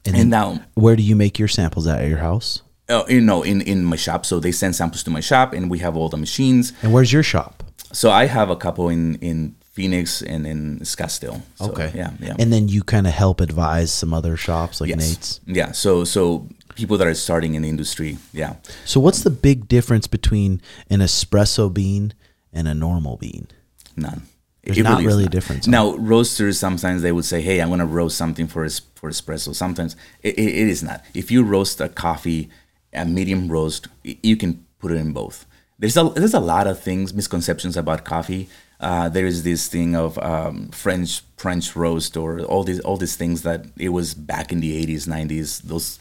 and, 0.05 0.29
now 0.29 0.61
where 0.73 0.95
do 0.95 1.03
you 1.03 1.15
make 1.15 1.39
your 1.39 1.47
samples 1.47 1.87
at, 1.87 2.01
at 2.01 2.09
your 2.09 2.19
house 2.19 2.61
uh, 2.91 3.05
you 3.07 3.21
know 3.21 3.41
in 3.43 3.61
in 3.61 3.83
my 3.85 3.95
shop. 3.95 4.25
So 4.25 4.39
they 4.39 4.51
send 4.51 4.75
samples 4.75 5.03
to 5.03 5.09
my 5.09 5.21
shop, 5.21 5.53
and 5.53 5.69
we 5.69 5.79
have 5.79 5.95
all 5.95 6.09
the 6.09 6.17
machines. 6.17 6.73
and 6.81 6.93
where's 6.93 7.11
your 7.11 7.23
shop 7.23 7.63
So 7.91 8.11
I 8.11 8.25
have 8.25 8.49
a 8.49 8.55
couple 8.55 8.89
in 8.89 9.15
in 9.15 9.55
Phoenix 9.71 10.21
and 10.21 10.45
in 10.45 10.79
Scottsdale. 10.79 11.41
So, 11.55 11.71
okay 11.71 11.91
yeah, 11.95 12.11
yeah. 12.19 12.35
and 12.37 12.51
then 12.51 12.67
you 12.67 12.83
kind 12.83 13.07
of 13.07 13.13
help 13.13 13.39
advise 13.39 13.91
some 13.91 14.13
other 14.13 14.35
shops 14.35 14.81
like 14.81 14.89
yes. 14.89 14.99
nate's 14.99 15.39
Yeah. 15.45 15.71
So 15.71 16.03
so 16.03 16.47
people 16.75 16.97
that 16.97 17.07
are 17.07 17.13
starting 17.13 17.55
in 17.55 17.63
the 17.63 17.69
industry, 17.69 18.17
yeah. 18.33 18.55
so 18.85 18.99
what's 18.99 19.23
the 19.23 19.29
big 19.29 19.67
difference 19.67 20.07
between 20.07 20.61
an 20.89 20.99
espresso 20.99 21.71
bean 21.71 22.13
and 22.53 22.67
a 22.67 22.73
normal 22.73 23.17
bean 23.17 23.47
None. 23.95 24.23
There's 24.63 24.77
It 24.77 24.83
not 24.83 25.01
is 25.01 25.07
really 25.07 25.25
a 25.25 25.29
difference? 25.29 25.67
Now, 25.67 25.95
roasters 25.95 26.59
sometimes 26.59 27.01
they 27.01 27.11
would 27.11 27.25
say, 27.25 27.41
"Hey, 27.41 27.61
I'm 27.61 27.69
going 27.69 27.79
to 27.79 27.85
roast 27.85 28.15
something 28.17 28.47
for 28.47 28.63
es- 28.63 28.81
for 28.95 29.09
espresso." 29.09 29.55
Sometimes 29.55 29.95
it, 30.21 30.37
it, 30.37 30.49
it 30.49 30.67
is 30.67 30.83
not. 30.83 31.03
If 31.15 31.31
you 31.31 31.43
roast 31.43 31.81
a 31.81 31.89
coffee, 31.89 32.49
a 32.93 33.03
medium 33.05 33.49
roast, 33.51 33.87
you 34.03 34.37
can 34.37 34.65
put 34.79 34.91
it 34.91 34.95
in 34.95 35.13
both. 35.13 35.45
There's 35.79 35.97
a 35.97 36.03
there's 36.03 36.35
a 36.35 36.39
lot 36.39 36.67
of 36.67 36.79
things 36.79 37.11
misconceptions 37.13 37.75
about 37.75 38.05
coffee. 38.05 38.49
Uh, 38.79 39.09
there 39.09 39.25
is 39.25 39.43
this 39.43 39.67
thing 39.67 39.95
of 39.95 40.17
um, 40.19 40.69
French 40.69 41.21
French 41.37 41.75
roast 41.75 42.15
or 42.15 42.41
all 42.41 42.63
these 42.63 42.79
all 42.81 42.97
these 42.97 43.15
things 43.15 43.41
that 43.41 43.65
it 43.77 43.89
was 43.89 44.13
back 44.13 44.51
in 44.51 44.59
the 44.59 44.85
80s, 44.85 45.07
90s. 45.07 45.61
Those 45.63 45.99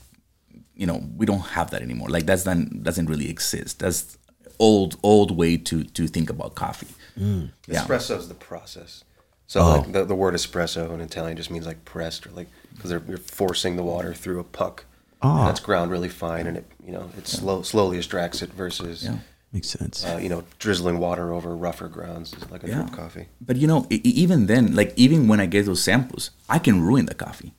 you 0.75 0.87
know 0.87 1.03
we 1.17 1.25
don't 1.25 1.41
have 1.57 1.71
that 1.71 1.81
anymore. 1.81 2.09
Like 2.11 2.27
that's 2.27 2.45
not 2.45 2.83
doesn't 2.83 3.07
really 3.07 3.31
exist. 3.31 3.79
That's 3.79 4.19
old 4.61 4.97
old 5.03 5.31
way 5.37 5.57
to 5.57 5.83
to 5.85 6.07
think 6.07 6.31
about 6.31 6.55
coffee. 6.55 6.93
Yeah. 7.17 7.49
Espresso 7.69 8.17
is 8.19 8.29
the 8.29 8.35
process. 8.35 9.05
So 9.47 9.59
like 9.67 9.93
the, 9.93 10.05
the 10.05 10.15
word 10.15 10.35
espresso 10.35 10.93
in 10.95 11.01
Italian 11.01 11.37
just 11.37 11.51
means 11.51 11.67
like 11.67 11.85
pressed 11.85 12.27
or 12.27 12.31
like 12.31 12.49
because 12.75 12.91
you're 12.93 13.19
forcing 13.41 13.75
the 13.77 13.83
water 13.83 14.15
through 14.15 14.39
a 14.41 14.45
puck. 14.45 14.85
And 15.23 15.47
that's 15.49 15.61
ground 15.61 15.91
really 15.91 16.09
fine 16.09 16.47
and 16.47 16.57
it 16.57 16.67
you 16.87 16.93
know 16.93 17.11
it 17.19 17.27
slow 17.27 17.63
slowly 17.63 17.97
extracts 17.99 18.43
it 18.43 18.51
versus 18.63 19.03
Yeah. 19.05 19.19
makes 19.53 19.69
sense 19.69 20.05
uh, 20.05 20.19
you 20.23 20.29
know 20.33 20.45
drizzling 20.65 20.99
water 20.99 21.27
over 21.37 21.51
rougher 21.69 21.89
grounds 21.89 22.33
is 22.33 22.51
like 22.51 22.63
a 22.65 22.69
drip 22.75 22.93
coffee. 22.93 23.27
But 23.49 23.57
you 23.57 23.67
know, 23.67 23.81
even 23.91 24.47
then, 24.47 24.65
like 24.81 24.93
even 24.97 25.29
when 25.31 25.41
I 25.45 25.47
get 25.47 25.67
those 25.67 25.83
samples, 25.91 26.31
I 26.49 26.59
can 26.67 26.77
ruin 26.89 27.07
the 27.07 27.15
coffee. 27.27 27.53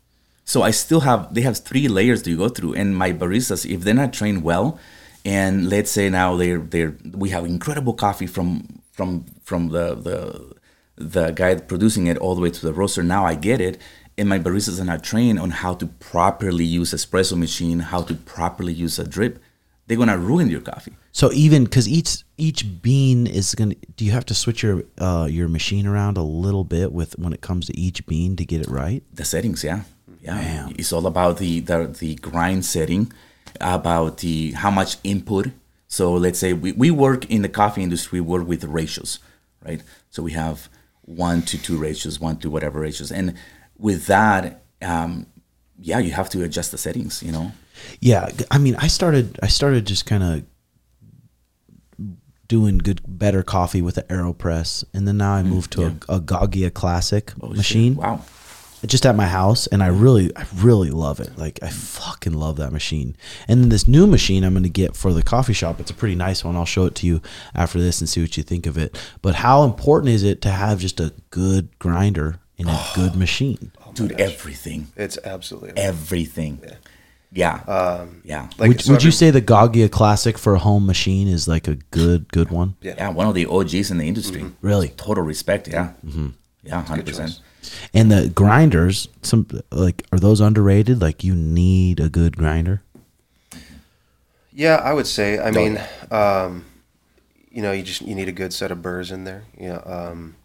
So 0.45 0.63
I 0.69 0.71
still 0.71 1.01
have 1.01 1.21
they 1.35 1.41
have 1.49 1.57
three 1.69 1.87
layers 1.97 2.21
to 2.23 2.35
go 2.43 2.47
through, 2.49 2.73
and 2.81 2.87
my 3.03 3.11
baristas, 3.13 3.65
if 3.75 3.81
they're 3.83 4.01
not 4.03 4.11
trained 4.19 4.41
well, 4.43 4.67
and 5.25 5.69
let's 5.69 5.91
say 5.91 6.09
now 6.09 6.35
they're 6.35 6.59
they're 6.59 6.95
we 7.13 7.29
have 7.29 7.45
incredible 7.45 7.93
coffee 7.93 8.27
from 8.27 8.81
from 8.91 9.25
from 9.43 9.69
the 9.69 9.95
the 9.95 10.55
the 10.95 11.31
guy 11.31 11.55
producing 11.55 12.07
it 12.07 12.17
all 12.17 12.35
the 12.35 12.41
way 12.41 12.49
to 12.51 12.61
the 12.65 12.73
roaster. 12.73 13.03
Now 13.03 13.25
I 13.25 13.35
get 13.35 13.61
it, 13.61 13.79
and 14.17 14.29
my 14.29 14.39
baristas 14.39 14.79
are 14.79 14.85
not 14.85 15.03
trained 15.03 15.39
on 15.39 15.51
how 15.51 15.73
to 15.75 15.87
properly 15.87 16.65
use 16.65 16.93
espresso 16.93 17.37
machine, 17.37 17.79
how 17.79 18.01
to 18.03 18.13
properly 18.13 18.73
use 18.73 18.99
a 18.99 19.03
drip. 19.03 19.39
They're 19.87 19.97
gonna 19.97 20.17
ruin 20.17 20.49
your 20.49 20.61
coffee. 20.61 20.93
So 21.11 21.31
even 21.33 21.65
because 21.65 21.87
each 21.87 22.23
each 22.37 22.81
bean 22.81 23.27
is 23.27 23.53
gonna, 23.55 23.75
do 23.97 24.05
you 24.05 24.11
have 24.11 24.25
to 24.27 24.33
switch 24.33 24.63
your 24.63 24.83
uh, 24.97 25.27
your 25.29 25.47
machine 25.49 25.85
around 25.85 26.17
a 26.17 26.23
little 26.23 26.63
bit 26.63 26.93
with 26.93 27.17
when 27.19 27.33
it 27.33 27.41
comes 27.41 27.67
to 27.67 27.77
each 27.77 28.05
bean 28.05 28.35
to 28.37 28.45
get 28.45 28.61
it 28.61 28.69
right? 28.69 29.03
The 29.13 29.25
settings, 29.25 29.63
yeah, 29.63 29.83
yeah. 30.21 30.35
Man. 30.35 30.75
It's 30.77 30.93
all 30.93 31.05
about 31.07 31.37
the, 31.39 31.59
the 31.59 31.87
the 31.87 32.15
grind 32.15 32.65
setting, 32.65 33.11
about 33.59 34.19
the 34.19 34.51
how 34.53 34.71
much 34.71 34.97
input. 35.03 35.51
So 35.87 36.13
let's 36.13 36.39
say 36.39 36.53
we, 36.53 36.71
we 36.71 36.89
work 36.91 37.29
in 37.29 37.41
the 37.41 37.49
coffee 37.49 37.83
industry, 37.83 38.21
we 38.21 38.27
work 38.27 38.47
with 38.47 38.63
ratios, 38.63 39.19
right? 39.65 39.81
So 40.09 40.23
we 40.23 40.31
have 40.31 40.69
one 41.01 41.41
to 41.43 41.57
two 41.57 41.77
ratios, 41.77 42.19
one 42.19 42.37
to 42.37 42.49
whatever 42.49 42.79
ratios, 42.79 43.11
and 43.11 43.35
with 43.77 44.05
that, 44.07 44.63
um, 44.81 45.25
yeah, 45.79 45.99
you 45.99 46.11
have 46.11 46.29
to 46.29 46.43
adjust 46.43 46.71
the 46.71 46.77
settings. 46.77 47.21
You 47.23 47.31
know, 47.31 47.51
Yeah, 47.99 48.29
I 48.51 48.57
mean, 48.57 48.75
I 48.77 48.87
started 48.87 49.37
I 49.43 49.47
started 49.47 49.85
just 49.85 50.05
kind 50.05 50.23
of 50.23 50.43
doing 52.47 52.77
good 52.77 53.01
better 53.07 53.43
coffee 53.43 53.81
with 53.81 53.95
the 53.95 54.03
Aeropress, 54.03 54.83
and 54.93 55.07
then 55.07 55.17
now 55.17 55.33
I 55.33 55.43
moved 55.43 55.71
to 55.73 55.85
a, 55.85 56.15
a 56.15 56.19
Gaggia 56.19 56.73
Classic 56.73 57.31
Oh, 57.41 57.47
shit. 57.49 57.57
machine. 57.57 57.95
Wow. 57.95 58.21
Just 58.85 59.05
at 59.05 59.15
my 59.15 59.27
house 59.27 59.67
and 59.67 59.83
I 59.83 59.87
really 59.87 60.35
I 60.35 60.45
really 60.55 60.89
love 60.89 61.19
it. 61.19 61.37
Like 61.37 61.59
I 61.61 61.69
fucking 61.69 62.33
love 62.33 62.57
that 62.57 62.71
machine. 62.71 63.15
And 63.47 63.61
then 63.61 63.69
this 63.69 63.87
new 63.87 64.07
machine 64.07 64.43
I'm 64.43 64.53
going 64.53 64.63
to 64.63 64.69
get 64.69 64.95
for 64.95 65.13
the 65.13 65.23
coffee 65.23 65.53
shop. 65.53 65.79
It's 65.79 65.91
a 65.91 65.95
pretty 65.95 66.15
nice 66.15 66.43
one. 66.43 66.55
I'll 66.55 66.65
show 66.65 66.85
it 66.85 66.95
to 66.95 67.07
you 67.07 67.21
after 67.53 67.79
this 67.79 67.99
and 67.99 68.09
see 68.09 68.21
what 68.21 68.37
you 68.37 68.43
think 68.43 68.65
of 68.65 68.77
it. 68.77 68.97
But 69.21 69.35
how 69.35 69.63
important 69.63 70.09
is 70.09 70.23
it 70.23 70.41
to 70.43 70.49
have 70.49 70.79
just 70.79 70.99
a 70.99 71.13
good 71.29 71.77
grinder 71.79 72.39
and 72.57 72.69
a 72.69 72.85
good 72.95 73.15
machine? 73.15 73.71
Dude, 73.93 74.13
everything, 74.13 74.87
It's 74.95 75.17
absolutely 75.23 75.73
everything. 75.75 76.61
Yeah, 77.33 78.05
yeah. 78.23 78.49
like 78.57 78.67
would 78.67 78.81
so 78.81 78.91
would 78.91 79.03
you 79.03 79.11
say 79.11 79.31
the 79.31 79.41
Gaggia 79.41 79.89
Classic 79.89 80.37
for 80.37 80.53
a 80.53 80.59
home 80.59 80.85
machine 80.85 81.27
is 81.27 81.47
like 81.47 81.67
a 81.67 81.75
good 81.75 82.31
good 82.31 82.51
one? 82.51 82.75
Yeah. 82.81 82.95
yeah, 82.97 83.09
one 83.09 83.27
of 83.27 83.35
the 83.35 83.45
OGs 83.45 83.89
in 83.91 83.97
the 83.97 84.07
industry. 84.07 84.45
Really? 84.61 84.89
Total 84.89 85.23
respect. 85.23 85.67
Yeah, 85.67 85.93
mm-hmm. 86.05 86.29
Yeah, 86.63 86.83
hundred 86.83 87.07
percent. 87.07 87.39
And 87.93 88.11
the 88.11 88.29
grinders, 88.29 89.07
some 89.21 89.47
like 89.71 90.05
are 90.11 90.19
those 90.19 90.39
underrated? 90.39 91.01
Like 91.01 91.23
you 91.23 91.35
need 91.35 91.99
a 91.99 92.09
good 92.09 92.37
grinder. 92.37 92.83
Yeah, 94.53 94.75
I 94.75 94.93
would 94.93 95.07
say. 95.07 95.39
I 95.39 95.51
mean, 95.51 95.81
um, 96.11 96.65
you 97.49 97.61
know, 97.61 97.71
you 97.71 97.83
just 97.83 98.01
you 98.01 98.15
need 98.15 98.27
a 98.27 98.33
good 98.33 98.53
set 98.53 98.71
of 98.71 98.81
burrs 98.81 99.11
in 99.11 99.23
there. 99.23 99.43
You 99.57 99.69
know, 99.69 99.83
um, 99.85 100.35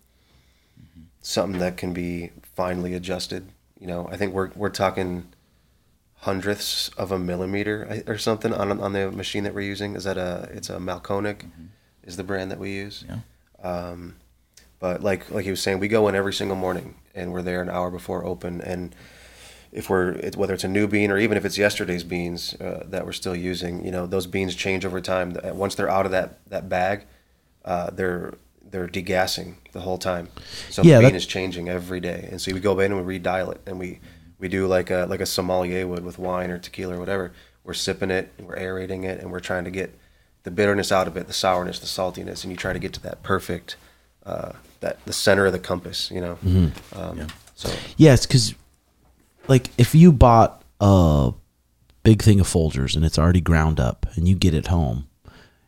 something 1.21 1.59
that 1.61 1.77
can 1.77 1.93
be 1.93 2.31
finely 2.55 2.95
adjusted. 2.95 3.49
You 3.79 3.87
know, 3.87 4.09
I 4.11 4.17
think 4.17 4.33
we're 4.33 4.51
we're 4.55 4.71
talking 4.71 5.27
hundredths 6.21 6.89
of 6.97 7.13
a 7.13 7.19
millimeter 7.19 8.03
or 8.07 8.17
something 8.17 8.53
on 8.53 8.81
on 8.81 8.93
the 8.93 9.11
machine 9.11 9.45
that 9.45 9.55
we're 9.55 9.61
using. 9.61 9.97
Is 9.97 10.05
that 10.05 10.17
a? 10.17 10.49
It's 10.53 10.71
a 10.71 10.79
Mahlkönig, 10.79 11.43
is 12.05 12.17
the 12.17 12.25
brand 12.25 12.51
that 12.51 12.59
we 12.59 12.73
use. 12.73 13.05
Yeah. 13.07 13.19
Um, 13.63 14.17
but 14.79 15.03
like 15.03 15.31
like 15.31 15.45
he 15.45 15.51
was 15.51 15.61
saying, 15.63 15.79
we 15.79 15.89
go 15.89 16.09
in 16.09 16.15
every 16.15 16.33
single 16.33 16.57
morning, 16.57 16.97
and 17.15 17.33
we're 17.33 17.43
there 17.43 17.63
an 17.63 17.71
hour 17.71 17.91
before 17.91 18.25
open. 18.25 18.61
And 18.61 18.95
if 19.73 19.91
we're 19.91 20.31
whether 20.37 20.55
it's 20.55 20.65
a 20.65 20.69
new 20.69 20.87
bean 20.87 21.11
or 21.11 21.19
even 21.19 21.37
if 21.37 21.45
it's 21.45 21.59
yesterday's 21.59 22.05
beans 22.05 22.55
uh, 22.55 22.85
that 22.89 23.05
we're 23.05 23.13
still 23.13 23.37
using, 23.37 23.85
you 23.85 23.91
know, 23.91 24.07
those 24.07 24.27
beans 24.27 24.55
change 24.55 24.85
over 24.85 25.01
time. 25.01 25.37
Once 25.55 25.75
they're 25.75 25.91
out 25.91 26.07
of 26.07 26.13
that 26.13 26.39
that 26.51 26.69
bag, 26.69 27.05
uh, 27.65 27.91
they're 27.91 28.35
they're 28.71 28.89
degassing 28.89 29.55
the 29.73 29.81
whole 29.81 29.99
time. 29.99 30.29
So 30.71 30.83
Yeah, 30.83 30.97
the 30.97 31.03
bean 31.05 31.13
that- 31.13 31.17
is 31.17 31.27
changing 31.27 31.69
every 31.69 32.01
day, 32.01 32.29
and 32.31 32.41
so 32.41 32.53
we 32.53 32.61
go 32.61 32.79
in 32.81 32.93
and 32.93 33.05
we 33.07 33.19
redial 33.19 33.53
it, 33.53 33.61
and 33.67 33.79
we 33.79 34.01
we 34.39 34.49
do 34.49 34.67
like 34.67 34.91
a 34.91 35.07
like 35.09 35.21
a 35.21 35.27
sommelier 35.27 35.87
would 35.87 36.05
with 36.05 36.19
wine 36.19 36.51
or 36.51 36.59
tequila 36.59 36.97
or 36.97 36.99
whatever. 37.01 37.33
We're 37.65 37.75
sipping 37.75 38.11
it, 38.11 38.33
we're 38.39 38.57
aerating 38.59 39.05
it, 39.05 39.21
and 39.21 39.33
we're 39.33 39.41
trying 39.41 39.65
to 39.65 39.71
get 39.71 39.99
the 40.45 40.51
bitterness 40.53 40.93
out 40.93 41.09
of 41.09 41.17
it, 41.17 41.27
the 41.27 41.33
sourness, 41.33 41.81
the 41.81 41.87
saltiness, 41.87 42.45
and 42.45 42.53
you 42.53 42.57
try 42.57 42.73
to 42.73 42.79
get 42.79 42.93
to 42.93 43.01
that 43.03 43.25
perfect, 43.25 43.77
uh, 44.25 44.53
that 44.81 45.05
the 45.07 45.13
center 45.13 45.47
of 45.47 45.53
the 45.53 45.59
compass, 45.59 46.11
you 46.11 46.21
know. 46.21 46.39
Um, 46.95 47.27
So 47.55 47.71
Yes, 47.97 48.27
because 48.27 48.55
like 49.49 49.71
if 49.79 49.95
you 49.95 50.13
bought 50.13 50.63
a 50.81 51.33
big 52.03 52.23
thing 52.23 52.41
of 52.41 52.47
Folgers 52.47 52.95
and 52.97 53.05
it's 53.05 53.19
already 53.19 53.41
ground 53.41 53.81
up 53.81 54.07
and 54.15 54.29
you 54.29 54.35
get 54.35 54.55
it 54.55 54.67
home, 54.69 55.07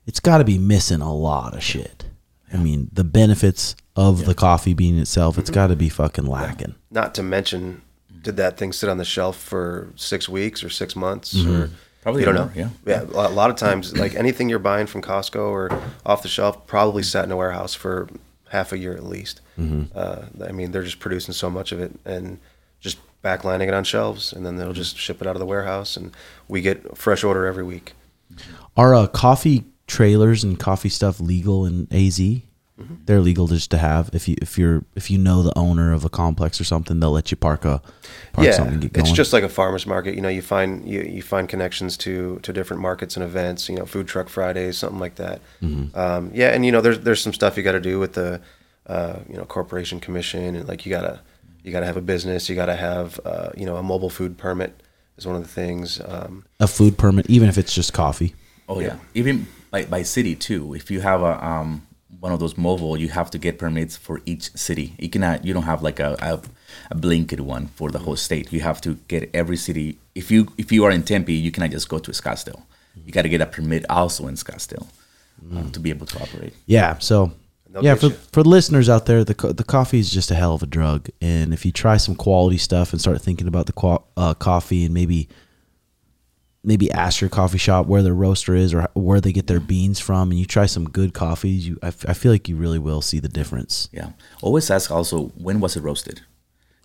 it's 0.07 0.21
got 0.21 0.39
to 0.39 0.45
be 0.45 0.59
missing 0.59 1.01
a 1.01 1.15
lot 1.15 1.55
of 1.55 1.63
shit. 1.63 2.05
I 2.53 2.57
mean, 2.57 2.89
the 2.93 3.05
benefits 3.05 3.77
of 3.95 4.25
the 4.25 4.35
coffee 4.35 4.73
bean 4.75 4.99
itself, 4.99 5.37
it's 5.39 5.51
got 5.51 5.67
to 5.69 5.77
be 5.77 5.89
fucking 5.89 6.25
lacking. 6.27 6.75
not 6.91 7.15
to 7.17 7.23
mention, 7.23 7.83
did 8.23 8.37
that 8.37 8.57
thing 8.57 8.73
sit 8.73 8.89
on 8.89 8.97
the 8.99 9.05
shelf 9.05 9.37
for 9.37 9.89
six 9.97 10.29
weeks 10.29 10.63
or 10.65 10.71
six 10.71 10.95
months 10.97 11.35
or 11.45 11.71
Probably 12.03 12.23
you 12.23 12.27
don't 12.27 12.37
more, 12.37 12.45
know? 12.47 12.53
yeah. 12.55 12.69
yeah. 12.87 13.03
A 13.03 13.29
lot 13.29 13.51
of 13.51 13.57
times, 13.57 13.97
like 13.97 14.15
anything 14.15 14.49
you're 14.49 14.59
buying 14.61 14.87
from 14.87 15.03
Costco 15.03 15.41
or 15.51 15.83
off 16.07 16.23
the 16.23 16.29
shelf, 16.29 16.67
probably 16.67 17.03
sat 17.03 17.25
in 17.25 17.33
a 17.33 17.37
warehouse 17.37 17.75
for 17.75 18.09
half 18.51 18.73
a 18.73 18.79
year 18.79 18.95
at 18.95 19.05
least. 19.05 19.41
Uh, 19.95 20.27
I 20.47 20.53
mean, 20.53 20.71
they're 20.73 20.83
just 20.85 21.01
producing 21.01 21.35
so 21.35 21.51
much 21.51 21.73
of 21.73 21.81
it 21.81 21.93
and 22.05 22.39
just 22.81 22.99
backlining 23.25 23.67
it 23.69 23.75
on 23.75 23.85
shelves, 23.85 24.33
and 24.33 24.47
then 24.47 24.57
they'll 24.57 24.73
just 24.73 24.97
ship 24.97 25.21
it 25.21 25.27
out 25.27 25.35
of 25.35 25.41
the 25.41 25.47
warehouse, 25.47 25.97
and 25.97 26.13
we 26.47 26.61
get 26.61 26.97
fresh 26.97 27.25
order 27.25 27.45
every 27.47 27.65
week. 27.65 27.95
Are 28.77 28.95
uh, 28.95 29.07
coffee 29.09 29.65
trailers 29.87 30.45
and 30.45 30.59
coffee 30.59 30.89
stuff 30.89 31.19
legal 31.19 31.67
in 31.67 31.89
AZ? 31.91 32.21
They're 33.07 33.21
legal 33.21 33.47
just 33.49 33.71
to 33.73 33.79
have. 33.79 34.11
If 34.13 34.29
you 34.29 34.37
if 34.41 34.57
you're 34.57 34.85
if 34.95 35.11
you 35.11 35.19
know 35.19 35.43
the 35.43 35.57
owner 35.59 35.93
of 35.93 36.05
a 36.05 36.09
complex 36.09 36.61
or 36.61 36.65
something, 36.65 37.01
they'll 37.01 37.11
let 37.11 37.31
you 37.31 37.37
park 37.37 37.65
a 37.65 37.83
park 38.33 38.47
yeah, 38.47 38.53
something 38.53 38.75
and 38.75 38.83
get 38.83 38.93
going. 38.93 39.07
it's 39.07 39.17
just 39.17 39.33
like 39.33 39.43
a 39.43 39.49
farmer's 39.49 39.87
market. 39.87 40.15
You 40.15 40.21
know, 40.21 40.29
you 40.29 40.43
find 40.43 40.89
you, 40.89 41.01
you 41.01 41.23
find 41.23 41.49
connections 41.49 41.97
to 41.99 42.39
to 42.43 42.53
different 42.53 42.81
markets 42.81 43.17
and 43.17 43.25
events. 43.25 43.69
You 43.69 43.77
know, 43.77 43.85
food 43.85 44.07
truck 44.07 44.29
Fridays, 44.29 44.79
something 44.79 45.01
like 45.01 45.17
that. 45.17 45.41
Mm-hmm. 45.61 45.99
Um, 45.99 46.31
yeah, 46.33 46.51
and 46.51 46.65
you 46.65 46.71
know, 46.71 46.81
there's 46.81 47.01
there's 47.01 47.21
some 47.21 47.33
stuff 47.33 47.57
you 47.57 47.63
got 47.63 47.73
to 47.73 47.81
do 47.81 47.99
with 47.99 48.13
the 48.13 48.41
uh, 48.87 49.21
you 49.29 49.37
know 49.37 49.45
corporation 49.45 49.99
commission, 49.99 50.55
and 50.55 50.69
like 50.69 50.87
you 50.87 50.91
gotta 50.91 51.21
you 51.65 51.73
gotta 51.73 51.87
have 51.87 51.97
a 51.97 52.03
business. 52.03 52.49
You 52.49 52.55
gotta 52.55 52.77
have 52.77 53.19
uh, 53.25 53.51
you 53.57 53.67
know 53.67 53.77
a 53.77 53.83
mobile 53.83 54.11
food 54.11 54.39
permit 54.39 54.83
is 55.17 55.27
one 55.27 55.37
of 55.37 55.43
the 55.43 55.49
things. 55.49 56.01
Um, 56.07 56.45
a 56.61 56.69
food 56.69 56.97
permit, 56.97 57.29
even 57.29 57.49
if 57.49 57.59
it's 57.59 57.75
just 57.75 57.93
coffee. 57.93 58.35
Oh 58.69 58.81
yeah. 58.81 58.99
Even 59.15 59.47
by, 59.71 59.85
by 59.87 60.03
city 60.03 60.35
too. 60.35 60.75
If 60.75 60.91
you 60.91 61.01
have 61.01 61.23
a 61.23 61.45
um 61.45 61.87
one 62.21 62.33
of 62.33 62.41
those 62.41 62.57
mobile, 62.59 62.97
you 62.97 63.09
have 63.09 63.31
to 63.31 63.39
get 63.39 63.59
permits 63.59 63.97
for 63.97 64.21
each 64.27 64.51
city. 64.57 64.95
You 64.99 65.09
cannot 65.09 65.45
you 65.45 65.53
don't 65.55 65.65
have 65.65 65.83
like 65.83 66.01
a, 66.01 66.17
a, 66.21 66.41
a 66.91 66.95
blanket 66.97 67.41
one 67.41 67.69
for 67.69 67.91
the 67.91 67.99
whole 68.01 68.17
state. 68.17 68.53
You 68.53 68.61
have 68.61 68.81
to 68.83 68.95
get 69.09 69.31
every 69.35 69.57
city. 69.57 69.99
If 70.15 70.31
you 70.31 70.49
if 70.59 70.73
you 70.73 70.85
are 70.85 70.91
in 70.91 71.03
Tempe, 71.03 71.33
you 71.33 71.51
cannot 71.51 71.71
just 71.71 71.89
go 71.89 71.99
to 71.99 72.11
Scottsdale. 72.11 72.63
You 73.07 73.13
got 73.13 73.23
to 73.23 73.29
get 73.29 73.41
a 73.41 73.47
permit 73.47 73.85
also 73.89 74.27
in 74.27 74.35
Scottsdale 74.35 74.87
uh, 75.55 75.71
to 75.71 75.81
be 75.81 75.91
able 75.91 76.07
to 76.07 76.21
operate. 76.23 76.55
Yeah. 76.67 76.99
So 76.99 77.33
They'll 77.71 77.85
yeah, 77.85 77.95
for 77.95 78.07
you. 78.07 78.13
for 78.33 78.43
listeners 78.43 78.89
out 78.89 79.07
there, 79.07 79.25
the 79.25 79.35
co- 79.35 79.53
the 79.53 79.65
coffee 79.65 79.99
is 80.01 80.11
just 80.11 80.31
a 80.31 80.35
hell 80.35 80.55
of 80.55 80.63
a 80.63 80.67
drug, 80.67 81.09
and 81.21 81.53
if 81.53 81.65
you 81.67 81.71
try 81.73 81.99
some 81.99 82.15
quality 82.15 82.57
stuff 82.59 82.93
and 82.93 83.01
start 83.01 83.21
thinking 83.21 83.47
about 83.47 83.67
the 83.67 83.73
qua- 83.75 84.03
uh, 84.17 84.33
coffee 84.35 84.85
and 84.87 84.95
maybe 84.95 85.29
maybe 86.65 86.91
ask 86.91 87.21
your 87.21 87.31
coffee 87.31 87.59
shop 87.59 87.87
where 87.87 88.03
their 88.03 88.15
roaster 88.15 88.55
is 88.55 88.75
or 88.75 88.89
where 88.95 89.21
they 89.21 89.33
get 89.33 89.47
their 89.47 89.61
beans 89.61 90.01
from, 90.01 90.31
and 90.31 90.39
you 90.39 90.47
try 90.47 90.67
some 90.67 90.89
good 90.89 91.15
coffees, 91.15 91.67
you 91.69 91.79
I, 91.83 91.89
f- 91.89 92.05
I 92.09 92.13
feel 92.15 92.33
like 92.33 92.49
you 92.49 92.57
really 92.57 92.79
will 92.79 93.01
see 93.03 93.21
the 93.21 93.29
difference. 93.29 93.89
Yeah. 93.93 94.11
Always 94.43 94.71
ask 94.71 94.91
also 94.91 95.27
when 95.37 95.61
was 95.61 95.77
it 95.77 95.83
roasted. 95.83 96.23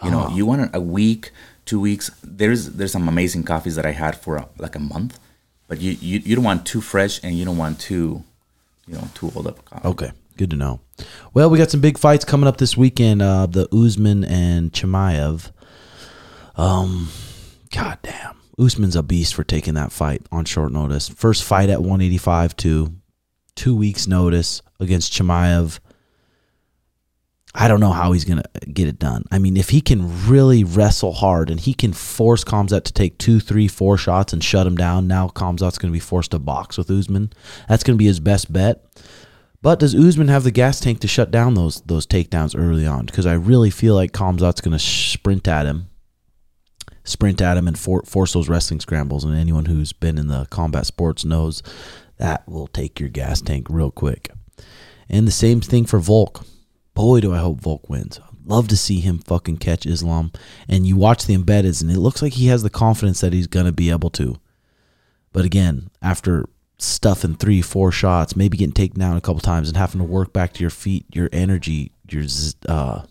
You 0.03 0.11
know, 0.11 0.27
you 0.29 0.45
want 0.45 0.69
a 0.75 0.81
week, 0.81 1.31
two 1.65 1.79
weeks. 1.79 2.11
There's 2.21 2.71
there's 2.71 2.91
some 2.91 3.07
amazing 3.07 3.43
coffees 3.43 3.75
that 3.75 3.85
I 3.85 3.91
had 3.91 4.17
for 4.19 4.35
a, 4.35 4.49
like 4.57 4.75
a 4.75 4.79
month, 4.79 5.17
but 5.69 5.79
you, 5.79 5.91
you 5.93 6.19
you 6.19 6.35
don't 6.35 6.43
want 6.43 6.65
too 6.65 6.81
fresh 6.81 7.23
and 7.23 7.37
you 7.37 7.45
don't 7.45 7.55
want 7.55 7.79
too, 7.79 8.21
you 8.85 8.95
know, 8.95 9.07
too 9.13 9.31
old 9.33 9.47
up 9.47 9.63
coffee. 9.63 9.87
Okay, 9.87 10.11
good 10.35 10.49
to 10.49 10.57
know. 10.57 10.81
Well, 11.33 11.49
we 11.49 11.57
got 11.57 11.71
some 11.71 11.79
big 11.79 11.97
fights 11.97 12.25
coming 12.25 12.49
up 12.49 12.57
this 12.57 12.75
weekend. 12.75 13.21
Uh, 13.21 13.45
the 13.45 13.73
Usman 13.73 14.25
and 14.25 14.73
Chimaev. 14.73 15.51
Um, 16.57 17.07
goddamn, 17.71 18.35
Usman's 18.57 18.95
a 18.95 19.03
beast 19.03 19.33
for 19.33 19.43
taking 19.43 19.73
that 19.73 19.91
fight 19.91 20.21
on 20.31 20.45
short 20.45 20.71
notice. 20.71 21.09
First 21.09 21.43
fight 21.43 21.69
at 21.69 21.81
185 21.81 22.55
to 22.57 22.93
two 23.55 23.75
weeks 23.75 24.07
notice 24.07 24.61
against 24.79 25.13
Chimaev. 25.13 25.79
I 27.55 27.67
don't 27.67 27.79
know 27.79 27.91
how 27.91 28.11
he's 28.11 28.25
gonna 28.25 28.43
get 28.71 28.87
it 28.87 28.97
done. 28.97 29.25
I 29.31 29.37
mean, 29.37 29.57
if 29.57 29.69
he 29.69 29.81
can 29.81 30.27
really 30.27 30.63
wrestle 30.63 31.13
hard 31.13 31.51
and 31.51 31.59
he 31.59 31.73
can 31.73 31.93
force 31.93 32.43
Khamzat 32.43 32.83
to 32.85 32.93
take 32.93 33.19
two, 33.19 33.39
three, 33.39 33.67
four 33.67 33.97
shots 33.97 34.33
and 34.33 34.43
shut 34.43 34.65
him 34.65 34.75
down, 34.75 35.07
now 35.07 35.27
Khamzat's 35.27 35.77
gonna 35.77 35.91
be 35.91 35.99
forced 35.99 36.31
to 36.31 36.39
box 36.39 36.77
with 36.77 36.89
Usman. 36.89 37.31
That's 37.69 37.83
gonna 37.83 37.97
be 37.97 38.05
his 38.05 38.19
best 38.19 38.51
bet. 38.51 38.83
But 39.63 39.79
does 39.79 39.95
Usman 39.95 40.27
have 40.27 40.43
the 40.43 40.51
gas 40.51 40.81
tank 40.81 40.99
to 40.99 41.07
shut 41.07 41.31
down 41.31 41.53
those 41.53 41.81
those 41.81 42.05
takedowns 42.05 42.53
early 42.57 42.85
on? 42.85 43.05
Because 43.05 43.25
I 43.25 43.33
really 43.33 43.69
feel 43.69 43.95
like 43.95 44.11
Khamzat's 44.11 44.59
going 44.59 44.73
to 44.73 44.79
sprint 44.79 45.47
at 45.47 45.65
him, 45.65 45.87
sprint 47.03 47.41
at 47.41 47.57
him, 47.57 47.67
and 47.67 47.77
for, 47.77 48.01
force 48.03 48.33
those 48.33 48.49
wrestling 48.49 48.79
scrambles. 48.79 49.23
And 49.23 49.35
anyone 49.35 49.65
who's 49.65 49.93
been 49.93 50.17
in 50.17 50.27
the 50.27 50.45
combat 50.49 50.85
sports 50.85 51.25
knows 51.25 51.63
that 52.17 52.47
will 52.47 52.67
take 52.67 52.99
your 52.99 53.09
gas 53.09 53.41
tank 53.41 53.67
real 53.69 53.91
quick. 53.91 54.29
And 55.09 55.27
the 55.27 55.31
same 55.31 55.61
thing 55.61 55.85
for 55.85 55.99
Volk. 55.99 56.45
boy, 56.93 57.19
do 57.19 57.33
I 57.33 57.39
hope 57.39 57.61
Volk 57.61 57.89
wins. 57.89 58.19
Love 58.45 58.67
to 58.67 58.77
see 58.77 58.99
him 58.99 59.19
fucking 59.19 59.57
catch 59.57 59.85
Islam. 59.85 60.31
And 60.67 60.85
you 60.85 60.95
watch 60.95 61.25
the 61.25 61.35
embeddeds, 61.35 61.81
and 61.81 61.91
it 61.91 61.99
looks 61.99 62.21
like 62.21 62.33
he 62.33 62.47
has 62.47 62.63
the 62.63 62.69
confidence 62.69 63.21
that 63.21 63.33
he's 63.33 63.47
going 63.47 63.65
to 63.65 63.71
be 63.71 63.89
able 63.89 64.09
to. 64.11 64.37
But 65.31 65.45
again, 65.45 65.89
after 66.01 66.45
stuffing 66.77 67.35
three, 67.35 67.61
four 67.61 67.91
shots, 67.91 68.35
maybe 68.35 68.57
getting 68.57 68.73
taken 68.73 68.99
down 68.99 69.17
a 69.17 69.21
couple 69.21 69.41
times 69.41 69.67
and 69.67 69.77
having 69.77 69.99
to 69.99 70.05
work 70.05 70.33
back 70.33 70.53
to 70.53 70.61
your 70.61 70.69
feet, 70.69 71.05
your 71.13 71.29
energy, 71.31 71.91
your 72.09 72.25
uh, 72.67 73.03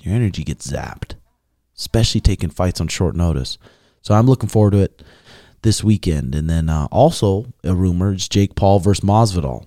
your 0.00 0.14
energy 0.14 0.44
gets 0.44 0.70
zapped, 0.70 1.14
especially 1.76 2.20
taking 2.20 2.50
fights 2.50 2.80
on 2.80 2.88
short 2.88 3.16
notice. 3.16 3.58
So 4.02 4.14
I'm 4.14 4.26
looking 4.26 4.48
forward 4.48 4.72
to 4.72 4.78
it 4.78 5.02
this 5.62 5.82
weekend. 5.82 6.34
And 6.34 6.48
then 6.48 6.68
uh, 6.68 6.86
also 6.92 7.46
a 7.64 7.74
rumor 7.74 8.14
is 8.14 8.28
Jake 8.28 8.54
Paul 8.54 8.78
versus 8.78 9.04
Masvidal. 9.04 9.66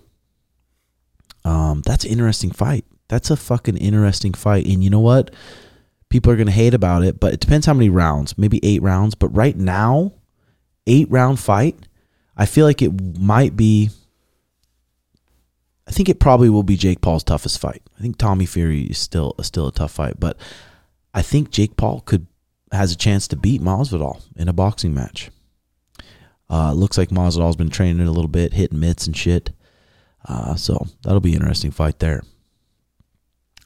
Um, 1.43 1.82
that's 1.86 2.06
an 2.06 2.12
interesting 2.12 2.52
fight. 2.52 2.86
That's 3.08 3.32
a 3.32 3.36
fucking 3.36 3.78
interesting 3.78 4.34
fight. 4.34 4.65
And 4.67 4.84
you 4.84 4.89
know 4.89 5.00
what? 5.00 5.32
People 6.10 6.32
are 6.32 6.38
gonna 6.38 6.52
hate 6.52 6.74
about 6.74 7.04
it, 7.04 7.20
but 7.20 7.34
it 7.34 7.39
depends 7.39 7.65
how 7.65 7.74
many 7.74 7.89
rounds. 7.89 8.38
Maybe 8.38 8.60
eight 8.63 8.82
rounds. 8.82 9.15
But 9.15 9.30
right 9.30 9.56
now, 9.58 10.13
eight 10.86 11.10
round 11.10 11.39
fight, 11.39 11.78
I 12.38 12.46
feel 12.46 12.65
like 12.65 12.82
it 12.82 13.20
might 13.20 13.58
be. 13.58 13.89
I 15.88 15.91
think 15.91 16.10
it 16.10 16.20
probably 16.20 16.50
will 16.50 16.63
be 16.63 16.76
Jake 16.76 17.00
Paul's 17.02 17.24
toughest 17.24 17.60
fight. 17.60 17.82
I 17.98 18.02
think 18.02 18.17
Tommy 18.17 18.46
Fury 18.46 18.84
is 18.84 18.98
still 18.98 19.36
still 19.41 19.67
a 19.67 19.72
tough 19.72 19.91
fight, 19.91 20.20
but 20.20 20.38
I 21.18 21.22
think 21.24 21.50
Jake 21.50 21.76
Paul 21.78 22.02
could 22.02 22.28
has 22.72 22.92
a 22.92 22.96
chance 22.98 23.28
to 23.30 23.36
beat 23.36 23.62
Masvidal 23.62 24.22
in 24.36 24.48
a 24.48 24.54
boxing 24.54 24.94
match. 24.94 25.32
Uh, 26.50 26.74
looks 26.74 26.98
like 26.98 27.10
Masvidal's 27.10 27.56
been 27.56 27.70
training 27.70 28.06
a 28.08 28.12
little 28.12 28.28
bit, 28.30 28.54
hitting 28.54 28.80
mitts 28.80 29.08
and 29.08 29.16
shit. 29.18 29.50
Uh, 30.28 30.56
so 30.56 30.86
that'll 31.04 31.20
be 31.20 31.34
an 31.34 31.42
interesting 31.42 31.72
fight 31.72 32.00
there. 32.00 32.22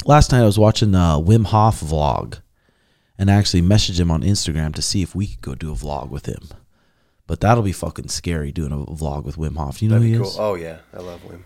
Last 0.06 0.32
night 0.32 0.42
I 0.42 0.46
was 0.46 0.58
watching 0.60 0.96
a 0.96 1.20
Wim 1.22 1.46
Hof 1.48 1.82
vlog, 1.82 2.42
and 3.18 3.30
I 3.30 3.36
actually 3.36 3.62
messaged 3.64 4.00
him 4.00 4.12
on 4.12 4.22
Instagram 4.22 4.74
to 4.76 4.82
see 4.82 5.02
if 5.02 5.14
we 5.16 5.28
could 5.28 5.42
go 5.42 5.56
do 5.56 5.72
a 5.72 5.76
vlog 5.76 6.10
with 6.10 6.26
him. 6.28 6.44
But 7.28 7.40
that'll 7.42 7.64
be 7.64 7.72
fucking 7.72 8.08
scary 8.10 8.52
doing 8.52 8.72
a 8.72 8.78
vlog 8.78 9.24
with 9.26 9.36
Wim 9.38 9.58
Hof. 9.58 9.82
You 9.82 9.90
know 9.90 9.96
That'd 10.00 10.08
who 10.08 10.14
he 10.14 10.20
cool. 10.20 10.30
is? 10.30 10.38
Oh 10.40 10.56
yeah, 10.56 10.80
I 10.94 11.00
love 11.02 11.22
Wim. 11.28 11.42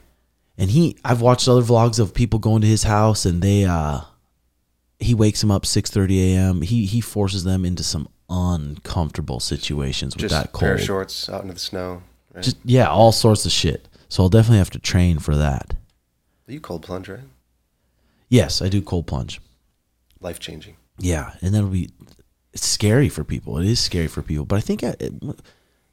and 0.58 0.70
he 0.72 0.96
i've 1.04 1.22
watched 1.22 1.48
other 1.50 1.62
vlogs 1.62 2.00
of 2.00 2.14
people 2.14 2.40
going 2.40 2.62
to 2.62 2.68
his 2.68 2.84
house 2.84 3.26
and 3.26 3.42
they 3.42 3.66
uh 3.66 4.00
he 5.00 5.14
wakes 5.14 5.42
them 5.42 5.52
up 5.52 5.64
6.30 5.64 6.34
a.m 6.34 6.62
he 6.62 6.86
he 6.86 7.02
forces 7.02 7.44
them 7.44 7.66
into 7.66 7.84
some 7.84 8.08
uncomfortable 8.30 9.40
situations 9.40 10.16
with 10.16 10.22
Just 10.22 10.34
that 10.34 10.54
pair 10.58 10.70
cold 10.70 10.80
of 10.80 10.86
shorts 10.86 11.30
out 11.30 11.42
into 11.44 11.54
the 11.54 11.60
snow. 11.60 12.02
Right? 12.34 12.44
just 12.44 12.58
yeah 12.64 12.88
all 12.90 13.12
sorts 13.12 13.46
of 13.46 13.52
shit 13.52 13.88
so 14.10 14.24
i'll 14.24 14.30
definitely 14.30 14.58
have 14.60 14.70
to 14.72 14.80
train 14.80 15.20
for 15.20 15.36
that 15.36 15.74
you 16.48 16.60
cold 16.60 16.84
plunge, 16.84 17.10
right? 17.10 17.20
yes 18.30 18.62
i 18.62 18.70
do 18.70 18.82
cold 18.82 19.08
plunge 19.08 19.42
Life 20.22 20.40
changing. 20.40 20.78
yeah 20.98 21.34
and 21.42 21.54
that'll 21.54 21.70
be 21.70 21.90
it's 22.54 22.66
scary 22.68 23.10
for 23.10 23.24
people 23.24 23.58
it 23.58 23.66
is 23.66 23.80
scary 23.80 24.08
for 24.08 24.22
people 24.22 24.46
but 24.46 24.56
i 24.58 24.62
think 24.62 24.84
I, 24.84 24.96
it, 25.00 25.14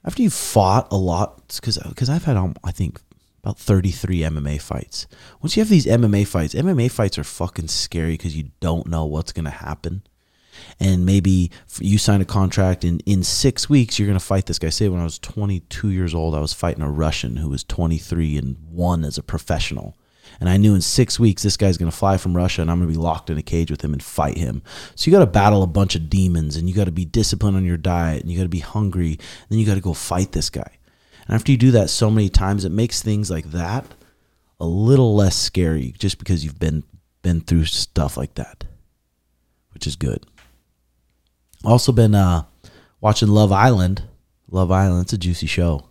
after 0.04 0.22
you've 0.22 0.32
fought 0.32 0.88
a 0.90 0.96
lot 0.96 1.46
because 1.48 1.76
because 1.78 2.08
i've 2.08 2.24
had 2.24 2.36
um, 2.36 2.54
i 2.64 2.70
think 2.70 3.00
about 3.42 3.58
33 3.58 4.20
MMA 4.20 4.60
fights. 4.60 5.08
Once 5.40 5.56
you 5.56 5.62
have 5.62 5.68
these 5.68 5.86
MMA 5.86 6.26
fights, 6.26 6.54
MMA 6.54 6.90
fights 6.90 7.18
are 7.18 7.24
fucking 7.24 7.68
scary 7.68 8.12
because 8.12 8.36
you 8.36 8.50
don't 8.60 8.86
know 8.86 9.04
what's 9.04 9.32
going 9.32 9.46
to 9.46 9.50
happen. 9.50 10.02
And 10.78 11.04
maybe 11.04 11.50
you 11.80 11.98
sign 11.98 12.20
a 12.20 12.26
contract 12.26 12.84
and 12.84 13.02
in 13.04 13.24
six 13.24 13.68
weeks 13.68 13.98
you're 13.98 14.06
going 14.06 14.18
to 14.18 14.24
fight 14.24 14.46
this 14.46 14.58
guy. 14.58 14.68
Say 14.68 14.88
when 14.88 15.00
I 15.00 15.04
was 15.04 15.18
22 15.18 15.88
years 15.90 16.14
old, 16.14 16.36
I 16.36 16.40
was 16.40 16.52
fighting 16.52 16.82
a 16.82 16.90
Russian 16.90 17.36
who 17.36 17.48
was 17.48 17.64
23 17.64 18.36
and 18.36 18.56
won 18.70 19.04
as 19.04 19.18
a 19.18 19.22
professional. 19.22 19.96
And 20.38 20.48
I 20.48 20.56
knew 20.56 20.74
in 20.74 20.80
six 20.80 21.18
weeks 21.18 21.42
this 21.42 21.56
guy's 21.56 21.78
going 21.78 21.90
to 21.90 21.96
fly 21.96 22.18
from 22.18 22.36
Russia 22.36 22.62
and 22.62 22.70
I'm 22.70 22.78
going 22.78 22.90
to 22.90 22.96
be 22.96 23.02
locked 23.02 23.28
in 23.28 23.38
a 23.38 23.42
cage 23.42 23.72
with 23.72 23.82
him 23.82 23.92
and 23.92 24.02
fight 24.02 24.38
him. 24.38 24.62
So 24.94 25.10
you 25.10 25.16
got 25.16 25.24
to 25.24 25.30
battle 25.30 25.64
a 25.64 25.66
bunch 25.66 25.96
of 25.96 26.08
demons 26.08 26.54
and 26.54 26.68
you 26.68 26.74
got 26.76 26.84
to 26.84 26.92
be 26.92 27.04
disciplined 27.04 27.56
on 27.56 27.64
your 27.64 27.76
diet 27.76 28.22
and 28.22 28.30
you 28.30 28.36
got 28.36 28.44
to 28.44 28.48
be 28.48 28.60
hungry. 28.60 29.12
And 29.12 29.48
then 29.48 29.58
you 29.58 29.66
got 29.66 29.74
to 29.74 29.80
go 29.80 29.94
fight 29.94 30.30
this 30.30 30.48
guy. 30.48 30.78
And 31.26 31.34
after 31.34 31.52
you 31.52 31.58
do 31.58 31.70
that 31.72 31.90
so 31.90 32.10
many 32.10 32.28
times, 32.28 32.64
it 32.64 32.72
makes 32.72 33.02
things 33.02 33.30
like 33.30 33.50
that 33.52 33.86
a 34.60 34.66
little 34.66 35.14
less 35.14 35.36
scary 35.36 35.92
just 35.98 36.18
because 36.18 36.44
you've 36.44 36.58
been 36.58 36.84
been 37.22 37.40
through 37.40 37.64
stuff 37.64 38.16
like 38.16 38.34
that, 38.34 38.64
which 39.74 39.86
is 39.86 39.96
good. 39.96 40.24
Also 41.64 41.92
been 41.92 42.14
uh, 42.14 42.44
watching 43.00 43.28
Love 43.28 43.52
Island. 43.52 44.04
Love 44.50 44.70
Island, 44.70 45.02
it's 45.02 45.12
a 45.12 45.18
juicy 45.18 45.46
show. 45.46 45.88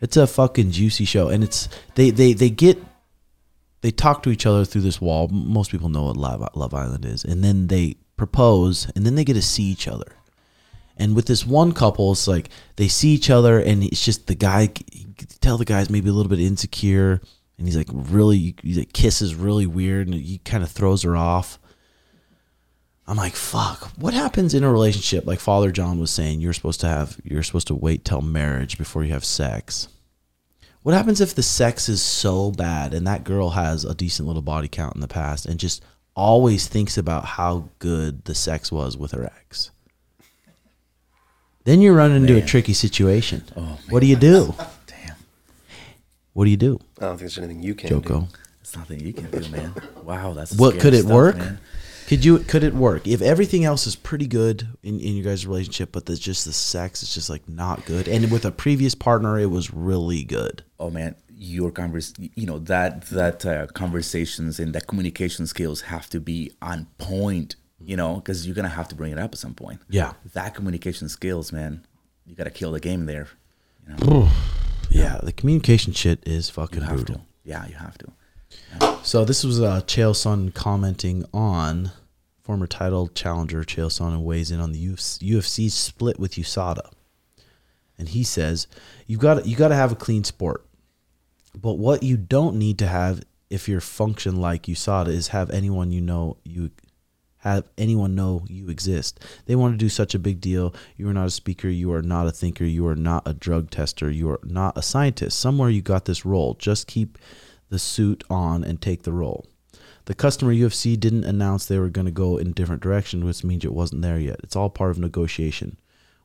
It's 0.00 0.16
a 0.16 0.26
fucking 0.26 0.70
juicy 0.70 1.04
show, 1.04 1.28
and 1.28 1.42
it's 1.44 1.68
they 1.94 2.10
they 2.10 2.32
they 2.32 2.50
get 2.50 2.78
they 3.80 3.90
talk 3.90 4.22
to 4.22 4.30
each 4.30 4.46
other 4.46 4.64
through 4.64 4.82
this 4.82 5.00
wall. 5.00 5.28
Most 5.28 5.70
people 5.70 5.88
know 5.88 6.04
what 6.04 6.16
Love 6.16 6.48
Love 6.54 6.74
Island 6.74 7.04
is, 7.04 7.24
and 7.24 7.42
then 7.42 7.66
they 7.66 7.96
propose, 8.16 8.90
and 8.94 9.04
then 9.04 9.14
they 9.14 9.24
get 9.24 9.34
to 9.34 9.42
see 9.42 9.64
each 9.64 9.88
other. 9.88 10.12
And 11.00 11.16
with 11.16 11.26
this 11.26 11.46
one 11.46 11.72
couple, 11.72 12.12
it's 12.12 12.28
like 12.28 12.50
they 12.76 12.86
see 12.86 13.08
each 13.08 13.30
other, 13.30 13.58
and 13.58 13.82
it's 13.82 14.04
just 14.04 14.26
the 14.26 14.34
guy. 14.34 14.68
Tell 15.40 15.56
the 15.56 15.64
guy's 15.64 15.90
maybe 15.90 16.10
a 16.10 16.12
little 16.12 16.30
bit 16.30 16.40
insecure, 16.40 17.20
and 17.58 17.66
he's 17.66 17.76
like 17.76 17.88
really, 17.90 18.54
he 18.62 18.74
like 18.74 18.92
kisses 18.92 19.34
really 19.34 19.66
weird, 19.66 20.06
and 20.06 20.14
he 20.14 20.38
kind 20.38 20.62
of 20.62 20.70
throws 20.70 21.02
her 21.02 21.16
off. 21.16 21.58
I'm 23.06 23.16
like, 23.16 23.34
fuck. 23.34 23.90
What 23.96 24.14
happens 24.14 24.54
in 24.54 24.62
a 24.62 24.70
relationship? 24.70 25.26
Like 25.26 25.40
Father 25.40 25.72
John 25.72 25.98
was 25.98 26.12
saying, 26.12 26.40
you're 26.40 26.52
supposed 26.52 26.80
to 26.82 26.86
have, 26.86 27.18
you're 27.24 27.42
supposed 27.42 27.66
to 27.66 27.74
wait 27.74 28.04
till 28.04 28.20
marriage 28.20 28.78
before 28.78 29.02
you 29.02 29.12
have 29.12 29.24
sex. 29.24 29.88
What 30.82 30.94
happens 30.94 31.20
if 31.20 31.34
the 31.34 31.42
sex 31.42 31.88
is 31.88 32.00
so 32.00 32.52
bad 32.52 32.94
and 32.94 33.04
that 33.08 33.24
girl 33.24 33.50
has 33.50 33.84
a 33.84 33.96
decent 33.96 34.28
little 34.28 34.42
body 34.42 34.68
count 34.68 34.94
in 34.94 35.00
the 35.00 35.08
past 35.08 35.44
and 35.44 35.58
just 35.58 35.82
always 36.14 36.68
thinks 36.68 36.96
about 36.96 37.24
how 37.24 37.70
good 37.80 38.26
the 38.26 38.34
sex 38.34 38.70
was 38.70 38.96
with 38.96 39.10
her 39.10 39.24
ex? 39.24 39.72
Then 41.70 41.80
you 41.82 41.92
run 41.92 42.10
into 42.10 42.36
a 42.36 42.42
tricky 42.42 42.72
situation. 42.72 43.44
Oh, 43.56 43.78
what 43.90 44.00
do 44.00 44.06
you 44.06 44.16
do? 44.16 44.56
Damn. 44.88 45.14
What 46.32 46.46
do 46.46 46.50
you 46.50 46.56
do, 46.56 46.80
I 46.98 47.02
don't 47.02 47.10
think 47.10 47.20
there's 47.20 47.38
anything 47.38 47.62
you 47.62 47.76
can 47.76 47.88
Joko? 47.88 48.20
do. 48.22 48.26
It's 48.60 48.76
nothing 48.76 48.98
you 48.98 49.12
can 49.12 49.30
do, 49.30 49.48
man. 49.50 49.74
Wow, 50.02 50.32
that's 50.32 50.52
What 50.56 50.70
scary 50.70 50.80
could 50.80 50.94
it 50.94 51.02
stuff, 51.02 51.12
work? 51.12 51.36
man. 51.38 51.60
Could 52.08 52.24
you 52.24 52.40
could 52.40 52.64
it 52.64 52.74
work 52.74 53.06
if 53.06 53.22
everything 53.22 53.64
else 53.64 53.86
is 53.86 53.94
pretty 53.94 54.26
good 54.26 54.66
in, 54.82 54.98
in 54.98 55.14
your 55.14 55.24
guys' 55.26 55.46
relationship, 55.46 55.92
but 55.92 56.06
there's 56.06 56.18
just 56.18 56.44
the 56.44 56.52
sex 56.52 57.04
is 57.04 57.14
just 57.14 57.30
like 57.30 57.48
not 57.48 57.84
good, 57.86 58.08
and 58.08 58.32
with 58.32 58.44
a 58.44 58.50
previous 58.50 58.96
partner 58.96 59.38
it 59.38 59.46
was 59.46 59.72
really 59.72 60.24
good. 60.24 60.64
oh 60.80 60.90
man 60.90 61.14
your 61.42 61.70
convers 61.70 62.12
you 62.18 62.46
know 62.46 62.58
that 62.58 63.06
that 63.10 63.46
uh, 63.46 63.66
conversations 63.68 64.58
and 64.60 64.74
that 64.74 64.86
communication 64.88 65.46
skills 65.46 65.82
have 65.82 66.10
to 66.10 66.18
be 66.20 66.50
on 66.60 66.86
point 66.98 67.54
you 67.84 67.96
know 67.96 68.16
because 68.16 68.46
you're 68.46 68.54
gonna 68.54 68.68
have 68.68 68.88
to 68.88 68.94
bring 68.94 69.12
it 69.12 69.18
up 69.18 69.32
at 69.32 69.38
some 69.38 69.54
point. 69.54 69.80
Yeah. 69.88 70.12
that 70.34 70.54
communication 70.54 71.08
skills 71.08 71.52
man 71.52 71.84
you 72.26 72.34
gotta 72.34 72.50
kill 72.50 72.72
the 72.72 72.80
game 72.80 73.06
there 73.06 73.28
you 73.86 74.06
know? 74.06 74.28
Yeah, 74.90 75.20
the 75.22 75.32
communication 75.32 75.92
shit 75.92 76.22
is 76.26 76.50
fucking 76.50 76.80
you 76.80 76.86
have 76.86 76.96
brutal. 76.96 77.14
to 77.16 77.20
yeah 77.44 77.66
you 77.66 77.74
have 77.74 77.96
to. 77.98 78.12
So 79.02 79.24
this 79.24 79.44
was 79.44 79.60
uh, 79.60 79.80
Chael 79.82 80.12
Sonnen 80.12 80.52
commenting 80.52 81.24
on 81.32 81.92
former 82.42 82.66
title 82.66 83.08
challenger 83.08 83.62
Chael 83.62 83.86
Sonnen 83.86 84.22
weighs 84.22 84.50
in 84.50 84.60
on 84.60 84.72
the 84.72 84.88
UFC, 84.88 85.18
UFC 85.30 85.70
split 85.70 86.18
with 86.18 86.32
USADA, 86.32 86.90
and 87.98 88.08
he 88.08 88.24
says 88.24 88.66
you've 89.06 89.20
got 89.20 89.46
you 89.46 89.56
got 89.56 89.68
to 89.68 89.74
have 89.74 89.92
a 89.92 89.96
clean 89.96 90.24
sport, 90.24 90.66
but 91.54 91.74
what 91.74 92.02
you 92.02 92.16
don't 92.16 92.56
need 92.56 92.78
to 92.78 92.86
have 92.86 93.22
if 93.48 93.68
you're 93.68 93.80
function 93.80 94.40
like 94.40 94.64
USADA 94.64 95.08
is 95.08 95.28
have 95.28 95.50
anyone 95.50 95.90
you 95.90 96.00
know 96.00 96.36
you 96.44 96.70
have 97.40 97.64
anyone 97.78 98.14
know 98.14 98.44
you 98.48 98.68
exist. 98.68 99.20
They 99.46 99.56
want 99.56 99.74
to 99.74 99.78
do 99.78 99.88
such 99.88 100.14
a 100.14 100.18
big 100.18 100.40
deal. 100.40 100.74
You 100.96 101.08
are 101.08 101.14
not 101.14 101.26
a 101.26 101.30
speaker. 101.30 101.68
You 101.68 101.92
are 101.92 102.02
not 102.02 102.26
a 102.26 102.32
thinker. 102.32 102.64
You 102.64 102.86
are 102.86 102.96
not 102.96 103.26
a 103.26 103.34
drug 103.34 103.70
tester. 103.70 104.10
You 104.10 104.30
are 104.30 104.40
not 104.44 104.76
a 104.76 104.82
scientist. 104.82 105.38
Somewhere 105.38 105.70
you 105.70 105.82
got 105.82 106.04
this 106.04 106.24
role. 106.24 106.54
Just 106.54 106.86
keep 106.86 107.18
the 107.70 107.78
suit 107.78 108.24
on 108.28 108.62
and 108.62 108.80
take 108.80 109.04
the 109.04 109.12
role. 109.12 109.46
The 110.04 110.14
customer 110.14 110.52
UFC 110.52 110.98
didn't 110.98 111.24
announce 111.24 111.66
they 111.66 111.78
were 111.78 111.88
going 111.88 112.06
to 112.06 112.10
go 112.10 112.36
in 112.36 112.48
a 112.48 112.52
different 112.52 112.82
direction, 112.82 113.24
which 113.24 113.44
means 113.44 113.64
it 113.64 113.72
wasn't 113.72 114.02
there 114.02 114.18
yet. 114.18 114.40
It's 114.42 114.56
all 114.56 114.68
part 114.68 114.90
of 114.90 114.98
negotiation. 114.98 115.78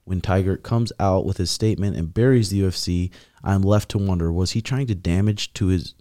When 0.03 0.21
Tygart 0.21 0.63
comes 0.63 0.91
out 0.99 1.25
with 1.25 1.37
his 1.37 1.49
statement 1.49 1.95
and 1.95 2.13
buries 2.13 2.49
the 2.49 2.61
UFC, 2.61 3.09
I'm 3.43 3.61
left 3.61 3.89
to 3.89 3.97
wonder 3.97 4.31
was 4.31 4.51
he 4.51 4.61
trying 4.61 4.87
to 4.87 4.95
damage 4.95 5.53
to 5.53 5.67
his 5.67 5.93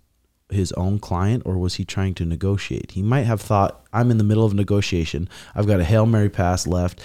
his 0.50 0.72
own 0.72 0.98
client 0.98 1.42
or 1.46 1.58
was 1.58 1.74
he 1.76 1.84
trying 1.84 2.14
to 2.14 2.24
negotiate? 2.24 2.92
He 2.92 3.02
might 3.02 3.22
have 3.22 3.40
thought 3.40 3.84
I'm 3.92 4.10
in 4.10 4.18
the 4.18 4.24
middle 4.24 4.44
of 4.44 4.54
negotiation. 4.54 5.28
I've 5.54 5.66
got 5.66 5.80
a 5.80 5.84
Hail 5.84 6.06
Mary 6.06 6.28
pass 6.28 6.66
left 6.66 7.00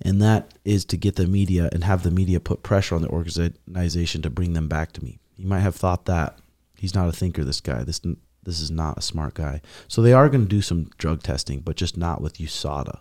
and 0.00 0.20
that 0.20 0.52
is 0.64 0.84
to 0.86 0.96
get 0.96 1.16
the 1.16 1.26
media 1.26 1.68
and 1.72 1.84
have 1.84 2.02
the 2.02 2.10
media 2.10 2.40
put 2.40 2.62
pressure 2.62 2.94
on 2.94 3.02
the 3.02 3.08
organization 3.08 4.22
to 4.22 4.30
bring 4.30 4.52
them 4.52 4.68
back 4.68 4.92
to 4.92 5.04
me. 5.04 5.18
He 5.36 5.44
might 5.44 5.60
have 5.60 5.76
thought 5.76 6.06
that. 6.06 6.38
He's 6.76 6.94
not 6.94 7.08
a 7.08 7.12
thinker 7.12 7.44
this 7.44 7.60
guy. 7.60 7.84
This 7.84 8.00
this 8.42 8.60
is 8.60 8.70
not 8.70 8.98
a 8.98 9.02
smart 9.02 9.34
guy. 9.34 9.60
So 9.86 10.02
they 10.02 10.12
are 10.12 10.28
going 10.28 10.42
to 10.42 10.48
do 10.48 10.62
some 10.62 10.90
drug 10.98 11.22
testing, 11.22 11.60
but 11.60 11.76
just 11.76 11.96
not 11.96 12.20
with 12.20 12.38
USADA. 12.38 12.98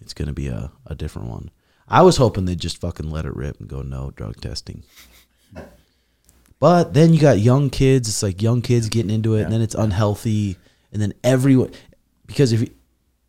It's 0.00 0.14
going 0.14 0.28
to 0.28 0.34
be 0.34 0.46
a, 0.46 0.70
a 0.86 0.94
different 0.94 1.28
one. 1.28 1.50
I 1.88 2.02
was 2.02 2.18
hoping 2.18 2.44
they'd 2.44 2.60
just 2.60 2.80
fucking 2.80 3.10
let 3.10 3.24
it 3.24 3.34
rip 3.34 3.58
and 3.58 3.68
go 3.68 3.82
no 3.82 4.12
drug 4.12 4.40
testing. 4.40 4.84
But 6.60 6.92
then 6.94 7.14
you 7.14 7.20
got 7.20 7.38
young 7.38 7.70
kids. 7.70 8.08
It's 8.08 8.22
like 8.22 8.42
young 8.42 8.62
kids 8.62 8.88
getting 8.88 9.10
into 9.10 9.34
it, 9.36 9.42
and 9.42 9.52
then 9.52 9.62
it's 9.62 9.74
unhealthy. 9.74 10.56
and 10.92 11.00
then 11.00 11.12
everyone 11.22 11.70
because 12.26 12.52
if 12.52 12.68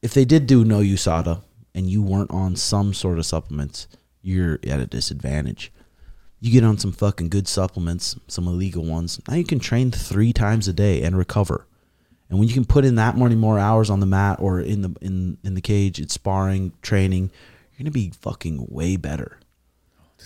if 0.02 0.14
they 0.14 0.26
did 0.26 0.48
do 0.48 0.64
no 0.64 0.80
USADA 0.80 1.42
and 1.74 1.90
you 1.90 2.02
weren't 2.02 2.32
on 2.32 2.56
some 2.56 2.94
sort 2.94 3.20
of 3.20 3.26
supplements, 3.26 3.88
you're 4.22 4.60
at 4.68 4.80
a 4.80 4.86
disadvantage. 4.86 5.72
You 6.40 6.52
get 6.52 6.64
on 6.64 6.78
some 6.78 6.94
fucking 6.94 7.30
good 7.30 7.48
supplements, 7.48 8.18
some 8.28 8.48
illegal 8.48 8.86
ones. 8.86 9.20
Now 9.28 9.36
you 9.36 9.44
can 9.44 9.60
train 9.60 9.92
three 9.92 10.32
times 10.32 10.68
a 10.68 10.74
day 10.74 11.02
and 11.02 11.18
recover. 11.18 11.68
And 12.30 12.40
when 12.40 12.48
you 12.48 12.54
can 12.54 12.66
put 12.66 12.86
in 12.86 12.96
that 12.96 13.18
many 13.18 13.36
more 13.36 13.60
hours 13.60 13.90
on 13.90 14.00
the 14.00 14.06
mat 14.06 14.40
or 14.40 14.60
in 14.60 14.82
the 14.82 14.96
in 15.02 15.38
in 15.44 15.56
the 15.56 15.62
cage, 15.62 16.00
it's 16.00 16.14
sparring, 16.14 16.74
training, 16.82 17.32
you're 17.72 17.84
gonna 17.84 17.92
be 17.92 18.12
fucking 18.12 18.68
way 18.70 18.96
better. 18.96 19.40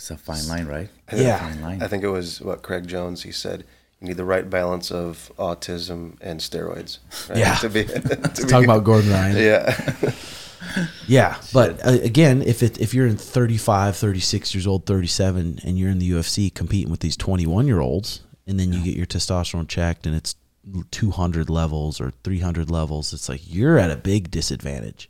It's 0.03 0.11
a 0.11 0.17
fine 0.17 0.45
line, 0.49 0.65
right? 0.65 0.89
Yeah. 1.13 1.39
Fine 1.39 1.61
line. 1.61 1.81
I 1.81 1.87
think 1.87 2.03
it 2.03 2.09
was 2.09 2.41
what 2.41 2.61
Craig 2.61 2.85
Jones. 2.89 3.23
He 3.23 3.31
said 3.31 3.63
you 4.01 4.09
need 4.09 4.17
the 4.17 4.25
right 4.25 4.49
balance 4.49 4.91
of 4.91 5.31
autism 5.37 6.17
and 6.19 6.41
steroids. 6.41 6.97
right? 7.29 7.37
Yeah. 7.37 7.55
To 7.55 7.69
be, 7.69 7.83
to 7.85 8.01
be 8.01 8.49
Talk 8.49 8.65
about 8.65 8.83
Gordon 8.83 9.09
Ryan. 9.11 9.37
Yeah. 9.37 10.11
Yeah, 11.07 11.39
but 11.53 11.85
uh, 11.85 11.99
again, 12.03 12.41
if 12.41 12.63
it 12.63 12.81
if 12.81 12.93
you're 12.93 13.07
in 13.07 13.15
35, 13.15 13.95
36 13.95 14.53
years 14.53 14.67
old, 14.67 14.85
37 14.85 15.59
and 15.63 15.79
you're 15.79 15.89
in 15.89 15.99
the 15.99 16.09
UFC 16.09 16.53
competing 16.53 16.91
with 16.91 16.99
these 16.99 17.15
21 17.15 17.67
year 17.67 17.79
olds 17.79 18.23
and 18.45 18.59
then 18.59 18.73
you 18.73 18.83
get 18.83 18.97
your 18.97 19.05
testosterone 19.05 19.67
checked 19.69 20.05
and 20.05 20.15
it's 20.15 20.35
200 20.91 21.49
levels 21.49 22.01
or 22.01 22.11
300 22.23 22.69
levels, 22.69 23.13
it's 23.13 23.29
like 23.29 23.41
you're 23.45 23.77
at 23.77 23.91
a 23.91 23.97
big 23.97 24.31
disadvantage. 24.31 25.09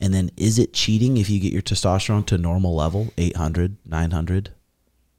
And 0.00 0.14
then 0.14 0.30
is 0.36 0.58
it 0.58 0.72
cheating 0.72 1.16
if 1.18 1.28
you 1.28 1.38
get 1.40 1.52
your 1.52 1.62
testosterone 1.62 2.24
to 2.26 2.38
normal 2.38 2.74
level, 2.74 3.12
800, 3.18 3.76
900, 3.84 4.50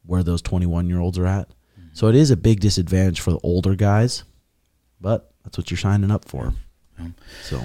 where 0.05 0.23
those 0.23 0.41
21 0.41 0.87
year 0.89 0.99
olds 0.99 1.17
are 1.19 1.27
at? 1.27 1.49
So 1.93 2.07
it 2.07 2.15
is 2.15 2.31
a 2.31 2.37
big 2.37 2.59
disadvantage 2.61 3.19
for 3.19 3.31
the 3.31 3.39
older 3.43 3.75
guys, 3.75 4.23
but 4.99 5.31
that's 5.43 5.57
what 5.57 5.69
you're 5.69 5.77
signing 5.77 6.09
up 6.11 6.25
for. 6.25 6.53
So 7.43 7.59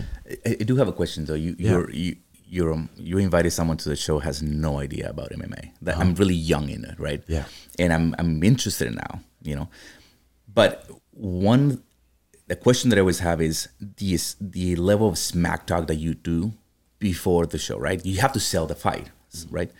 I, 0.46 0.56
I 0.60 0.64
do 0.64 0.76
have 0.76 0.88
a 0.88 0.92
question 0.92 1.26
though. 1.26 1.34
You 1.34 1.54
Yeah. 1.58 1.70
you're 1.72 1.90
you 1.90 2.16
you're 2.48 2.72
um, 2.72 2.88
you 2.96 3.18
invited 3.18 3.50
someone 3.50 3.76
to 3.78 3.88
the 3.88 3.96
show 3.96 4.18
has 4.18 4.42
no 4.42 4.78
idea 4.78 5.10
about 5.10 5.30
MMA. 5.30 5.72
That 5.82 5.98
I'm 5.98 6.14
really 6.14 6.34
young 6.34 6.70
in 6.70 6.84
it, 6.84 6.98
right? 6.98 7.22
Yeah. 7.28 7.44
And 7.78 7.92
I'm 7.92 8.14
I'm 8.18 8.42
interested 8.42 8.88
in 8.88 8.94
now, 8.94 9.20
you 9.42 9.54
know. 9.56 9.68
But 10.52 10.90
one 11.12 11.82
the 12.46 12.56
question 12.56 12.88
that 12.90 12.96
I 12.96 13.00
always 13.00 13.18
have 13.20 13.40
is 13.42 13.68
the 13.78 14.18
the 14.40 14.76
level 14.76 15.08
of 15.08 15.18
smack 15.18 15.66
talk 15.66 15.86
that 15.88 15.96
you 15.96 16.14
do 16.14 16.52
before 16.98 17.46
the 17.46 17.58
show, 17.58 17.78
right? 17.78 18.04
You 18.04 18.20
have 18.20 18.32
to 18.32 18.40
sell 18.40 18.66
the 18.66 18.74
fight, 18.74 19.10
right? 19.50 19.70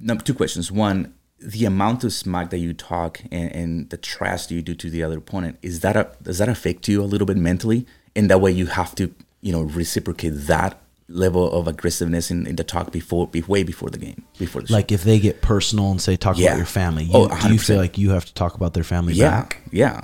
Number 0.00 0.22
two 0.22 0.34
questions. 0.34 0.70
One, 0.72 1.14
the 1.40 1.64
amount 1.64 2.04
of 2.04 2.12
smack 2.12 2.50
that 2.50 2.58
you 2.58 2.72
talk 2.72 3.20
and, 3.30 3.52
and 3.52 3.90
the 3.90 3.96
trash 3.96 4.50
you 4.50 4.62
do 4.62 4.74
to 4.74 4.90
the 4.90 5.02
other 5.02 5.18
opponent 5.18 5.58
is 5.62 5.80
that 5.80 5.96
a, 5.96 6.10
does 6.22 6.38
that 6.38 6.48
affect 6.48 6.88
you 6.88 7.02
a 7.02 7.04
little 7.06 7.26
bit 7.26 7.36
mentally? 7.36 7.86
And 8.16 8.28
that 8.30 8.40
way 8.40 8.50
you 8.50 8.66
have 8.66 8.94
to 8.96 9.14
you 9.40 9.52
know 9.52 9.62
reciprocate 9.62 10.30
that 10.30 10.80
level 11.10 11.50
of 11.52 11.66
aggressiveness 11.68 12.30
in, 12.30 12.46
in 12.46 12.56
the 12.56 12.64
talk 12.64 12.90
before 12.92 13.26
be, 13.28 13.40
way 13.42 13.62
before 13.62 13.88
the 13.88 13.96
game 13.98 14.24
before 14.38 14.60
the 14.60 14.68
show. 14.68 14.74
like 14.74 14.90
if 14.92 15.04
they 15.04 15.18
get 15.18 15.40
personal 15.40 15.90
and 15.90 16.02
say 16.02 16.16
talk 16.16 16.36
Yeah. 16.36 16.48
about 16.48 16.56
your 16.58 16.66
family, 16.66 17.08
oh, 17.14 17.22
you, 17.22 17.28
Oh, 17.32 17.46
do 17.46 17.52
you 17.54 17.58
feel 17.58 17.78
like 17.78 17.96
you 17.96 18.10
have 18.10 18.24
to 18.26 18.34
talk 18.34 18.54
about 18.54 18.74
their 18.74 18.84
family 18.84 19.14
yeah 19.14 19.30
back? 19.30 19.62
yeah. 19.70 20.00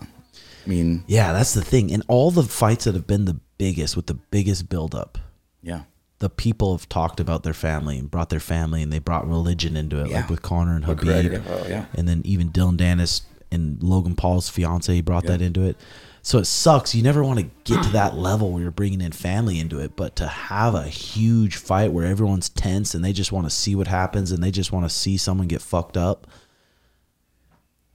I 0.64 0.68
mean 0.68 1.04
Yeah, 1.08 1.32
that's 1.32 1.52
the 1.52 1.62
thing. 1.64 1.92
And 1.92 2.02
all 2.08 2.30
the 2.30 2.44
fights 2.44 2.84
that 2.84 2.94
have 2.94 3.06
been 3.06 3.24
the 3.26 3.38
biggest 3.58 3.96
with 3.96 4.06
the 4.06 4.14
biggest 4.14 4.68
buildup, 4.68 5.18
yeah 5.64 5.82
the 6.20 6.30
people 6.30 6.76
have 6.76 6.88
talked 6.88 7.18
about 7.18 7.42
their 7.42 7.52
family 7.52 7.98
and 7.98 8.08
brought 8.10 8.30
their 8.30 8.38
family 8.40 8.82
and 8.82 8.92
they 8.92 9.00
brought 9.00 9.28
religion 9.28 9.76
into 9.76 9.98
it, 10.02 10.08
Yeah. 10.10 10.18
like 10.20 10.30
with 10.30 10.40
Conor 10.42 10.76
and 10.76 10.84
Khabib, 10.84 11.42
Oh, 11.50 11.66
yeah. 11.68 11.86
and 11.94 12.08
then 12.08 12.22
even 12.24 12.48
Dillon 12.50 12.76
Danis 12.76 13.22
and 13.50 13.82
Logan 13.82 14.14
Paul's 14.14 14.48
fiance 14.48 15.00
brought 15.02 15.24
that 15.26 15.42
into 15.42 15.62
it. 15.62 15.76
So 16.22 16.38
it 16.38 16.46
sucks. 16.46 16.94
You 16.94 17.02
never 17.02 17.22
want 17.22 17.40
to 17.40 17.46
get 17.64 17.82
to 17.82 17.90
that 17.90 18.14
level 18.16 18.52
where 18.52 18.62
you're 18.62 18.70
bringing 18.70 19.00
in 19.02 19.12
family 19.12 19.58
into 19.58 19.80
it, 19.80 19.96
but 19.96 20.14
to 20.16 20.26
have 20.28 20.74
a 20.74 20.84
huge 20.84 21.56
fight 21.56 21.92
where 21.92 22.06
everyone's 22.06 22.48
tense 22.48 22.94
and 22.94 23.04
they 23.04 23.12
just 23.12 23.32
want 23.32 23.44
to 23.46 23.50
see 23.50 23.74
what 23.74 23.88
happens 23.88 24.30
and 24.32 24.42
they 24.42 24.52
just 24.52 24.72
want 24.72 24.86
to 24.86 24.90
see 24.94 25.16
someone 25.18 25.48
get 25.48 25.60
fucked 25.60 25.96
up. 25.98 26.26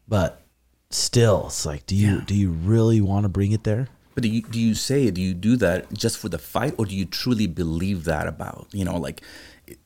But 0.07 0.41
still, 0.89 1.45
it's 1.47 1.65
like, 1.65 1.85
do 1.85 1.95
you 1.95 2.15
Yeah. 2.17 2.23
do 2.25 2.35
you 2.35 2.51
really 2.51 3.01
want 3.01 3.23
to 3.23 3.29
bring 3.29 3.51
it 3.53 3.63
there? 3.63 3.87
But 4.19 4.23
do 4.23 4.29
you 4.29 4.41
do 4.41 4.59
you 4.59 4.75
say? 4.75 5.09
Do 5.11 5.21
you 5.21 5.33
do 5.33 5.55
that 5.55 5.93
just 5.93 6.17
for 6.17 6.27
the 6.27 6.37
fight, 6.37 6.75
or 6.77 6.85
do 6.85 6.93
you 6.93 7.05
truly 7.05 7.47
believe 7.47 8.03
that 8.03 8.27
about 8.27 8.67
you 8.73 8.83
know 8.83 8.97
like 8.97 9.21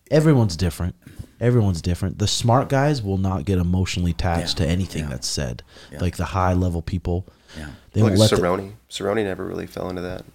everyone's 0.10 0.58
different. 0.58 0.96
Everyone's 1.40 1.84
different. 1.84 2.18
The 2.18 2.28
smart 2.28 2.68
guys 2.68 3.04
will 3.04 3.20
not 3.20 3.46
get 3.46 3.60
emotionally 3.60 4.10
attached 4.10 4.60
Yeah, 4.60 4.66
to 4.66 4.72
anything 4.72 5.04
yeah. 5.04 5.10
that's 5.10 5.28
said. 5.28 5.62
Yeah. 5.92 6.00
Like 6.00 6.18
the 6.18 6.26
high 6.26 6.54
level 6.54 6.82
people, 6.82 7.28
Yeah. 7.56 7.68
they 7.92 8.02
like 8.02 8.10
won't 8.18 8.22
let. 8.22 8.30
The, 8.32 8.38
Cerrone. 8.38 8.72
Cerrone 8.90 9.24
never 9.24 9.46
really 9.46 9.68
fell 9.68 9.88
into 9.88 10.02
that. 10.02 10.26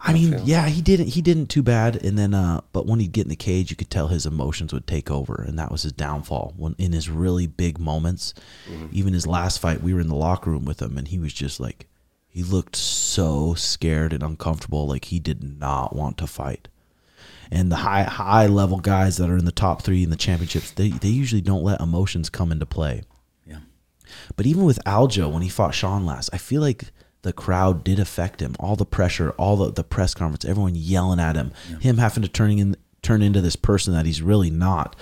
I 0.00 0.12
mean, 0.12 0.30
feel. 0.32 0.42
yeah, 0.44 0.68
he 0.68 0.80
didn't. 0.82 1.08
He 1.08 1.20
didn't 1.20 1.46
too 1.48 1.64
bad. 1.64 1.96
And 2.04 2.16
then, 2.16 2.34
uh, 2.34 2.60
but 2.72 2.86
when 2.86 3.00
he'd 3.00 3.10
get 3.10 3.22
in 3.24 3.28
the 3.28 3.34
cage, 3.36 3.70
you 3.70 3.76
could 3.76 3.90
tell 3.90 4.06
his 4.06 4.24
emotions 4.24 4.72
would 4.72 4.86
take 4.86 5.10
over, 5.10 5.44
and 5.48 5.58
that 5.58 5.72
was 5.72 5.82
his 5.82 5.92
downfall. 5.92 6.54
When 6.56 6.76
in 6.78 6.92
his 6.92 7.10
really 7.10 7.48
big 7.48 7.80
moments, 7.80 8.34
even 8.92 9.14
his 9.14 9.26
last 9.26 9.58
fight, 9.58 9.82
we 9.82 9.92
were 9.94 10.00
in 10.00 10.08
the 10.08 10.14
locker 10.14 10.50
room 10.50 10.64
with 10.64 10.80
him, 10.80 10.96
and 10.96 11.08
he 11.08 11.18
was 11.18 11.32
just 11.32 11.58
like, 11.58 11.88
he 12.32 12.42
looked 12.42 12.76
so 12.76 13.52
scared 13.52 14.14
and 14.14 14.22
uncomfortable, 14.22 14.86
like 14.86 15.04
he 15.06 15.18
did 15.18 15.44
not 15.60 15.94
want 15.94 16.16
to 16.16 16.26
fight. 16.26 16.68
And 17.50 17.70
the 17.70 17.76
high 17.76 18.04
high 18.04 18.46
level 18.46 18.80
guys 18.80 19.18
that 19.18 19.28
are 19.28 19.36
in 19.36 19.44
the 19.44 19.52
top 19.52 19.82
three 19.82 20.02
in 20.02 20.08
the 20.08 20.16
championships, 20.16 20.70
they 20.70 20.88
they 20.88 21.08
usually 21.08 21.42
don't 21.42 21.62
let 21.62 21.82
emotions 21.82 22.30
come 22.30 22.50
into 22.50 22.64
play. 22.64 23.02
yeah 23.46 23.58
But 24.34 24.46
even 24.46 24.64
with 24.64 24.82
Aljo, 24.86 25.30
when 25.30 25.42
he 25.42 25.50
fought 25.50 25.74
Sean 25.74 26.06
last, 26.06 26.30
I 26.32 26.38
feel 26.38 26.62
like 26.62 26.86
the 27.20 27.34
crowd 27.34 27.84
did 27.84 27.98
affect 27.98 28.40
him. 28.40 28.56
All 28.58 28.76
the 28.76 28.86
pressure, 28.86 29.32
all 29.32 29.56
the, 29.56 29.70
the 29.70 29.84
press 29.84 30.14
conference, 30.14 30.46
everyone 30.46 30.74
yelling 30.74 31.20
at 31.20 31.36
him, 31.36 31.52
him 31.80 31.98
having 31.98 32.22
to 32.22 32.28
turning 32.30 32.58
in 32.58 32.76
turn 33.02 33.20
into 33.20 33.42
this 33.42 33.56
person 33.56 33.92
that 33.92 34.06
he's 34.06 34.22
really 34.22 34.50
not. 34.50 34.96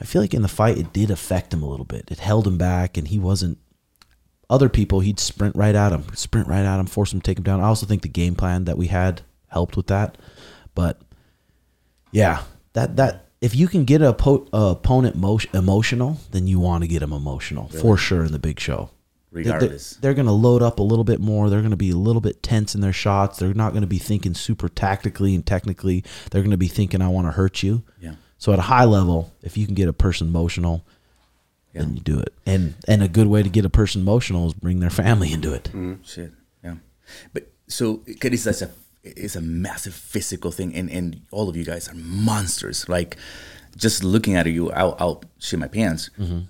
I 0.00 0.04
feel 0.04 0.22
like 0.22 0.34
in 0.34 0.42
the 0.42 0.48
fight 0.48 0.78
it 0.78 0.92
did 0.92 1.10
affect 1.10 1.52
him 1.52 1.62
a 1.64 1.68
little 1.68 1.84
bit. 1.84 2.08
It 2.12 2.20
held 2.20 2.46
him 2.46 2.58
back 2.58 2.96
and 2.96 3.08
he 3.08 3.18
wasn't 3.18 3.58
other 4.50 4.68
people 4.68 5.00
he'd 5.00 5.20
sprint 5.20 5.56
right 5.56 5.74
at 5.74 5.92
him, 5.92 6.04
sprint 6.14 6.48
right 6.48 6.64
at 6.64 6.78
him, 6.78 6.86
force 6.86 7.12
him 7.12 7.20
to 7.20 7.24
take 7.24 7.38
him 7.38 7.44
down. 7.44 7.60
I 7.60 7.64
also 7.64 7.86
think 7.86 8.02
the 8.02 8.08
game 8.08 8.34
plan 8.34 8.64
that 8.64 8.78
we 8.78 8.88
had 8.88 9.22
helped 9.48 9.76
with 9.76 9.86
that. 9.88 10.18
But 10.74 11.00
yeah, 12.12 12.42
that 12.74 12.96
that 12.96 13.28
if 13.40 13.54
you 13.54 13.68
can 13.68 13.84
get 13.84 14.00
a, 14.00 14.12
po- 14.12 14.48
a 14.52 14.68
opponent 14.68 15.16
mo- 15.16 15.38
emotional, 15.52 16.18
then 16.30 16.46
you 16.46 16.58
want 16.60 16.82
to 16.82 16.88
get 16.88 17.00
them 17.00 17.12
emotional 17.12 17.68
for 17.68 17.96
sure 17.96 18.24
in 18.24 18.32
the 18.32 18.38
big 18.38 18.58
show. 18.58 18.90
Regardless. 19.30 19.96
they're, 19.96 20.14
going 20.14 20.26
to 20.26 20.32
load 20.32 20.62
up 20.62 20.78
a 20.78 20.82
little 20.82 21.02
bit 21.02 21.20
more. 21.20 21.50
They're 21.50 21.60
going 21.60 21.72
to 21.72 21.76
be 21.76 21.90
a 21.90 21.96
little 21.96 22.20
bit 22.20 22.40
tense 22.40 22.76
in 22.76 22.80
their 22.80 22.92
shots. 22.92 23.40
They're 23.40 23.52
not 23.52 23.72
going 23.72 23.82
to 23.82 23.88
be 23.88 23.98
thinking 23.98 24.32
super 24.32 24.68
tactically 24.68 25.34
and 25.34 25.44
technically. 25.44 26.04
They're 26.30 26.40
going 26.42 26.52
to 26.52 26.56
be 26.56 26.68
thinking, 26.68 27.02
"I 27.02 27.08
want 27.08 27.26
to 27.26 27.32
hurt 27.32 27.62
you." 27.62 27.82
Yeah. 28.00 28.14
So 28.38 28.52
at 28.52 28.60
a 28.60 28.62
high 28.62 28.84
level, 28.84 29.32
if 29.42 29.56
you 29.56 29.66
can 29.66 29.74
get 29.74 29.88
a 29.88 29.92
person 29.92 30.28
emotional, 30.28 30.86
then 31.74 31.94
you 31.94 32.00
do 32.00 32.18
it. 32.18 32.32
And 32.46 32.74
and 32.88 33.02
a 33.02 33.08
good 33.08 33.26
way 33.26 33.42
to 33.42 33.48
get 33.48 33.64
a 33.64 33.70
person 33.70 34.02
emotional 34.02 34.46
is 34.46 34.54
bring 34.54 34.80
their 34.80 34.90
family 34.90 35.32
into 35.32 35.52
it. 35.52 35.64
Mm-hmm. 35.64 36.02
Shit. 36.02 36.32
Yeah. 36.62 36.76
But 37.32 37.48
so 37.68 38.02
it's 38.06 38.44
that's 38.44 38.62
a 38.62 38.70
it's 39.02 39.36
a 39.36 39.40
massive 39.40 39.94
physical 39.94 40.50
thing, 40.50 40.74
and 40.74 40.90
and 40.90 41.22
all 41.30 41.48
of 41.48 41.56
you 41.56 41.64
guys 41.64 41.88
are 41.88 41.94
monsters. 41.94 42.88
Like 42.88 43.16
just 43.76 44.04
looking 44.04 44.34
at 44.36 44.46
you, 44.46 44.70
I'll, 44.72 44.96
I'll 44.98 45.24
shit 45.38 45.58
my 45.58 45.68
pants. 45.68 46.10
Mm-hmm. 46.18 46.40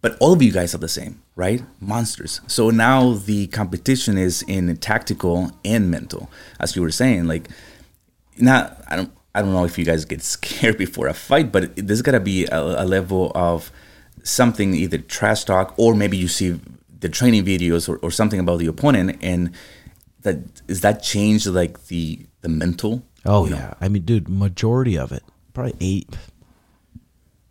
But 0.00 0.16
all 0.20 0.32
of 0.32 0.40
you 0.40 0.52
guys 0.52 0.74
are 0.74 0.78
the 0.78 0.88
same, 0.88 1.22
right? 1.34 1.62
Monsters. 1.80 2.40
So 2.46 2.70
now 2.70 3.14
the 3.14 3.48
competition 3.48 4.16
is 4.16 4.42
in 4.42 4.76
tactical 4.76 5.50
and 5.64 5.90
mental, 5.90 6.30
as 6.60 6.76
you 6.76 6.82
were 6.82 6.92
saying. 6.92 7.26
Like, 7.26 7.48
not 8.38 8.80
I 8.86 8.96
don't 8.96 9.12
I 9.34 9.42
don't 9.42 9.52
know 9.52 9.64
if 9.64 9.76
you 9.76 9.84
guys 9.84 10.04
get 10.04 10.22
scared 10.36 10.78
before 10.78 11.08
a 11.08 11.14
fight, 11.14 11.50
but 11.50 11.74
there's 11.76 12.02
gotta 12.02 12.20
be 12.20 12.46
a, 12.46 12.60
a 12.60 12.86
level 12.86 13.32
of 13.34 13.72
something 14.28 14.74
either 14.74 14.98
trash 14.98 15.44
talk 15.44 15.74
or 15.76 15.94
maybe 15.94 16.16
you 16.16 16.28
see 16.28 16.60
the 17.00 17.08
training 17.08 17.44
videos 17.44 17.88
or, 17.88 17.96
or 17.98 18.10
something 18.10 18.40
about 18.40 18.58
the 18.58 18.66
opponent 18.66 19.16
and 19.22 19.50
that 20.22 20.36
is 20.66 20.80
that 20.82 21.02
change 21.02 21.46
like 21.46 21.86
the 21.86 22.26
the 22.42 22.48
mental 22.48 23.02
Oh 23.24 23.44
you 23.44 23.50
know? 23.50 23.56
yeah, 23.56 23.74
I 23.80 23.88
mean, 23.88 24.02
dude, 24.04 24.28
majority 24.28 24.96
of 24.96 25.12
it, 25.12 25.22
probably 25.52 25.74
eight, 25.80 26.08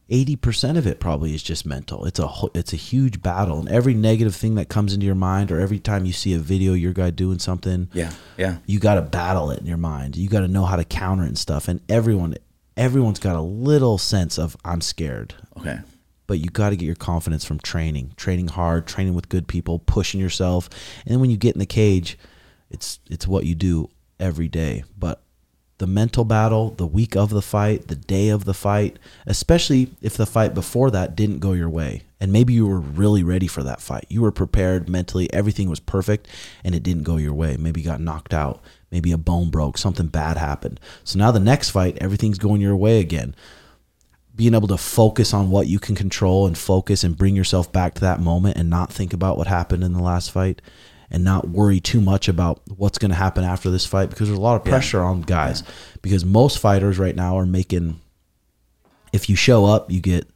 eighty 0.09 0.35
percent 0.35 0.77
of 0.77 0.87
it 0.87 0.99
probably 0.99 1.35
is 1.35 1.43
just 1.43 1.65
mental. 1.65 2.05
It's 2.05 2.19
a 2.19 2.27
whole- 2.27 2.51
it's 2.53 2.71
a 2.73 2.77
huge 2.77 3.21
battle, 3.21 3.59
and 3.59 3.67
every 3.69 3.93
negative 3.93 4.35
thing 4.35 4.55
that 4.55 4.69
comes 4.69 4.93
into 4.93 5.05
your 5.05 5.15
mind, 5.15 5.51
or 5.51 5.59
every 5.59 5.79
time 5.79 6.05
you 6.05 6.13
see 6.13 6.33
a 6.33 6.39
video, 6.39 6.73
your 6.73 6.93
guy 6.93 7.09
doing 7.09 7.39
something, 7.39 7.89
yeah 7.93 8.11
yeah 8.37 8.57
you 8.65 8.79
got 8.79 8.95
to 8.95 9.01
battle 9.01 9.51
it 9.51 9.59
in 9.59 9.65
your 9.65 9.77
mind. 9.77 10.15
You 10.15 10.29
got 10.29 10.41
to 10.41 10.47
know 10.47 10.65
how 10.65 10.77
to 10.77 10.85
counter 10.85 11.23
it 11.23 11.27
and 11.27 11.37
stuff. 11.37 11.67
And 11.67 11.81
everyone, 11.89 12.35
everyone's 12.77 13.19
got 13.19 13.35
a 13.35 13.41
little 13.41 13.97
sense 13.97 14.39
of 14.39 14.55
I'm 14.63 14.81
scared, 14.81 15.35
okay 15.59 15.79
but 16.27 16.39
you 16.39 16.49
got 16.49 16.69
to 16.69 16.75
get 16.75 16.85
your 16.85 16.95
confidence 16.95 17.43
from 17.45 17.59
training, 17.59 18.11
training 18.17 18.49
hard, 18.49 18.85
training 18.85 19.13
with 19.13 19.29
good 19.29 19.47
people, 19.47 19.79
pushing 19.79 20.19
yourself. 20.19 20.69
And 21.05 21.13
then 21.13 21.19
when 21.19 21.31
you 21.31 21.37
get 21.37 21.55
in 21.55 21.59
the 21.59 21.65
cage, 21.65 22.17
it's 22.69 22.99
it's 23.09 23.27
what 23.27 23.45
you 23.45 23.55
do 23.55 23.89
every 24.19 24.47
day. 24.47 24.83
But 24.97 25.21
the 25.77 25.87
mental 25.87 26.25
battle, 26.25 26.71
the 26.71 26.87
week 26.87 27.15
of 27.15 27.29
the 27.29 27.41
fight, 27.41 27.87
the 27.87 27.95
day 27.95 28.29
of 28.29 28.45
the 28.45 28.53
fight, 28.53 28.97
especially 29.25 29.91
if 30.01 30.17
the 30.17 30.25
fight 30.25 30.53
before 30.53 30.89
that 30.91 31.15
didn't 31.15 31.39
go 31.39 31.53
your 31.53 31.69
way. 31.69 32.03
And 32.19 32.33
maybe 32.33 32.53
you 32.53 32.65
were 32.65 32.79
really 32.79 33.21
ready 33.21 33.45
for 33.45 33.61
that 33.61 33.79
fight. 33.79 34.05
You 34.09 34.21
were 34.21 34.31
prepared 34.31 34.89
mentally, 34.89 35.31
everything 35.31 35.69
was 35.69 35.79
perfect, 35.79 36.27
and 36.63 36.73
it 36.73 36.81
didn't 36.81 37.03
go 37.03 37.17
your 37.17 37.33
way. 37.33 37.57
Maybe 37.57 37.81
you 37.81 37.85
got 37.85 38.01
knocked 38.01 38.33
out, 38.33 38.63
maybe 38.89 39.11
a 39.11 39.19
bone 39.19 39.51
broke, 39.51 39.77
something 39.77 40.07
bad 40.07 40.37
happened. 40.37 40.79
So 41.03 41.19
now 41.19 41.29
the 41.29 41.39
next 41.39 41.69
fight, 41.69 41.97
everything's 42.01 42.39
going 42.39 42.59
your 42.59 42.75
way 42.75 42.99
again. 42.99 43.35
Being 44.37 44.53
able 44.53 44.69
to 44.69 44.77
focus 44.77 45.33
on 45.33 45.49
what 45.49 45.67
you 45.67 45.79
can 45.79 45.95
control 45.95 46.47
and 46.47 46.57
focus 46.57 47.03
and 47.03 47.17
bring 47.17 47.35
yourself 47.35 47.71
back 47.73 47.95
to 47.95 48.01
that 48.01 48.21
moment 48.21 48.57
and 48.57 48.69
not 48.69 48.93
think 48.93 49.11
about 49.11 49.37
what 49.37 49.47
happened 49.47 49.83
in 49.83 49.91
the 49.91 50.01
last 50.01 50.31
fight 50.31 50.61
and 51.11 51.23
not 51.23 51.49
worry 51.49 51.79
too 51.79 51.99
much 51.99 52.27
about 52.27 52.61
what's 52.77 52.97
going 52.97 53.11
to 53.11 53.17
happen 53.17 53.43
after 53.43 53.69
this 53.69 53.85
fight 53.85 54.09
because 54.09 54.27
there's 54.27 54.37
a 54.37 54.41
lot 54.41 54.55
of 54.55 54.63
pressure 54.63 55.01
on 55.01 55.21
guys. 55.21 55.63
Because 56.01 56.23
most 56.23 56.59
fighters 56.59 56.97
right 56.99 57.15
now 57.15 57.37
are 57.37 57.45
making 57.45 57.99
if 59.13 59.29
you 59.29 59.35
show 59.35 59.65
up 59.65 59.91
you 59.91 59.99
get 59.99 60.27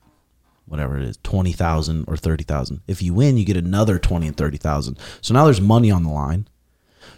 whatever 0.66 0.98
it 0.98 1.04
is 1.04 1.18
20,000 1.24 2.06
or 2.08 2.16
30,000 2.16 2.82
if 2.88 3.02
you 3.02 3.14
win 3.14 3.38
you 3.38 3.44
get 3.44 3.58
another 3.58 4.00
20 4.00 4.28
and 4.28 4.38
30,000 4.38 4.98
so 5.20 5.34
now 5.34 5.46
there's 5.46 5.60
money 5.60 5.92
on 5.92 6.04
the 6.04 6.10
line 6.10 6.48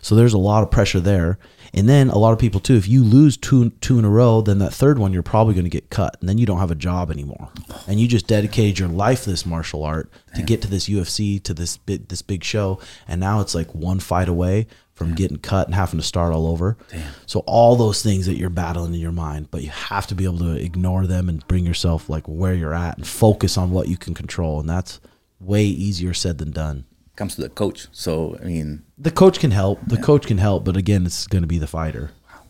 so 0.03 0.15
there's 0.15 0.33
a 0.33 0.37
lot 0.37 0.61
of 0.61 0.69
pressure 0.69 0.99
there. 0.99 1.39
And 1.73 1.89
then 1.89 2.09
a 2.09 2.19
lot 2.19 2.33
of 2.33 2.39
people 2.39 2.59
too 2.59 2.75
if 2.75 2.87
you 2.87 3.03
lose 3.03 3.35
two 3.35 3.71
two 3.81 3.97
in 3.97 4.05
a 4.05 4.09
row 4.09 4.41
then 4.41 4.59
that 4.59 4.73
third 4.73 4.99
one 4.99 5.11
you're 5.11 5.23
probably 5.23 5.55
going 5.55 5.63
to 5.63 5.71
get 5.71 5.89
cut. 5.89 6.17
And 6.19 6.29
then 6.29 6.37
you 6.37 6.45
don't 6.45 6.59
have 6.59 6.69
a 6.69 6.75
job 6.75 7.09
anymore. 7.09 7.49
And 7.87 7.99
you 7.99 8.07
just 8.07 8.27
dedicated 8.27 8.77
your 8.77 8.89
life 8.89 9.23
to 9.23 9.31
this 9.31 9.45
martial 9.45 9.83
art 9.83 10.11
to 10.35 10.43
get 10.43 10.61
to 10.61 10.67
this 10.67 10.87
UFC 10.87 11.41
to 11.43 11.53
this 11.53 11.77
big 11.77 12.09
this 12.09 12.21
big 12.21 12.43
show. 12.43 12.79
And 13.07 13.19
now 13.19 13.39
it's 13.39 13.55
like 13.55 13.73
one 13.73 13.99
fight 13.99 14.27
away 14.27 14.67
from 14.93 15.15
getting 15.15 15.37
cut 15.37 15.65
and 15.67 15.73
having 15.73 15.99
to 15.99 16.05
start 16.05 16.33
all 16.33 16.45
over. 16.45 16.77
So 17.25 17.39
all 17.47 17.75
those 17.75 18.03
things 18.03 18.27
that 18.27 18.37
you're 18.37 18.51
battling 18.51 18.93
in 18.93 18.99
your 18.99 19.11
mind, 19.11 19.49
but 19.49 19.63
you 19.63 19.69
have 19.69 20.05
to 20.07 20.15
be 20.15 20.25
able 20.25 20.37
to 20.39 20.51
ignore 20.51 21.07
them 21.07 21.27
and 21.29 21.47
bring 21.47 21.65
yourself 21.65 22.09
like 22.09 22.27
where 22.27 22.53
you're 22.53 22.75
at 22.75 22.97
and 22.97 23.07
focus 23.07 23.57
on 23.57 23.71
what 23.71 23.87
you 23.87 23.97
can 23.97 24.13
control. 24.13 24.59
And 24.59 24.69
that's 24.69 24.99
way 25.39 25.63
easier 25.63 26.13
said 26.13 26.37
than 26.37 26.51
done. 26.51 26.85
Comes 27.15 27.35
to 27.35 27.41
the 27.41 27.49
coach. 27.49 27.87
So 27.91 28.37
I 28.41 28.45
mean, 28.45 28.83
The 28.97 29.11
coach 29.11 29.39
can 29.39 29.51
help. 29.51 29.79
The 29.85 29.97
coach 29.97 30.25
can 30.25 30.39
help, 30.39 30.65
but 30.65 30.75
again, 30.77 31.05
it's 31.05 31.27
going 31.27 31.43
to 31.43 31.47
be 31.47 31.59
the 31.59 31.67
fighter. 31.67 32.11
Wow. 32.27 32.41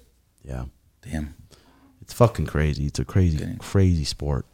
Yeah. 0.44 0.66
damn. 1.02 1.36
It's 2.02 2.14
fucking 2.14 2.48
crazy. 2.48 2.86
It's 2.86 3.00
a 3.00 3.06
crazy, 3.06 3.56
crazy 3.60 4.04
sport. 4.04 4.46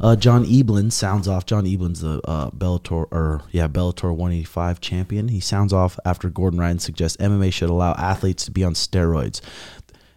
Uh, 0.00 0.14
John 0.16 0.44
Eblen 0.44 0.92
sounds 0.92 1.26
off. 1.26 1.46
John 1.46 1.64
Eblen's 1.64 2.00
the 2.00 2.20
uh, 2.28 2.50
Bellator 2.50 3.06
or 3.10 3.42
yeah 3.50 3.66
Bellator 3.68 4.10
185 4.10 4.80
champion. 4.80 5.28
He 5.28 5.40
sounds 5.40 5.72
off 5.72 5.98
after 6.04 6.28
Gordon 6.28 6.60
Ryan 6.60 6.78
suggests 6.78 7.16
MMA 7.16 7.52
should 7.52 7.70
allow 7.70 7.92
athletes 7.94 8.44
to 8.44 8.50
be 8.50 8.62
on 8.64 8.74
steroids, 8.74 9.40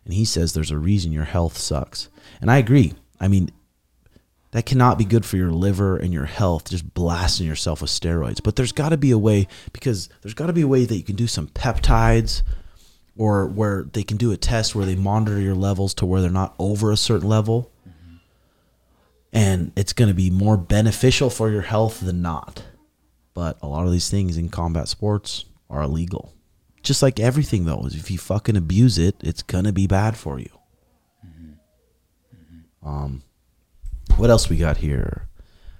and 0.03 0.13
he 0.13 0.25
says 0.25 0.53
there's 0.53 0.71
a 0.71 0.77
reason 0.77 1.11
your 1.13 1.23
health 1.23 1.57
sucks. 1.57 2.09
And 2.41 2.51
I 2.51 2.57
agree. 2.57 2.93
I 3.19 3.27
mean, 3.27 3.49
that 4.51 4.65
cannot 4.65 4.97
be 4.97 5.05
good 5.05 5.25
for 5.25 5.37
your 5.37 5.51
liver 5.51 5.97
and 5.97 6.11
your 6.11 6.25
health 6.25 6.69
just 6.69 6.93
blasting 6.93 7.45
yourself 7.45 7.81
with 7.81 7.91
steroids. 7.91 8.41
But 8.43 8.55
there's 8.55 8.71
got 8.71 8.89
to 8.89 8.97
be 8.97 9.11
a 9.11 9.17
way 9.17 9.47
because 9.73 10.09
there's 10.21 10.33
got 10.33 10.47
to 10.47 10.53
be 10.53 10.61
a 10.61 10.67
way 10.67 10.85
that 10.85 10.95
you 10.95 11.03
can 11.03 11.15
do 11.15 11.27
some 11.27 11.47
peptides 11.47 12.41
or 13.15 13.45
where 13.45 13.83
they 13.93 14.03
can 14.03 14.17
do 14.17 14.31
a 14.31 14.37
test 14.37 14.73
where 14.73 14.85
they 14.85 14.95
monitor 14.95 15.39
your 15.39 15.55
levels 15.55 15.93
to 15.95 16.05
where 16.05 16.21
they're 16.21 16.31
not 16.31 16.55
over 16.57 16.91
a 16.91 16.97
certain 16.97 17.27
level. 17.27 17.71
Mm-hmm. 17.87 18.15
And 19.33 19.71
it's 19.75 19.93
going 19.93 20.07
to 20.07 20.15
be 20.15 20.31
more 20.31 20.57
beneficial 20.57 21.29
for 21.29 21.49
your 21.51 21.61
health 21.61 21.99
than 21.99 22.21
not. 22.21 22.63
But 23.35 23.59
a 23.61 23.67
lot 23.67 23.85
of 23.85 23.91
these 23.91 24.09
things 24.09 24.35
in 24.35 24.49
combat 24.49 24.87
sports 24.87 25.45
are 25.69 25.83
illegal. 25.83 26.33
Just 26.81 27.03
like 27.03 27.19
everything 27.19 27.65
though 27.65 27.85
is 27.85 27.93
if 27.93 28.09
you 28.09 28.17
fucking 28.17 28.57
abuse 28.57 28.97
it 28.97 29.15
it's 29.19 29.43
going 29.43 29.65
to 29.65 29.73
be 29.73 29.85
bad 29.85 30.17
for 30.17 30.39
you. 30.39 30.49
Mm-hmm. 31.23 31.51
Mm-hmm. 32.35 32.87
Um 32.87 33.23
what 34.19 34.29
else 34.29 34.49
we 34.49 34.57
got 34.57 34.77
here? 34.77 35.27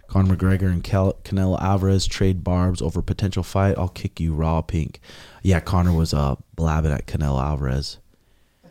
Conor 0.07 0.35
McGregor 0.35 0.71
and 0.71 0.83
Cal- 0.83 1.17
Canelo 1.23 1.61
Alvarez 1.61 2.07
trade 2.07 2.43
barbs 2.43 2.81
over 2.81 3.01
potential 3.01 3.43
fight. 3.43 3.77
I'll 3.77 3.89
kick 3.89 4.19
you 4.19 4.33
raw 4.33 4.61
pink. 4.61 4.99
Yeah, 5.43 5.59
Conor 5.59 5.93
was 5.93 6.13
uh, 6.13 6.35
blabbing 6.55 6.91
at 6.91 7.05
Canelo 7.05 7.43
Alvarez. 7.43 7.99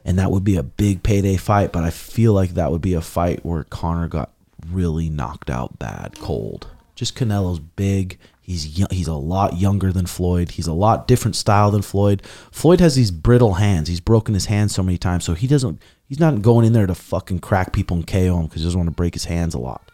And 0.04 0.18
that 0.18 0.30
would 0.30 0.42
be 0.42 0.56
a 0.56 0.62
big 0.62 1.02
payday 1.02 1.36
fight, 1.36 1.70
but 1.70 1.84
I 1.84 1.90
feel 1.90 2.32
like 2.32 2.50
that 2.50 2.72
would 2.72 2.80
be 2.80 2.94
a 2.94 3.00
fight 3.00 3.44
where 3.44 3.64
Conor 3.64 4.08
got 4.08 4.32
really 4.70 5.10
knocked 5.10 5.50
out 5.50 5.78
bad, 5.78 6.18
cold. 6.18 6.68
Just 6.94 7.14
Canelo's 7.14 7.60
big. 7.60 8.18
He's 8.48 8.78
yo- 8.78 8.86
he's 8.90 9.08
a 9.08 9.12
lot 9.14 9.58
younger 9.58 9.92
than 9.92 10.06
Floyd. 10.06 10.52
He's 10.52 10.66
a 10.66 10.72
lot 10.72 11.06
different 11.06 11.36
style 11.36 11.70
than 11.70 11.82
Floyd. 11.82 12.22
Floyd 12.50 12.80
has 12.80 12.94
these 12.94 13.10
brittle 13.10 13.54
hands. 13.54 13.88
He's 13.88 14.00
broken 14.00 14.32
his 14.32 14.46
hands 14.46 14.74
so 14.74 14.82
many 14.82 14.96
times, 14.96 15.24
so 15.24 15.34
he 15.34 15.46
doesn't. 15.46 15.82
He's 16.06 16.18
not 16.18 16.40
going 16.40 16.64
in 16.64 16.72
there 16.72 16.86
to 16.86 16.94
fucking 16.94 17.40
crack 17.40 17.74
people 17.74 17.98
and 17.98 18.06
KO 18.06 18.36
them 18.38 18.46
because 18.46 18.62
he 18.62 18.66
doesn't 18.66 18.78
want 18.80 18.88
to 18.88 18.96
break 18.96 19.12
his 19.12 19.26
hands 19.26 19.52
a 19.52 19.58
lot. 19.58 19.90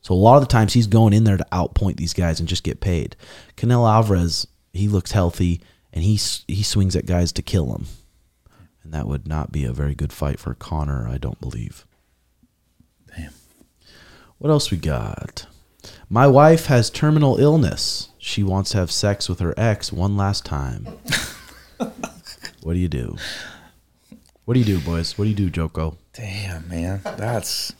So 0.00 0.14
a 0.14 0.16
lot 0.16 0.34
of 0.34 0.40
the 0.42 0.48
times 0.48 0.72
he's 0.72 0.88
going 0.88 1.12
in 1.12 1.22
there 1.22 1.36
to 1.36 1.46
outpoint 1.52 1.94
these 1.96 2.12
guys 2.12 2.40
and 2.40 2.48
just 2.48 2.64
get 2.64 2.80
paid. 2.80 3.14
Canelo 3.56 3.88
Alvarez, 3.88 4.48
he 4.72 4.88
looks 4.88 5.12
healthy 5.12 5.60
and 5.92 6.02
he 6.02 6.18
he 6.48 6.64
swings 6.64 6.96
at 6.96 7.06
guys 7.06 7.30
to 7.30 7.40
kill 7.42 7.66
them, 7.66 7.86
and 8.82 8.92
that 8.92 9.06
would 9.06 9.28
not 9.28 9.52
be 9.52 9.64
a 9.64 9.72
very 9.72 9.94
good 9.94 10.12
fight 10.12 10.40
for 10.40 10.54
Conor. 10.54 11.06
I 11.08 11.18
don't 11.18 11.40
believe. 11.40 11.86
Damn. 13.16 13.30
What 14.38 14.50
else 14.50 14.72
we 14.72 14.76
got? 14.78 15.46
My 16.12 16.26
wife 16.26 16.66
has 16.66 16.90
terminal 16.90 17.38
illness. 17.38 18.10
She 18.18 18.42
wants 18.42 18.72
to 18.72 18.76
have 18.76 18.90
sex 18.90 19.30
with 19.30 19.40
her 19.40 19.54
ex 19.56 19.90
one 19.90 20.14
last 20.14 20.44
time. 20.44 20.84
what 21.78 22.74
do 22.74 22.78
you 22.78 22.88
do? 22.88 23.16
What 24.44 24.52
do 24.52 24.60
you 24.60 24.66
do, 24.66 24.78
boys? 24.78 25.16
What 25.16 25.24
do 25.24 25.30
you 25.30 25.34
do, 25.34 25.48
Joko? 25.48 25.96
Damn, 26.12 26.68
man, 26.68 27.00
that's 27.02 27.72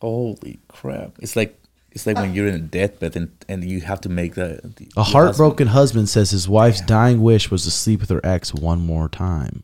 holy 0.00 0.58
crap. 0.66 1.12
It's 1.20 1.36
like 1.36 1.56
it's 1.92 2.04
like 2.04 2.16
when 2.16 2.34
you're 2.34 2.48
in 2.48 2.56
a 2.56 2.58
deathbed 2.58 3.14
and 3.14 3.30
and 3.48 3.62
you 3.62 3.80
have 3.82 4.00
to 4.00 4.08
make 4.08 4.34
the, 4.34 4.60
the 4.64 4.90
A 4.96 5.04
heartbroken 5.04 5.68
husband 5.68 6.08
says 6.08 6.32
his 6.32 6.48
wife's 6.48 6.80
dying 6.80 7.22
wish 7.22 7.48
was 7.48 7.62
to 7.62 7.70
sleep 7.70 8.00
with 8.00 8.10
her 8.10 8.26
ex 8.26 8.52
one 8.54 8.80
more 8.84 9.08
time. 9.08 9.62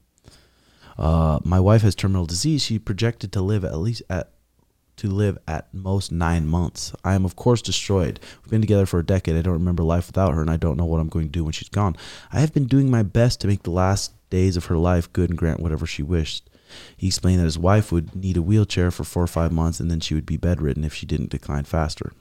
Uh, 0.96 1.40
my 1.42 1.58
wife 1.58 1.82
has 1.82 1.96
terminal 1.96 2.26
disease. 2.26 2.62
She 2.62 2.78
projected 2.78 3.32
to 3.32 3.40
live 3.40 3.64
at 3.64 3.76
least 3.76 4.02
at 4.08 4.30
to 5.02 5.10
live 5.10 5.36
at 5.48 5.66
most 5.74 6.12
nine 6.12 6.46
months. 6.46 6.94
I 7.02 7.14
am 7.14 7.24
of 7.24 7.34
course 7.34 7.60
destroyed. 7.60 8.20
We've 8.42 8.52
been 8.52 8.60
together 8.60 8.86
for 8.86 9.00
a 9.00 9.04
decade. 9.04 9.36
I 9.36 9.42
don't 9.42 9.52
remember 9.52 9.82
life 9.82 10.06
without 10.06 10.32
her, 10.32 10.40
and 10.40 10.50
I 10.50 10.56
don't 10.56 10.76
know 10.76 10.84
what 10.84 11.00
I'm 11.00 11.08
going 11.08 11.26
to 11.26 11.32
do 11.32 11.42
when 11.42 11.52
she's 11.52 11.68
gone. 11.68 11.96
I 12.32 12.38
have 12.38 12.54
been 12.54 12.66
doing 12.66 12.88
my 12.88 13.02
best 13.02 13.40
to 13.40 13.48
make 13.48 13.64
the 13.64 13.72
last 13.72 14.12
days 14.30 14.56
of 14.56 14.66
her 14.66 14.76
life 14.76 15.12
good 15.12 15.28
and 15.28 15.36
grant 15.36 15.58
whatever 15.58 15.86
she 15.86 16.04
wished. 16.04 16.48
He 16.96 17.08
explained 17.08 17.40
that 17.40 17.46
his 17.46 17.58
wife 17.58 17.90
would 17.90 18.14
need 18.14 18.36
a 18.36 18.42
wheelchair 18.42 18.92
for 18.92 19.02
four 19.02 19.24
or 19.24 19.26
five 19.26 19.50
months, 19.50 19.80
and 19.80 19.90
then 19.90 19.98
she 19.98 20.14
would 20.14 20.24
be 20.24 20.36
bedridden 20.36 20.84
if 20.84 20.94
she 20.94 21.04
didn't 21.04 21.30
decline 21.30 21.64
faster. 21.64 22.12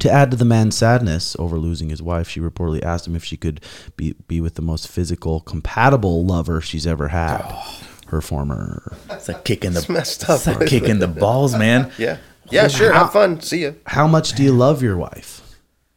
To 0.00 0.10
add 0.10 0.32
to 0.32 0.36
the 0.36 0.44
man's 0.44 0.76
sadness 0.76 1.36
over 1.38 1.56
losing 1.56 1.90
his 1.90 2.02
wife, 2.02 2.28
she 2.28 2.40
reportedly 2.40 2.82
asked 2.82 3.06
him 3.06 3.14
if 3.14 3.24
she 3.24 3.36
could 3.36 3.60
be, 3.96 4.16
be 4.26 4.40
with 4.40 4.56
the 4.56 4.62
most 4.62 4.88
physical, 4.88 5.38
compatible 5.38 6.26
lover 6.26 6.60
she's 6.60 6.86
ever 6.86 7.08
had. 7.08 7.42
Oh. 7.44 7.85
Her 8.08 8.20
former. 8.20 8.96
It's 9.10 9.28
like 9.28 9.44
kicking 9.44 9.72
the 9.72 9.80
It's 9.80 9.88
messed 9.88 10.24
up. 10.28 10.36
It's 10.36 10.46
like 10.46 10.68
kicking 10.68 10.98
the 10.98 11.08
balls, 11.08 11.56
man. 11.56 11.90
Yeah. 11.98 12.18
Yeah, 12.48 12.68
sure. 12.68 12.92
Have 12.92 13.12
fun. 13.12 13.40
See 13.40 13.62
you. 13.62 13.74
How 13.86 14.06
much 14.06 14.34
do 14.34 14.44
you 14.44 14.52
love 14.52 14.80
your 14.80 14.96
wife? 14.96 15.42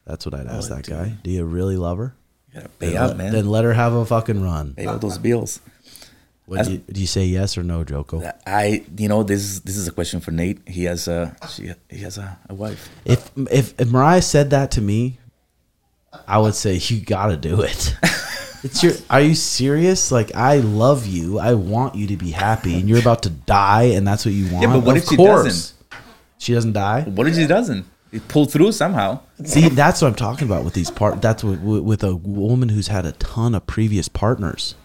That's 0.07 0.25
what 0.25 0.33
I'd 0.33 0.47
ask 0.47 0.69
that 0.69 0.87
guy. 0.87 1.13
Do 1.23 1.29
you 1.29 1.43
really 1.45 1.77
love 1.77 1.99
her? 1.99 2.15
You 2.51 2.61
gotta 2.61 2.69
pay 2.69 2.87
Then, 2.89 2.97
out, 2.97 3.07
let, 3.09 3.17
man. 3.17 3.31
then 3.33 3.47
let 3.49 3.63
her 3.65 3.73
have 3.73 3.93
a 3.93 4.03
fucking 4.03 4.41
run. 4.41 4.73
pay 4.73 4.87
all 4.87 4.97
those 4.97 5.19
bills. 5.19 5.59
What, 6.47 6.65
do, 6.65 6.71
you, 6.71 6.77
do 6.79 6.99
you 6.99 7.05
say 7.05 7.25
yes 7.25 7.55
or 7.59 7.63
no, 7.63 7.83
Joko? 7.83 8.23
I, 8.47 8.83
you 8.97 9.07
know, 9.07 9.21
this 9.21 9.41
is 9.41 9.61
this 9.61 9.77
is 9.77 9.87
a 9.87 9.91
question 9.91 10.19
for 10.19 10.31
Nate. 10.31 10.67
He 10.67 10.85
has 10.85 11.07
a 11.07 11.35
she 11.51 11.71
he 11.87 11.99
has 11.99 12.17
a, 12.17 12.39
a 12.49 12.55
wife. 12.55 12.89
If, 13.05 13.29
if 13.51 13.79
if 13.79 13.91
Mariah 13.91 14.23
said 14.23 14.49
that 14.49 14.71
to 14.71 14.81
me, 14.81 15.19
I 16.27 16.39
would 16.39 16.55
say 16.55 16.73
you 16.81 17.01
gotta 17.01 17.37
do 17.37 17.61
it. 17.61 17.93
It's 18.63 18.83
your. 18.83 18.93
Are 19.09 19.21
you 19.21 19.35
serious? 19.35 20.11
Like 20.11 20.35
I 20.35 20.57
love 20.57 21.05
you. 21.07 21.39
I 21.39 21.53
want 21.53 21.95
you 21.95 22.07
to 22.07 22.17
be 22.17 22.31
happy, 22.31 22.75
and 22.79 22.89
you're 22.89 22.99
about 22.99 23.23
to 23.23 23.29
die, 23.29 23.83
and 23.95 24.05
that's 24.07 24.25
what 24.25 24.33
you 24.33 24.51
want. 24.51 24.63
Yeah, 24.67 24.73
but 24.73 24.83
what 24.83 24.97
Of 24.97 25.03
if 25.03 25.09
she 25.09 25.15
course. 25.15 25.43
doesn't? 25.43 26.01
She 26.39 26.53
doesn't 26.53 26.73
die. 26.73 27.03
What 27.03 27.27
if 27.27 27.35
he 27.35 27.47
doesn't? 27.47 27.85
He 28.11 28.19
pulled 28.19 28.51
through 28.51 28.71
somehow. 28.71 29.19
See, 29.45 29.69
that's 29.69 30.01
what 30.01 30.07
I'm 30.07 30.15
talking 30.15 30.47
about 30.47 30.65
with 30.65 30.73
these 30.73 30.89
part. 30.91 31.21
That's 31.21 31.43
what 31.43 31.59
with 31.61 32.03
a 32.03 32.15
woman 32.15 32.69
who's 32.69 32.87
had 32.87 33.05
a 33.05 33.11
ton 33.13 33.53
of 33.55 33.65
previous 33.67 34.07
partners, 34.09 34.75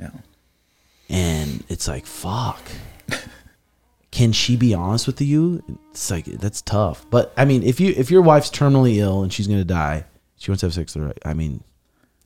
Yeah. 0.00 0.10
and 1.08 1.64
it's 1.68 1.88
like 1.88 2.06
fuck. 2.06 2.60
Can 4.10 4.32
she 4.32 4.56
be 4.56 4.74
honest 4.74 5.06
with 5.06 5.20
you? 5.20 5.62
It's 5.90 6.10
like 6.10 6.24
that's 6.26 6.62
tough. 6.62 7.04
But 7.10 7.32
I 7.36 7.44
mean, 7.44 7.62
if 7.62 7.78
you 7.80 7.92
if 7.96 8.10
your 8.10 8.22
wife's 8.22 8.50
terminally 8.50 8.96
ill 8.96 9.22
and 9.22 9.32
she's 9.32 9.46
gonna 9.46 9.64
die, 9.64 10.04
she 10.38 10.50
wants 10.50 10.60
to 10.60 10.66
have 10.66 10.74
sex 10.74 10.94
with 10.94 11.04
her. 11.08 11.14
I 11.24 11.34
mean, 11.34 11.62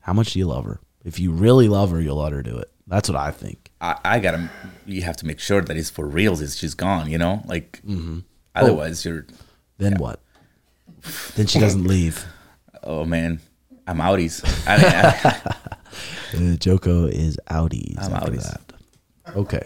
how 0.01 0.13
much 0.13 0.33
do 0.35 0.39
you 0.39 0.47
love 0.47 0.65
her? 0.65 0.79
If 1.05 1.19
you 1.19 1.33
really 1.33 1.69
love 1.69 1.91
her, 1.91 2.01
you'll 2.01 2.23
let 2.23 2.33
her 2.33 2.43
do 2.43 2.57
it. 2.59 2.71
That's 2.87 3.09
what 3.09 3.17
I 3.17 3.31
think. 3.31 3.71
I, 3.81 3.99
I 4.05 4.19
gotta. 4.19 4.51
You 4.87 5.03
have 5.03 5.17
to 5.19 5.27
make 5.27 5.41
sure 5.41 5.61
that 5.61 5.77
it's 5.77 5.91
for 5.91 6.07
reals. 6.07 6.41
Is 6.41 6.57
she's 6.57 6.75
gone? 6.75 7.11
You 7.11 7.19
know, 7.19 7.43
like 7.47 7.81
Mm-hmm. 7.87 8.21
otherwise 8.55 9.05
you're. 9.05 9.27
Then 9.79 9.97
what? 9.99 10.21
Then 11.35 11.47
she 11.47 11.59
doesn't 11.59 11.85
leave. 11.85 12.25
Oh 12.85 13.05
man, 13.05 13.41
I'm 13.87 13.99
outies. 13.99 14.43
I 14.67 14.77
mean, 14.77 14.87
I, 14.87 15.55
Uh, 16.35 16.57
Joko 16.57 17.05
is 17.05 17.37
outies 17.51 17.99
I'm 18.03 18.13
outies. 18.13 18.51
that. 18.51 18.73
Okay. 19.37 19.61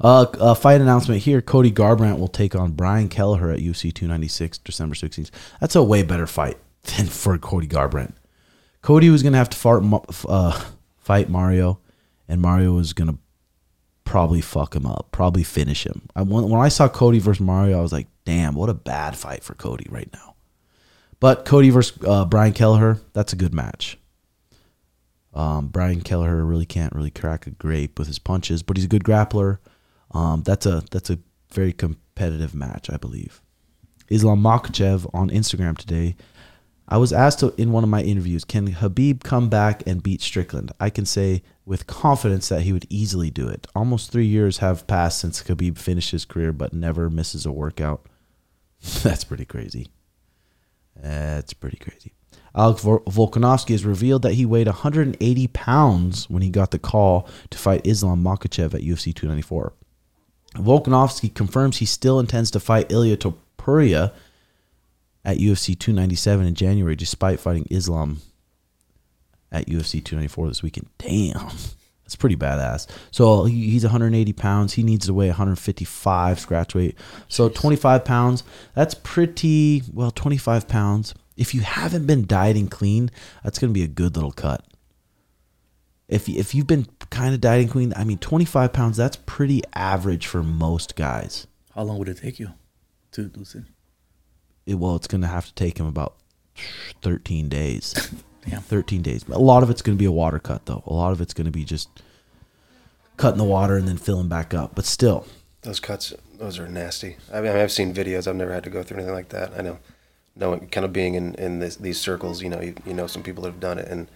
Uh, 0.00 0.26
a 0.40 0.54
fight 0.54 0.80
announcement 0.80 1.22
here: 1.22 1.40
Cody 1.42 1.70
Garbrandt 1.70 2.18
will 2.18 2.28
take 2.28 2.54
on 2.56 2.72
Brian 2.72 3.08
Kelleher 3.08 3.50
at 3.50 3.60
UFC 3.60 3.92
296, 3.94 4.58
December 4.58 4.94
16th. 4.94 5.30
That's 5.60 5.76
a 5.76 5.82
way 5.82 6.02
better 6.02 6.26
fight 6.26 6.58
than 6.96 7.06
for 7.06 7.36
Cody 7.38 7.66
Garbrandt. 7.68 8.14
Cody 8.82 9.10
was 9.10 9.22
gonna 9.22 9.36
have 9.36 9.50
to 9.50 9.56
fart, 9.56 9.84
uh, 10.28 10.64
fight 10.98 11.28
Mario, 11.28 11.80
and 12.28 12.40
Mario 12.40 12.72
was 12.72 12.92
gonna 12.92 13.18
probably 14.04 14.40
fuck 14.40 14.74
him 14.74 14.86
up, 14.86 15.08
probably 15.12 15.42
finish 15.42 15.84
him. 15.84 16.08
I, 16.16 16.22
when, 16.22 16.48
when 16.48 16.60
I 16.60 16.68
saw 16.68 16.88
Cody 16.88 17.18
versus 17.18 17.40
Mario, 17.40 17.78
I 17.78 17.82
was 17.82 17.92
like, 17.92 18.06
damn, 18.24 18.54
what 18.54 18.70
a 18.70 18.74
bad 18.74 19.16
fight 19.16 19.44
for 19.44 19.54
Cody 19.54 19.86
right 19.90 20.08
now. 20.12 20.34
But 21.20 21.44
Cody 21.44 21.70
versus 21.70 21.98
uh, 22.06 22.24
Brian 22.24 22.52
Kelleher, 22.52 23.00
that's 23.12 23.32
a 23.32 23.36
good 23.36 23.52
match. 23.52 23.98
Um, 25.34 25.68
Brian 25.68 26.00
Kelleher 26.00 26.44
really 26.44 26.66
can't 26.66 26.94
really 26.94 27.10
crack 27.10 27.46
a 27.46 27.50
grape 27.50 27.98
with 27.98 28.08
his 28.08 28.18
punches, 28.18 28.62
but 28.62 28.76
he's 28.76 28.86
a 28.86 28.88
good 28.88 29.04
grappler. 29.04 29.58
Um, 30.12 30.42
that's 30.42 30.64
a 30.64 30.82
that's 30.90 31.10
a 31.10 31.18
very 31.52 31.72
competitive 31.72 32.54
match, 32.54 32.90
I 32.90 32.96
believe. 32.96 33.42
Islam 34.08 34.42
Makhachev 34.42 35.08
on 35.12 35.28
Instagram 35.30 35.76
today. 35.76 36.16
I 36.90 36.96
was 36.96 37.12
asked 37.12 37.40
to, 37.40 37.54
in 37.58 37.70
one 37.70 37.84
of 37.84 37.90
my 37.90 38.02
interviews, 38.02 38.44
can 38.44 38.72
Khabib 38.72 39.22
come 39.22 39.50
back 39.50 39.82
and 39.86 40.02
beat 40.02 40.22
Strickland? 40.22 40.72
I 40.80 40.88
can 40.88 41.04
say 41.04 41.42
with 41.66 41.86
confidence 41.86 42.48
that 42.48 42.62
he 42.62 42.72
would 42.72 42.86
easily 42.88 43.30
do 43.30 43.46
it. 43.46 43.66
Almost 43.76 44.10
three 44.10 44.24
years 44.24 44.58
have 44.58 44.86
passed 44.86 45.18
since 45.18 45.42
Khabib 45.42 45.76
finished 45.76 46.12
his 46.12 46.24
career, 46.24 46.50
but 46.50 46.72
never 46.72 47.10
misses 47.10 47.44
a 47.44 47.52
workout. 47.52 48.06
That's 49.02 49.24
pretty 49.24 49.44
crazy. 49.44 49.88
That's 50.96 51.52
pretty 51.52 51.76
crazy. 51.76 52.14
Alex 52.54 52.82
Volkanovski 52.82 53.70
has 53.70 53.84
revealed 53.84 54.22
that 54.22 54.34
he 54.34 54.46
weighed 54.46 54.66
180 54.66 55.46
pounds 55.48 56.30
when 56.30 56.42
he 56.42 56.48
got 56.48 56.70
the 56.70 56.78
call 56.78 57.28
to 57.50 57.58
fight 57.58 57.86
Islam 57.86 58.24
Makhachev 58.24 58.74
at 58.74 58.80
UFC 58.80 59.14
294. 59.14 59.74
Volkanovski 60.54 61.32
confirms 61.32 61.76
he 61.76 61.84
still 61.86 62.18
intends 62.18 62.50
to 62.50 62.58
fight 62.58 62.90
Ilya 62.90 63.18
Topuria 63.18 64.12
at 65.28 65.36
UFC 65.36 65.78
297 65.78 66.46
in 66.46 66.54
January, 66.54 66.96
despite 66.96 67.38
fighting 67.38 67.66
Islam 67.70 68.22
at 69.52 69.66
UFC 69.66 70.02
294 70.02 70.48
this 70.48 70.62
weekend. 70.62 70.88
Damn. 70.96 71.48
That's 72.02 72.16
pretty 72.16 72.34
badass. 72.36 72.86
So 73.10 73.44
he's 73.44 73.84
180 73.84 74.32
pounds. 74.32 74.72
He 74.72 74.82
needs 74.82 75.04
to 75.04 75.12
weigh 75.12 75.26
155 75.26 76.40
scratch 76.40 76.74
weight. 76.74 76.96
So 77.28 77.50
25 77.50 78.06
pounds. 78.06 78.42
That's 78.74 78.94
pretty 78.94 79.82
well. 79.92 80.10
25 80.10 80.66
pounds. 80.66 81.14
If 81.36 81.54
you 81.54 81.60
haven't 81.60 82.06
been 82.06 82.24
dieting 82.24 82.68
clean, 82.68 83.10
that's 83.44 83.58
going 83.58 83.68
to 83.70 83.78
be 83.78 83.84
a 83.84 83.88
good 83.88 84.16
little 84.16 84.32
cut. 84.32 84.64
If 86.08 86.26
if 86.26 86.54
you've 86.54 86.66
been 86.66 86.86
kind 87.10 87.34
of 87.34 87.42
dieting 87.42 87.68
clean, 87.68 87.92
I 87.94 88.04
mean, 88.04 88.16
25 88.16 88.72
pounds. 88.72 88.96
That's 88.96 89.16
pretty 89.26 89.60
average 89.74 90.26
for 90.26 90.42
most 90.42 90.96
guys. 90.96 91.46
How 91.74 91.82
long 91.82 91.98
would 91.98 92.08
it 92.08 92.16
take 92.22 92.38
you 92.38 92.52
to 93.12 93.30
lose 93.36 93.54
it? 93.54 93.64
It 94.68 94.74
well, 94.74 94.96
it's 94.96 95.06
going 95.06 95.22
to 95.22 95.26
have 95.26 95.46
to 95.46 95.54
take 95.54 95.78
him 95.78 95.86
about 95.86 96.14
13 97.02 97.48
days. 97.48 97.94
Yeah. 98.46 98.60
13 98.60 99.02
days. 99.02 99.28
A 99.28 99.38
lot 99.38 99.62
of 99.62 99.68
it's 99.68 99.82
going 99.82 99.98
to 99.98 100.00
be 100.00 100.06
a 100.06 100.12
water 100.12 100.38
cut, 100.38 100.64
though. 100.64 100.82
A 100.86 100.94
lot 100.94 101.12
of 101.12 101.20
it's 101.20 101.34
going 101.34 101.44
to 101.44 101.50
be 101.50 101.66
just 101.66 101.90
cutting 103.18 103.36
the 103.36 103.44
water 103.44 103.76
and 103.76 103.86
then 103.86 103.98
filling 103.98 104.28
back 104.28 104.54
up. 104.54 104.74
But 104.74 104.86
still, 104.86 105.26
those 105.60 105.80
cuts, 105.80 106.14
those 106.38 106.58
are 106.58 106.66
nasty. 106.66 107.18
I 107.30 107.42
mean, 107.42 107.54
I've 107.54 107.70
seen 107.70 107.92
videos. 107.92 108.26
I've 108.26 108.36
never 108.36 108.54
had 108.54 108.64
to 108.64 108.70
go 108.70 108.82
through 108.82 108.98
anything 108.98 109.12
like 109.12 109.28
that. 109.30 109.52
I 109.54 109.60
know, 109.60 109.80
knowing 110.34 110.66
kind 110.68 110.86
of 110.86 110.94
being 110.94 111.14
in 111.14 111.34
in 111.34 111.58
this, 111.58 111.76
these 111.76 112.00
circles, 112.00 112.42
you 112.42 112.48
know, 112.48 112.62
you, 112.62 112.74
you 112.86 112.94
know 112.94 113.06
some 113.06 113.22
people 113.22 113.42
that 113.42 113.50
have 113.50 113.60
done 113.60 113.78
it, 113.78 113.88
and 113.88 114.08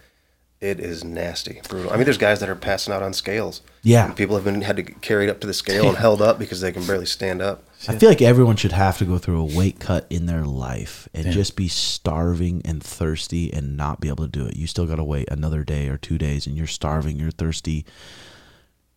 it 0.63 0.79
is 0.79 1.03
nasty, 1.03 1.59
brutal. 1.67 1.91
I 1.91 1.97
mean, 1.97 2.05
there's 2.05 2.17
guys 2.17 2.39
that 2.39 2.47
are 2.47 2.55
passing 2.55 2.93
out 2.93 3.03
on 3.03 3.11
scales. 3.13 3.61
Yeah, 3.81 4.13
people 4.13 4.35
have 4.35 4.45
been 4.45 4.61
had 4.61 4.77
to 4.77 4.83
carry 4.83 5.27
it 5.27 5.29
up 5.29 5.41
to 5.41 5.47
the 5.47 5.53
scale 5.53 5.89
and 5.89 5.97
held 5.97 6.21
up 6.21 6.39
because 6.39 6.61
they 6.61 6.71
can 6.71 6.85
barely 6.87 7.05
stand 7.05 7.41
up. 7.41 7.65
I 7.85 7.97
feel 7.97 8.07
like 8.07 8.21
everyone 8.21 8.55
should 8.55 8.71
have 8.71 8.97
to 8.99 9.05
go 9.05 9.17
through 9.17 9.41
a 9.41 9.57
weight 9.57 9.81
cut 9.81 10.07
in 10.09 10.25
their 10.25 10.45
life 10.45 11.09
and 11.13 11.25
Damn. 11.25 11.33
just 11.33 11.57
be 11.57 11.67
starving 11.67 12.61
and 12.63 12.81
thirsty 12.81 13.51
and 13.51 13.75
not 13.75 13.99
be 13.99 14.07
able 14.07 14.23
to 14.23 14.31
do 14.31 14.45
it. 14.45 14.55
You 14.55 14.67
still 14.67 14.85
got 14.85 14.95
to 14.95 15.03
wait 15.03 15.29
another 15.29 15.65
day 15.65 15.89
or 15.89 15.97
two 15.97 16.17
days, 16.17 16.47
and 16.47 16.55
you're 16.55 16.65
starving, 16.65 17.19
you're 17.19 17.31
thirsty. 17.31 17.85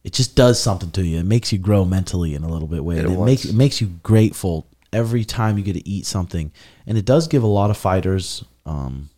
It 0.04 0.12
just 0.12 0.36
does 0.36 0.62
something 0.62 0.92
to 0.92 1.04
you. 1.04 1.18
It 1.18 1.26
makes 1.26 1.52
you 1.52 1.58
grow 1.58 1.84
mentally 1.84 2.36
in 2.36 2.44
a 2.44 2.48
little 2.48 2.68
bit 2.68 2.84
way. 2.84 2.98
It, 2.98 3.06
it 3.06 3.18
makes 3.18 3.44
it 3.44 3.56
makes 3.56 3.80
you 3.80 3.88
grateful 4.04 4.68
every 4.92 5.24
time 5.24 5.58
you 5.58 5.64
get 5.64 5.72
to 5.72 5.88
eat 5.88 6.06
something, 6.06 6.52
and 6.86 6.96
it 6.96 7.04
does 7.04 7.26
give 7.26 7.42
a 7.42 7.48
lot 7.48 7.70
of 7.70 7.76
fighters 7.76 8.44
um, 8.64 9.10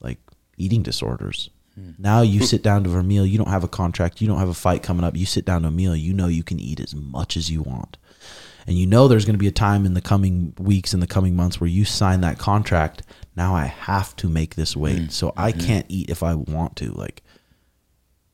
like 0.00 0.18
eating 0.56 0.82
disorders. 0.82 1.50
Hmm. 1.74 1.90
Now 1.98 2.22
you 2.22 2.42
sit 2.42 2.62
down 2.62 2.84
to 2.84 2.90
a 2.96 3.02
meal. 3.02 3.24
You 3.24 3.38
don't 3.38 3.48
have 3.48 3.64
a 3.64 3.68
contract. 3.68 4.20
You 4.20 4.28
don't 4.28 4.38
have 4.38 4.48
a 4.48 4.54
fight 4.54 4.82
coming 4.82 5.04
up. 5.04 5.16
You 5.16 5.26
sit 5.26 5.44
down 5.44 5.62
to 5.62 5.68
a 5.68 5.70
meal. 5.70 5.96
You 5.96 6.12
know 6.12 6.26
you 6.26 6.42
can 6.42 6.60
eat 6.60 6.80
as 6.80 6.94
much 6.94 7.36
as 7.36 7.50
you 7.50 7.62
want 7.62 7.96
and 8.66 8.78
you 8.78 8.86
know 8.86 9.08
there's 9.08 9.24
going 9.24 9.34
to 9.34 9.38
be 9.38 9.48
a 9.48 9.52
time 9.52 9.86
in 9.86 9.94
the 9.94 10.00
coming 10.00 10.54
weeks 10.58 10.94
in 10.94 11.00
the 11.00 11.06
coming 11.06 11.34
months 11.34 11.60
where 11.60 11.68
you 11.68 11.84
sign 11.84 12.20
that 12.20 12.38
contract 12.38 13.02
now 13.36 13.54
i 13.54 13.64
have 13.64 14.14
to 14.16 14.28
make 14.28 14.54
this 14.54 14.76
weight 14.76 15.02
mm. 15.02 15.10
so 15.10 15.32
i 15.36 15.50
mm-hmm. 15.50 15.66
can't 15.66 15.86
eat 15.88 16.10
if 16.10 16.22
i 16.22 16.34
want 16.34 16.76
to 16.76 16.92
like 16.92 17.22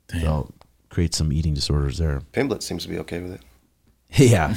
Damn. 0.09 0.21
so 0.21 0.53
create 0.89 1.15
some 1.15 1.33
eating 1.33 1.55
disorders 1.55 1.99
there 1.99 2.23
Pimblett 2.33 2.63
seems 2.63 2.83
to 2.85 2.89
be 2.89 2.99
okay 2.99 3.21
with 3.21 3.33
it 3.33 3.43
yeah 4.31 4.55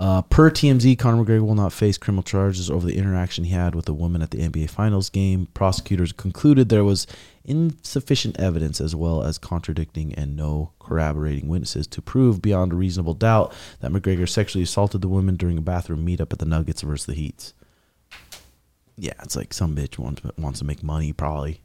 uh, 0.00 0.22
per 0.22 0.48
TMZ, 0.50 0.96
Conor 0.96 1.24
McGregor 1.24 1.44
will 1.44 1.56
not 1.56 1.72
face 1.72 1.98
criminal 1.98 2.22
charges 2.22 2.70
over 2.70 2.86
the 2.86 2.96
interaction 2.96 3.44
he 3.44 3.50
had 3.50 3.74
with 3.74 3.88
a 3.88 3.92
woman 3.92 4.22
at 4.22 4.30
the 4.30 4.38
NBA 4.38 4.70
Finals 4.70 5.10
game. 5.10 5.48
Prosecutors 5.54 6.12
concluded 6.12 6.68
there 6.68 6.84
was 6.84 7.06
insufficient 7.44 8.38
evidence 8.38 8.80
as 8.80 8.94
well 8.94 9.24
as 9.24 9.38
contradicting 9.38 10.14
and 10.14 10.36
no 10.36 10.70
corroborating 10.78 11.48
witnesses 11.48 11.86
to 11.88 12.00
prove 12.00 12.40
beyond 12.40 12.72
a 12.72 12.76
reasonable 12.76 13.14
doubt 13.14 13.52
that 13.80 13.90
McGregor 13.90 14.28
sexually 14.28 14.62
assaulted 14.62 15.00
the 15.00 15.08
woman 15.08 15.34
during 15.34 15.58
a 15.58 15.62
bathroom 15.62 16.06
meetup 16.06 16.32
at 16.32 16.38
the 16.38 16.46
Nuggets 16.46 16.82
versus 16.82 17.06
the 17.06 17.14
Heats. 17.14 17.54
Yeah, 18.96 19.14
it's 19.22 19.34
like 19.34 19.52
some 19.52 19.74
bitch 19.74 19.98
wants 19.98 20.22
wants 20.36 20.58
to 20.60 20.64
make 20.64 20.82
money 20.82 21.12
probably. 21.12 21.60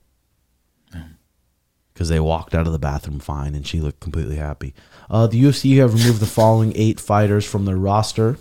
Because 1.93 2.09
they 2.09 2.19
walked 2.19 2.55
out 2.55 2.65
of 2.65 2.73
the 2.73 2.79
bathroom 2.79 3.19
fine 3.19 3.53
and 3.53 3.67
she 3.67 3.79
looked 3.79 3.99
completely 3.99 4.37
happy. 4.37 4.73
Uh, 5.09 5.27
the 5.27 5.41
UFC 5.41 5.77
have 5.77 5.93
removed 5.93 6.19
the 6.19 6.25
following 6.25 6.73
eight 6.75 6.99
fighters 6.99 7.45
from 7.45 7.65
their 7.65 7.77
roster: 7.77 8.37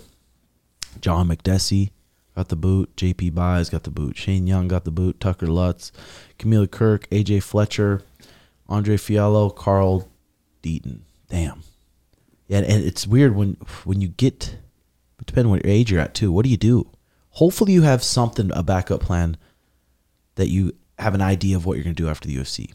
John 0.99 1.27
Makdessi 1.27 1.91
got 2.35 2.49
the 2.49 2.55
boot, 2.55 2.95
J.P. 2.97 3.29
Buys 3.29 3.69
got 3.69 3.83
the 3.83 3.91
boot, 3.91 4.17
Shane 4.17 4.47
Young 4.47 4.67
got 4.67 4.85
the 4.85 4.91
boot, 4.91 5.19
Tucker 5.19 5.47
Lutz, 5.47 5.91
Kamuela 6.39 6.69
Kirk, 6.69 7.07
A.J. 7.11 7.41
Fletcher, 7.41 8.01
Andre 8.67 8.97
Fialho, 8.97 9.55
Carl 9.55 10.09
Deaton. 10.63 11.01
Damn. 11.29 11.61
Yeah, 12.47 12.59
and 12.59 12.83
it's 12.83 13.07
weird 13.07 13.35
when 13.35 13.57
when 13.83 14.01
you 14.01 14.09
get, 14.09 14.57
depending 15.23 15.51
on 15.51 15.57
what 15.57 15.65
age 15.65 15.91
you're 15.91 16.01
at 16.01 16.13
too. 16.13 16.31
What 16.31 16.43
do 16.43 16.49
you 16.49 16.57
do? 16.57 16.89
Hopefully, 17.29 17.73
you 17.73 17.83
have 17.83 18.03
something 18.03 18.51
a 18.53 18.63
backup 18.63 19.01
plan 19.01 19.37
that 20.35 20.49
you 20.49 20.75
have 20.99 21.15
an 21.15 21.21
idea 21.21 21.55
of 21.55 21.65
what 21.65 21.75
you're 21.75 21.83
going 21.83 21.95
to 21.95 22.03
do 22.03 22.09
after 22.09 22.27
the 22.27 22.35
UFC 22.35 22.73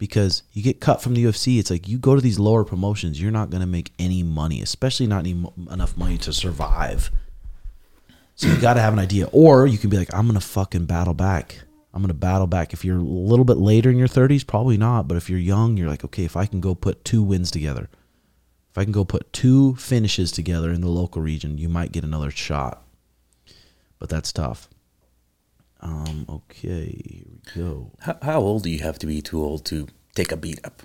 because 0.00 0.42
you 0.54 0.62
get 0.62 0.80
cut 0.80 1.02
from 1.02 1.12
the 1.12 1.22
UFC. 1.22 1.58
It's 1.60 1.70
like 1.70 1.86
you 1.86 1.98
go 1.98 2.14
to 2.16 2.22
these 2.22 2.38
lower 2.38 2.64
promotions, 2.64 3.20
you're 3.20 3.30
not 3.30 3.50
going 3.50 3.60
to 3.60 3.66
make 3.66 3.92
any 3.98 4.22
money, 4.22 4.62
especially 4.62 5.06
not 5.06 5.20
any, 5.20 5.44
enough 5.70 5.96
money 5.96 6.16
to 6.18 6.32
survive. 6.32 7.10
So 8.34 8.48
you 8.48 8.56
got 8.56 8.74
to 8.74 8.80
have 8.80 8.94
an 8.94 8.98
idea, 8.98 9.28
or 9.30 9.66
you 9.66 9.76
can 9.76 9.90
be 9.90 9.98
like, 9.98 10.12
I'm 10.14 10.26
going 10.26 10.40
to 10.40 10.44
fucking 10.44 10.86
battle 10.86 11.12
back. 11.12 11.60
I'm 11.92 12.00
going 12.00 12.08
to 12.08 12.14
battle 12.14 12.46
back. 12.46 12.72
If 12.72 12.82
you're 12.82 12.96
a 12.96 13.02
little 13.02 13.44
bit 13.44 13.58
later 13.58 13.90
in 13.90 13.98
your 13.98 14.08
30s, 14.08 14.46
probably 14.46 14.78
not. 14.78 15.06
But 15.06 15.18
if 15.18 15.28
you're 15.28 15.38
young, 15.38 15.76
you're 15.76 15.90
like, 15.90 16.04
okay, 16.04 16.24
if 16.24 16.36
I 16.36 16.46
can 16.46 16.60
go 16.60 16.74
put 16.74 17.04
two 17.04 17.22
wins 17.22 17.50
together, 17.50 17.90
if 18.70 18.78
I 18.78 18.84
can 18.84 18.92
go 18.92 19.04
put 19.04 19.30
two 19.34 19.74
finishes 19.74 20.32
together 20.32 20.72
in 20.72 20.80
the 20.80 20.88
local 20.88 21.20
region, 21.20 21.58
you 21.58 21.68
might 21.68 21.92
get 21.92 22.04
another 22.04 22.30
shot. 22.30 22.82
But 23.98 24.08
that's 24.08 24.32
tough. 24.32 24.70
Um, 25.80 26.26
okay, 26.28 27.00
here 27.04 27.24
we 27.26 27.60
go. 27.62 27.90
How, 28.00 28.18
how 28.22 28.40
old 28.40 28.64
do 28.64 28.70
you 28.70 28.80
have 28.80 28.98
to 29.00 29.06
be 29.06 29.22
too 29.22 29.42
old 29.42 29.64
to 29.66 29.88
take 30.14 30.30
a 30.32 30.36
beat 30.36 30.64
up? 30.64 30.82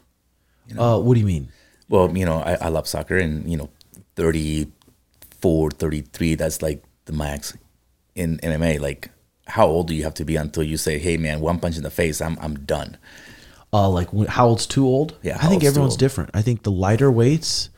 You 0.68 0.76
know? 0.76 0.82
Uh, 0.82 1.00
what 1.00 1.16
do 1.16 1.20
you 1.20 1.26
mean? 1.26 1.50
Well, 1.90 2.16
you 2.18 2.26
know, 2.26 2.38
I, 2.38 2.54
I 2.56 2.68
love 2.70 2.88
soccer 2.88 3.18
and, 3.18 3.50
you 3.50 3.58
know, 3.58 3.70
34, 4.16 5.72
33, 5.72 6.36
that's 6.36 6.62
like 6.62 6.84
the 7.06 7.14
max 7.14 7.58
in 8.16 8.38
MMA. 8.38 8.80
Like, 8.80 9.12
how 9.48 9.68
old 9.68 9.88
do 9.88 9.96
you 9.96 10.04
have 10.04 10.16
to 10.16 10.26
be 10.26 10.36
until 10.36 10.64
you 10.64 10.78
say, 10.78 10.98
hey, 10.98 11.18
man, 11.18 11.42
one 11.42 11.60
punch 11.60 11.78
in 11.78 11.84
the 11.84 11.92
face, 11.92 12.22
I'm, 12.22 12.38
I'm 12.42 12.66
done? 12.66 12.98
Uh, 13.72 13.90
like, 13.90 14.10
how 14.28 14.48
old's 14.48 14.66
too 14.66 14.86
old? 14.88 15.18
Yeah. 15.22 15.38
I 15.40 15.48
think 15.48 15.64
everyone's 15.64 15.98
different. 15.98 16.32
I 16.34 16.42
think 16.42 16.64
the 16.64 16.72
lighter 16.72 17.12
weights, 17.12 17.70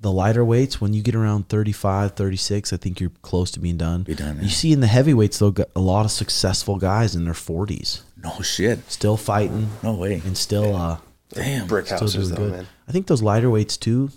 the 0.00 0.12
lighter 0.12 0.44
weights, 0.44 0.80
when 0.80 0.92
you 0.92 1.02
get 1.02 1.14
around 1.14 1.48
35, 1.48 2.12
36, 2.12 2.72
I 2.72 2.76
think 2.76 3.00
you're 3.00 3.10
close 3.22 3.50
to 3.52 3.60
being 3.60 3.76
done. 3.76 4.04
Be 4.04 4.14
done. 4.14 4.38
You 4.40 4.48
see 4.48 4.72
in 4.72 4.80
the 4.80 4.86
heavyweights, 4.86 5.38
though, 5.38 5.54
a 5.74 5.80
lot 5.80 6.04
of 6.04 6.12
successful 6.12 6.76
guys 6.76 7.16
in 7.16 7.24
their 7.24 7.34
40s. 7.34 8.02
No 8.22 8.40
shit. 8.40 8.90
Still 8.90 9.16
fighting. 9.16 9.70
No 9.82 9.94
way. 9.94 10.22
And 10.24 10.36
still, 10.36 10.76
uh, 10.76 10.98
damn, 11.30 11.66
brick 11.66 11.88
houses, 11.88 12.30
though, 12.30 12.36
good. 12.36 12.52
man. 12.52 12.66
I 12.86 12.92
think 12.92 13.06
those 13.08 13.22
lighter 13.22 13.50
weights 13.50 13.76
too, 13.76 14.10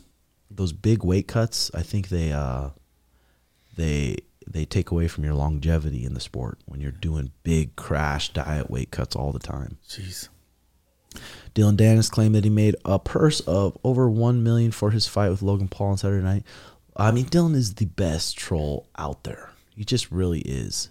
those 0.50 0.72
big 0.72 1.04
weight 1.04 1.28
cuts. 1.28 1.72
I 1.74 1.82
think 1.82 2.10
they, 2.10 2.32
uh, 2.32 2.70
they, 3.76 4.18
they 4.48 4.66
take 4.66 4.92
away 4.92 5.08
from 5.08 5.24
your 5.24 5.34
longevity 5.34 6.04
in 6.06 6.14
the 6.14 6.20
sport 6.20 6.60
when 6.66 6.80
you're 6.80 6.92
doing 6.92 7.32
big 7.44 7.76
crash 7.76 8.30
diet 8.34 8.70
weight 8.70 8.92
cuts 8.92 9.16
all 9.16 9.32
the 9.32 9.40
time. 9.40 9.78
Jeez. 9.88 10.30
Dillon 11.54 11.78
Danis 11.78 12.10
claimed 12.10 12.36
that 12.36 12.44
he 12.44 12.50
made 12.50 12.76
a 12.86 12.98
purse 13.00 13.42
of 13.42 13.78
over 13.84 14.10
one 14.10 14.44
million 14.44 14.72
for 14.72 14.92
his 14.92 15.08
fight 15.08 15.30
with 15.30 15.42
Logan 15.42 15.68
Paul 15.68 15.92
on 15.92 15.98
Saturday 15.98 16.24
night. 16.24 16.44
I 16.96 17.12
mean, 17.12 17.26
Dillon 17.26 17.56
is 17.56 17.76
the 17.76 17.86
best 17.86 18.38
troll 18.38 18.88
out 18.98 19.24
there. 19.24 19.50
He 19.76 19.84
just 19.84 20.12
really 20.12 20.42
is. 20.42 20.90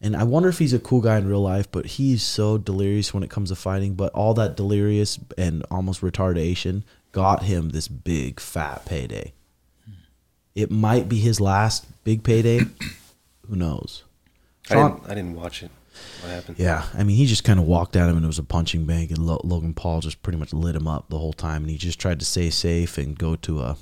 And 0.00 0.16
I 0.16 0.24
wonder 0.24 0.48
if 0.48 0.58
he's 0.58 0.72
a 0.72 0.78
cool 0.78 1.00
guy 1.00 1.16
in 1.16 1.26
real 1.26 1.40
life, 1.40 1.70
but 1.70 1.86
he's 1.86 2.22
so 2.22 2.58
delirious 2.58 3.14
when 3.14 3.22
it 3.22 3.30
comes 3.30 3.50
to 3.50 3.56
fighting. 3.56 3.94
But 3.94 4.12
all 4.12 4.34
that 4.34 4.56
delirious 4.56 5.18
and 5.38 5.64
almost 5.70 6.02
retardation 6.02 6.82
got 7.12 7.44
him 7.44 7.70
this 7.70 7.88
big 7.88 8.40
fat 8.40 8.84
payday. 8.84 9.32
It 10.54 10.70
might 10.70 11.08
be 11.08 11.18
his 11.18 11.40
last 11.40 11.86
big 12.04 12.22
payday. 12.22 12.60
Who 13.48 13.56
knows? 13.56 14.04
I 14.70 14.74
didn't, 14.74 15.02
I 15.04 15.14
didn't 15.14 15.34
watch 15.34 15.62
it. 15.62 15.70
What 16.22 16.30
happened? 16.32 16.58
yeah, 16.58 16.84
I 16.94 17.04
mean, 17.04 17.16
he 17.16 17.26
just 17.26 17.44
kind 17.44 17.58
of 17.60 17.66
walked 17.66 17.96
at 17.96 18.08
him 18.08 18.16
and 18.16 18.24
it 18.24 18.28
was 18.28 18.38
a 18.38 18.42
punching 18.44 18.84
bag, 18.86 19.10
and 19.10 19.18
Lo- 19.26 19.40
Logan 19.44 19.74
Paul 19.74 20.00
just 20.00 20.22
pretty 20.22 20.38
much 20.38 20.52
lit 20.52 20.74
him 20.76 20.86
up 20.88 21.08
the 21.10 21.18
whole 21.18 21.32
time, 21.32 21.62
and 21.62 21.70
he 21.70 21.76
just 21.78 21.98
tried 22.00 22.18
to 22.20 22.26
stay 22.26 22.50
safe 22.50 22.98
and 22.98 23.18
go 23.18 23.36
to 23.36 23.60
a 23.60 23.76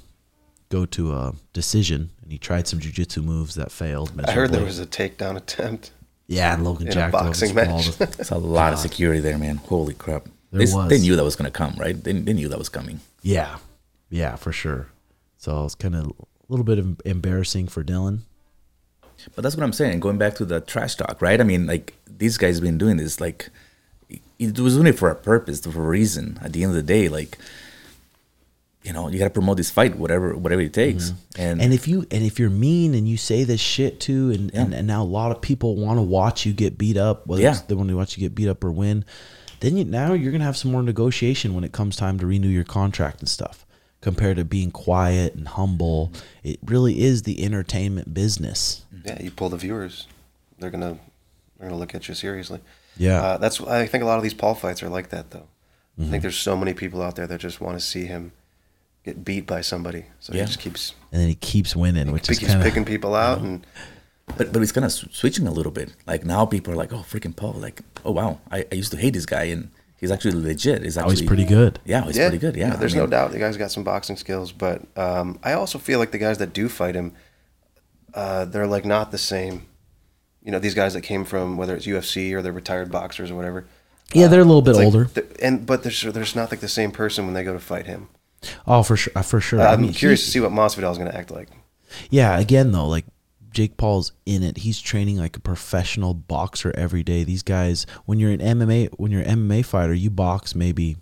go 0.70 0.84
to 0.86 1.12
a 1.12 1.34
decision, 1.52 2.10
and 2.22 2.32
he 2.32 2.38
tried 2.38 2.66
some 2.66 2.80
jujitsu 2.80 3.22
moves 3.22 3.54
that 3.54 3.70
failed. 3.70 4.12
I 4.26 4.32
heard 4.32 4.50
there 4.50 4.64
was 4.64 4.78
a 4.80 4.86
takedown 4.86 5.36
attempt. 5.36 5.92
yeah, 6.26 6.54
and 6.54 6.64
Logan 6.64 6.86
in 6.86 6.92
a 6.92 6.94
jacked 6.94 7.14
up 7.14 7.26
his 7.34 7.52
boxing 7.52 7.54
balls. 7.54 8.00
match. 8.00 8.18
It's 8.18 8.30
a 8.30 8.38
lot 8.38 8.72
of 8.72 8.78
security 8.78 9.20
there, 9.20 9.38
man. 9.38 9.56
Holy 9.56 9.94
crap. 9.94 10.24
There 10.50 10.64
They, 10.66 10.72
was. 10.72 10.88
they 10.88 10.98
knew 10.98 11.16
that 11.16 11.24
was 11.24 11.36
going 11.36 11.50
to 11.50 11.56
come, 11.56 11.74
right? 11.78 12.02
They, 12.02 12.12
they 12.12 12.32
knew 12.32 12.48
that 12.48 12.58
was 12.58 12.68
coming. 12.68 13.00
Yeah, 13.22 13.58
yeah, 14.10 14.36
for 14.36 14.52
sure. 14.52 14.88
So 15.36 15.64
it's 15.64 15.74
kind 15.74 15.94
of 15.94 16.06
a 16.06 16.12
little 16.48 16.64
bit 16.64 16.78
of 16.78 17.00
embarrassing 17.04 17.68
for 17.68 17.82
Dillon. 17.82 18.22
But 19.34 19.42
that's 19.42 19.56
what 19.56 19.62
I'm 19.64 19.72
saying. 19.72 20.00
Going 20.00 20.18
back 20.18 20.34
to 20.36 20.44
the 20.44 20.60
trash 20.60 20.94
talk, 20.96 21.20
right? 21.22 21.40
I 21.40 21.44
mean, 21.44 21.66
like 21.66 21.94
these 22.06 22.36
guys 22.38 22.60
been 22.60 22.78
doing 22.78 22.96
this. 22.96 23.20
Like 23.20 23.48
it 24.38 24.58
was 24.58 24.74
doing 24.74 24.86
it 24.86 24.98
for 24.98 25.10
a 25.10 25.14
purpose, 25.14 25.60
for 25.60 25.68
a 25.84 25.88
reason. 25.88 26.38
At 26.42 26.52
the 26.52 26.62
end 26.62 26.70
of 26.70 26.76
the 26.76 26.82
day, 26.82 27.08
like 27.08 27.38
you 28.82 28.92
know, 28.92 29.08
you 29.08 29.18
got 29.18 29.24
to 29.24 29.30
promote 29.30 29.56
this 29.56 29.70
fight, 29.70 29.96
whatever, 29.96 30.36
whatever 30.36 30.60
it 30.60 30.74
takes. 30.74 31.10
Mm-hmm. 31.10 31.40
And, 31.42 31.62
And 31.62 31.72
if 31.72 31.88
you 31.88 32.00
and 32.10 32.22
if 32.22 32.38
you're 32.38 32.50
mean 32.50 32.94
and 32.94 33.08
you 33.08 33.16
say 33.16 33.44
this 33.44 33.60
shit 33.60 33.98
too, 33.98 34.30
and, 34.30 34.54
and, 34.54 34.72
Yeah. 34.72 34.78
and 34.78 34.86
now 34.86 35.02
a 35.02 35.04
lot 35.04 35.32
of 35.32 35.40
people 35.40 35.76
want 35.76 35.96
to 35.98 36.02
watch 36.02 36.44
you 36.44 36.52
get 36.52 36.76
beat 36.76 36.98
up, 36.98 37.26
whether 37.26 37.42
Yeah. 37.42 37.58
they 37.66 37.74
want 37.74 37.88
to 37.88 37.96
watch 37.96 38.16
you 38.18 38.20
get 38.20 38.34
beat 38.34 38.48
up 38.48 38.62
or 38.62 38.70
win, 38.70 39.06
then 39.60 39.78
you 39.78 39.84
now 39.86 40.12
you're 40.12 40.32
gonna 40.32 40.44
have 40.44 40.58
some 40.58 40.70
more 40.70 40.82
negotiation 40.82 41.54
when 41.54 41.64
it 41.64 41.72
comes 41.72 41.96
time 41.96 42.18
to 42.18 42.26
renew 42.26 42.48
your 42.48 42.64
contract 42.64 43.20
and 43.20 43.28
stuff. 43.28 43.63
Compared 44.04 44.36
to 44.36 44.44
being 44.44 44.70
quiet 44.70 45.34
and 45.34 45.48
humble, 45.48 46.12
it 46.44 46.58
really 46.64 47.02
is 47.02 47.22
the 47.22 47.42
entertainment 47.44 48.14
business. 48.14 48.84
Yeah, 49.04 49.20
you 49.22 49.30
pull 49.32 49.48
the 49.48 49.56
viewers. 49.56 50.06
They're 50.58 50.70
gonna 50.70 50.98
they're 51.58 51.68
gonna 51.68 51.78
look 51.80 51.94
at 51.94 52.06
you 52.08 52.14
seriously. 52.14 52.60
Yeah. 52.96 53.20
uh, 53.22 53.36
that's 53.38 53.60
I 53.62 53.86
think 53.86 54.04
a 54.04 54.06
lot 54.06 54.18
of 54.18 54.22
these 54.22 54.34
Paul 54.34 54.54
fights 54.54 54.82
are 54.82 54.88
like 54.88 55.08
that 55.08 55.30
though. 55.30 55.48
I 55.98 56.02
Mm-hmm. 56.02 56.10
think 56.10 56.22
there's 56.22 56.36
so 56.38 56.56
many 56.56 56.74
people 56.74 57.00
out 57.02 57.14
there 57.16 57.26
that 57.28 57.40
just 57.40 57.60
want 57.60 57.78
to 57.78 57.84
see 57.84 58.04
him 58.06 58.32
get 59.04 59.24
beat 59.24 59.46
by 59.46 59.60
somebody. 59.62 60.06
So 60.20 60.32
Yeah. 60.34 60.40
he 60.42 60.46
just 60.46 60.58
keeps 60.58 60.92
And 61.12 61.20
then 61.20 61.28
he 61.28 61.36
keeps 61.36 61.74
winning, 61.76 62.10
which 62.12 62.28
is 62.28 62.38
keeps 62.40 62.50
kind 62.52 62.62
picking 62.64 62.84
people 62.84 63.14
out 63.14 63.38
and 63.40 63.64
but 64.36 64.52
but 64.52 64.60
it's 64.62 64.72
kind 64.72 64.84
of 64.84 64.92
switching 64.92 65.46
a 65.46 65.52
little 65.52 65.72
bit. 65.72 65.94
Like 66.06 66.24
now, 66.24 66.46
people 66.46 66.72
are 66.72 66.76
like, 66.76 66.92
"Oh, 66.92 67.04
freaking 67.08 67.34
Paul!" 67.36 67.52
Like, 67.52 67.80
"Oh 68.04 68.10
wow, 68.12 68.40
I, 68.50 68.66
I 68.72 68.74
used 68.74 68.90
to 68.92 68.98
hate 68.98 69.12
this 69.14 69.26
guy, 69.26 69.44
and 69.44 69.68
he's 70.04 70.10
actually 70.12 70.32
legit. 70.40 70.82
He's 70.82 70.96
actually 70.98 71.04
always 71.04 71.22
Oh, 71.22 71.26
pretty 71.26 71.44
good. 71.44 71.80
Yeah, 71.84 72.04
he's 72.04 72.16
pretty 72.16 72.38
good. 72.38 72.56
Yeah, 72.56 72.74
I 72.74 72.76
there's 72.76 72.94
mean, 72.94 73.04
no 73.04 73.06
doubt 73.08 73.32
the 73.32 73.38
guy's 73.38 73.56
got 73.56 73.70
some 73.70 73.84
boxing 73.84 74.16
skills, 74.16 74.52
but 74.52 74.82
um, 74.96 75.38
I 75.42 75.54
also 75.54 75.78
feel 75.78 75.98
like 75.98 76.10
the 76.10 76.18
guys 76.18 76.38
that 76.38 76.52
do 76.52 76.68
fight 76.68 76.94
him, 76.94 77.12
uh, 78.14 78.44
they're 78.44 78.66
like 78.66 78.84
not 78.84 79.10
the 79.10 79.18
same. 79.18 79.66
You 80.42 80.52
know, 80.52 80.58
these 80.58 80.74
guys 80.74 80.92
that 80.94 81.00
came 81.00 81.24
from 81.24 81.56
whether 81.56 81.74
it's 81.74 81.86
UFC 81.86 82.32
or 82.34 82.42
they're 82.42 82.52
retired 82.52 82.90
boxers 82.92 83.30
or 83.30 83.34
whatever. 83.34 83.64
Yeah, 84.12 84.26
they're 84.28 84.42
a 84.42 84.44
little 84.44 84.62
bit 84.62 84.70
It's 84.72 84.78
like 84.78 84.86
older. 84.86 85.08
and 85.40 85.64
but 85.66 85.82
there's 85.82 86.02
there's 86.02 86.36
not 86.36 86.50
like 86.50 86.60
the 86.60 86.68
same 86.68 86.90
person 86.90 87.24
when 87.24 87.34
they 87.34 87.42
go 87.42 87.54
to 87.54 87.58
fight 87.60 87.86
him. 87.86 88.08
Oh, 88.66 88.82
for 88.82 88.96
sure, 88.96 89.12
uh, 89.16 89.22
for 89.22 89.40
sure. 89.40 89.60
I 89.62 89.72
I'm 89.72 89.80
mean, 89.80 89.92
curious 89.94 90.20
he- 90.20 90.26
to 90.26 90.30
see 90.32 90.40
what 90.40 90.52
Masvidal 90.52 90.92
is 90.92 90.98
going 90.98 91.10
to 91.10 91.16
act 91.16 91.30
like. 91.30 91.48
Yeah, 92.10 92.38
again 92.38 92.72
though, 92.72 92.86
like 92.86 93.06
Jake 93.54 93.76
Paul's 93.76 94.12
in 94.26 94.42
it. 94.42 94.58
He's 94.58 94.80
training 94.80 95.18
like 95.18 95.36
a 95.36 95.40
professional 95.40 96.12
boxer 96.12 96.72
every 96.76 97.02
day. 97.02 97.24
These 97.24 97.42
guys, 97.42 97.86
when 98.04 98.18
you're 98.18 98.32
an 98.32 98.40
MMA, 98.40 98.90
when 98.96 99.10
you're 99.12 99.22
an 99.22 99.48
MMA 99.48 99.64
fighter, 99.64 99.94
you 99.94 100.10
box 100.10 100.54
maybe, 100.54 100.96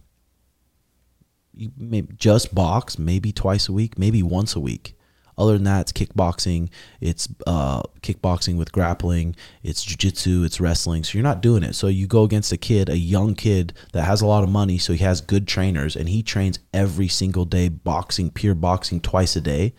you 1.55 1.72
may 1.76 2.03
just 2.16 2.55
box 2.55 2.98
maybe 2.98 3.32
twice 3.32 3.68
a 3.68 3.72
week, 3.72 3.98
maybe 3.98 4.22
once 4.22 4.55
a 4.55 4.61
week. 4.61 4.96
Other 5.38 5.55
than 5.55 5.64
that, 5.64 5.80
it's 5.80 5.92
kickboxing. 5.92 6.68
It's 7.00 7.28
uh, 7.46 7.82
kickboxing 8.03 8.59
with 8.59 8.70
grappling. 8.70 9.34
It's 9.62 9.84
jujitsu. 9.84 10.44
It's 10.44 10.61
wrestling. 10.61 11.05
So 11.05 11.16
you're 11.16 11.22
not 11.22 11.40
doing 11.40 11.62
it. 11.62 11.74
So 11.74 11.88
you 11.88 12.07
go 12.07 12.22
against 12.22 12.53
a 12.53 12.59
kid, 12.59 12.90
a 12.90 12.98
young 12.98 13.34
kid 13.34 13.72
that 13.92 14.03
has 14.03 14.20
a 14.20 14.26
lot 14.26 14.44
of 14.44 14.50
money. 14.50 14.76
So 14.76 14.92
he 14.92 15.03
has 15.05 15.20
good 15.20 15.48
trainers, 15.48 15.96
and 15.96 16.09
he 16.09 16.22
trains 16.22 16.59
every 16.74 17.09
single 17.09 17.46
day, 17.46 17.68
boxing, 17.70 18.30
pure 18.30 18.55
boxing, 18.55 19.00
twice 19.00 19.34
a 19.34 19.40
day, 19.40 19.72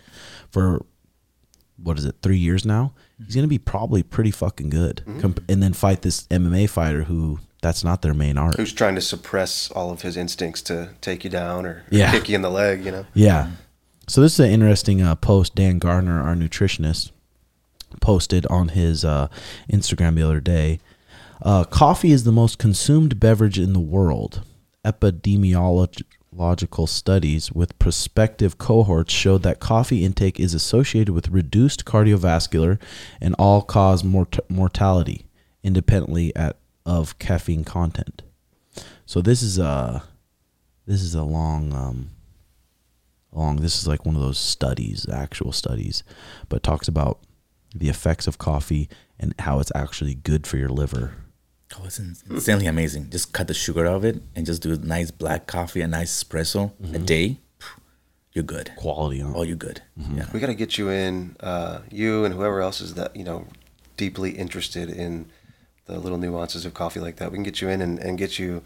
for 0.50 0.86
what 1.82 1.98
is 1.98 2.06
it, 2.06 2.16
three 2.22 2.38
years 2.38 2.66
now? 2.66 2.94
He's 3.26 3.36
gonna 3.36 3.48
be 3.48 3.58
probably 3.60 4.04
pretty 4.04 4.32
fucking 4.32 4.70
good, 4.70 5.04
Com- 5.20 5.36
and 5.50 5.62
then 5.64 5.74
fight 5.74 6.02
this 6.02 6.24
MMA 6.30 6.70
fighter 6.70 7.04
who 7.04 7.40
that's 7.62 7.84
not 7.84 8.02
their 8.02 8.14
main 8.14 8.38
art. 8.38 8.56
Who's 8.56 8.74
trying 8.74 8.96
to 8.96 9.02
suppress 9.02 9.72
all 9.72 9.90
of 9.92 10.02
his 10.02 10.18
instincts 10.18 10.62
to 10.64 10.90
take 11.02 11.24
you 11.24 11.30
down 11.30 11.66
or 11.66 11.84
Yeah. 11.90 12.12
kick 12.12 12.28
you 12.30 12.36
in 12.36 12.42
the 12.42 12.52
leg? 12.52 12.84
You 12.86 12.92
know. 12.92 13.06
Yeah. 13.14 13.52
So 14.08 14.20
this 14.20 14.34
is 14.34 14.40
an 14.42 14.52
interesting 14.52 15.02
uh, 15.02 15.16
post 15.16 15.56
Dan 15.56 15.80
Gardner, 15.80 16.22
our 16.22 16.36
nutritionist, 16.36 17.12
posted 18.02 18.46
on 18.48 18.70
his 18.70 19.06
uh, 19.06 19.30
Instagram 19.72 20.16
the 20.16 20.24
other 20.24 20.42
day. 20.42 20.80
Uh, 21.42 21.64
coffee 21.64 22.12
is 22.12 22.24
the 22.26 22.32
most 22.32 22.58
consumed 22.58 23.20
beverage 23.20 23.58
in 23.60 23.74
the 23.74 23.80
world. 23.80 24.42
Epidemiological 26.34 26.88
studies 26.90 27.52
with 27.52 27.78
prospective 27.80 28.58
cohorts 28.58 29.14
showed 29.14 29.44
that 29.44 29.60
coffee 29.60 30.04
intake 30.04 30.40
is 30.40 30.54
associated 30.54 31.14
with 31.14 31.30
reduced 31.30 31.86
cardiovascular 31.86 32.80
and 33.22 33.36
all-cause 33.38 34.04
mort- 34.04 34.40
mortality, 34.50 35.26
independently 35.64 36.36
at 36.36 36.58
of 36.86 37.18
caffeine 37.18 37.64
content. 37.64 38.24
So 39.06 39.22
this 39.22 39.42
is 39.42 39.58
a 39.58 40.04
this 40.86 41.02
is 41.02 41.16
a 41.16 41.24
long 41.24 41.72
um, 41.74 42.10
long. 43.32 43.58
This 43.58 43.80
is 43.80 43.88
like 43.88 44.06
one 44.06 44.16
of 44.16 44.22
those 44.22 44.38
studies, 44.38 45.08
actual 45.10 45.54
studies, 45.54 46.04
but 46.50 46.62
talks 46.62 46.90
about 46.90 47.20
the 47.74 47.90
effects 47.90 48.28
of 48.28 48.38
coffee 48.38 48.90
and 49.18 49.34
how 49.40 49.60
it's 49.60 49.72
actually 49.74 50.16
good 50.16 50.46
for 50.46 50.58
your 50.58 50.70
liver. 50.70 51.14
Oh, 51.76 51.84
it's 51.86 52.00
ins- 52.00 52.24
insanely 52.30 52.68
amazing. 52.68 53.10
Just 53.10 53.34
cut 53.34 53.48
the 53.48 53.54
sugar 53.54 53.86
out 53.88 53.96
of 53.96 54.06
it 54.06 54.22
and 54.36 54.46
just 54.46 54.62
do 54.62 54.74
a 54.74 54.78
nice 54.78 55.12
black 55.12 55.48
coffee, 55.48 55.82
a 55.82 55.88
nice 55.88 56.24
espresso 56.24 56.72
a 56.94 57.00
day. 57.00 57.40
You're 58.34 58.44
good. 58.44 58.72
Quality 58.76 59.22
on. 59.22 59.34
Oh, 59.36 59.44
you're 59.44 59.56
good. 59.56 59.82
Yeah. 59.96 60.26
We 60.34 60.40
got 60.40 60.48
to 60.48 60.56
get 60.56 60.78
you 60.78 60.90
in, 60.90 61.36
uh, 61.40 61.80
you 61.92 62.26
and 62.26 62.34
whoever 62.34 62.62
else 62.62 62.82
is 62.82 62.96
that 62.96 63.16
you 63.16 63.24
know 63.24 63.48
deeply 63.98 64.32
interested 64.32 64.90
in 64.90 65.28
the 65.86 66.00
little 66.00 66.18
nuances 66.18 66.66
of 66.66 66.74
coffee 66.74 67.00
like 67.00 67.18
that. 67.18 67.32
We 67.32 67.38
can 67.38 67.44
get 67.44 67.62
you 67.62 67.70
in 67.70 67.82
and, 67.82 68.00
and 68.00 68.18
get 68.18 68.40
you 68.40 68.64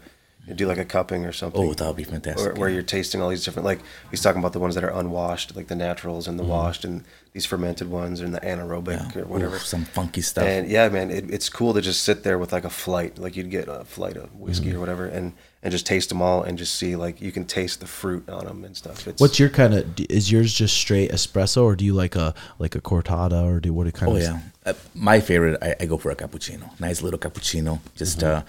do 0.54 0.66
like 0.66 0.78
a 0.78 0.84
cupping 0.84 1.24
or 1.24 1.32
something. 1.32 1.60
Oh, 1.60 1.74
that 1.74 1.86
would 1.86 1.96
be 1.96 2.04
fantastic. 2.04 2.52
Or, 2.52 2.54
where 2.60 2.68
you're 2.68 2.82
tasting 2.82 3.20
all 3.20 3.28
these 3.28 3.44
different, 3.44 3.66
like 3.66 3.80
he's 4.10 4.22
talking 4.22 4.40
about 4.40 4.52
the 4.52 4.60
ones 4.60 4.74
that 4.74 4.84
are 4.84 4.90
unwashed, 4.90 5.54
like 5.56 5.68
the 5.68 5.74
naturals 5.76 6.26
and 6.28 6.38
the 6.38 6.44
washed, 6.44 6.84
and 6.84 7.04
these 7.32 7.46
fermented 7.46 7.90
ones 7.90 8.20
and 8.20 8.34
the 8.34 8.40
anaerobic. 8.40 9.14
Yeah. 9.14 9.22
or 9.22 9.26
whatever. 9.26 9.56
Oof, 9.56 9.66
some 9.66 9.84
funky 9.84 10.20
stuff. 10.20 10.44
And 10.44 10.68
yeah, 10.68 10.88
man, 10.88 11.10
it, 11.10 11.30
it's 11.30 11.48
cool 11.48 11.74
to 11.74 11.80
just 11.80 12.02
sit 12.02 12.22
there 12.22 12.38
with 12.38 12.52
like 12.52 12.64
a 12.64 12.70
flight, 12.70 13.18
like 13.18 13.36
you'd 13.36 13.50
get 13.50 13.68
a 13.68 13.84
flight 13.84 14.16
of 14.16 14.34
whiskey 14.34 14.66
Mm-hmm. 14.68 14.76
or 14.76 14.80
whatever, 14.80 15.06
and 15.06 15.32
and 15.62 15.72
just 15.72 15.86
taste 15.86 16.08
them 16.08 16.22
all 16.22 16.42
and 16.42 16.56
just 16.58 16.74
see 16.76 16.94
like 16.96 17.20
you 17.20 17.32
can 17.32 17.44
taste 17.44 17.80
the 17.80 17.86
fruit 17.86 18.28
on 18.28 18.44
them 18.46 18.64
and 18.64 18.76
stuff. 18.76 19.06
It's, 19.08 19.20
What's 19.20 19.38
your 19.38 19.48
kind 19.48 19.74
of? 19.74 19.86
Is 20.08 20.30
yours 20.30 20.52
just 20.52 20.76
straight 20.76 21.10
espresso, 21.10 21.62
or 21.64 21.74
do 21.76 21.84
you 21.84 21.94
like 21.94 22.14
a 22.16 22.34
like 22.58 22.74
a 22.74 22.80
cortada, 22.80 23.44
or 23.44 23.60
do 23.60 23.72
what 23.72 23.92
kind 23.94 24.12
Oh 24.12 24.16
of? 24.16 24.22
yeah, 24.22 24.40
uh, 24.66 24.72
my 24.94 25.20
favorite. 25.20 25.58
I, 25.62 25.74
I 25.80 25.86
go 25.86 25.98
for 25.98 26.10
a 26.10 26.16
cappuccino. 26.16 26.78
Nice 26.80 27.02
little 27.02 27.18
cappuccino. 27.18 27.80
Just 27.96 28.22
uh, 28.22 28.42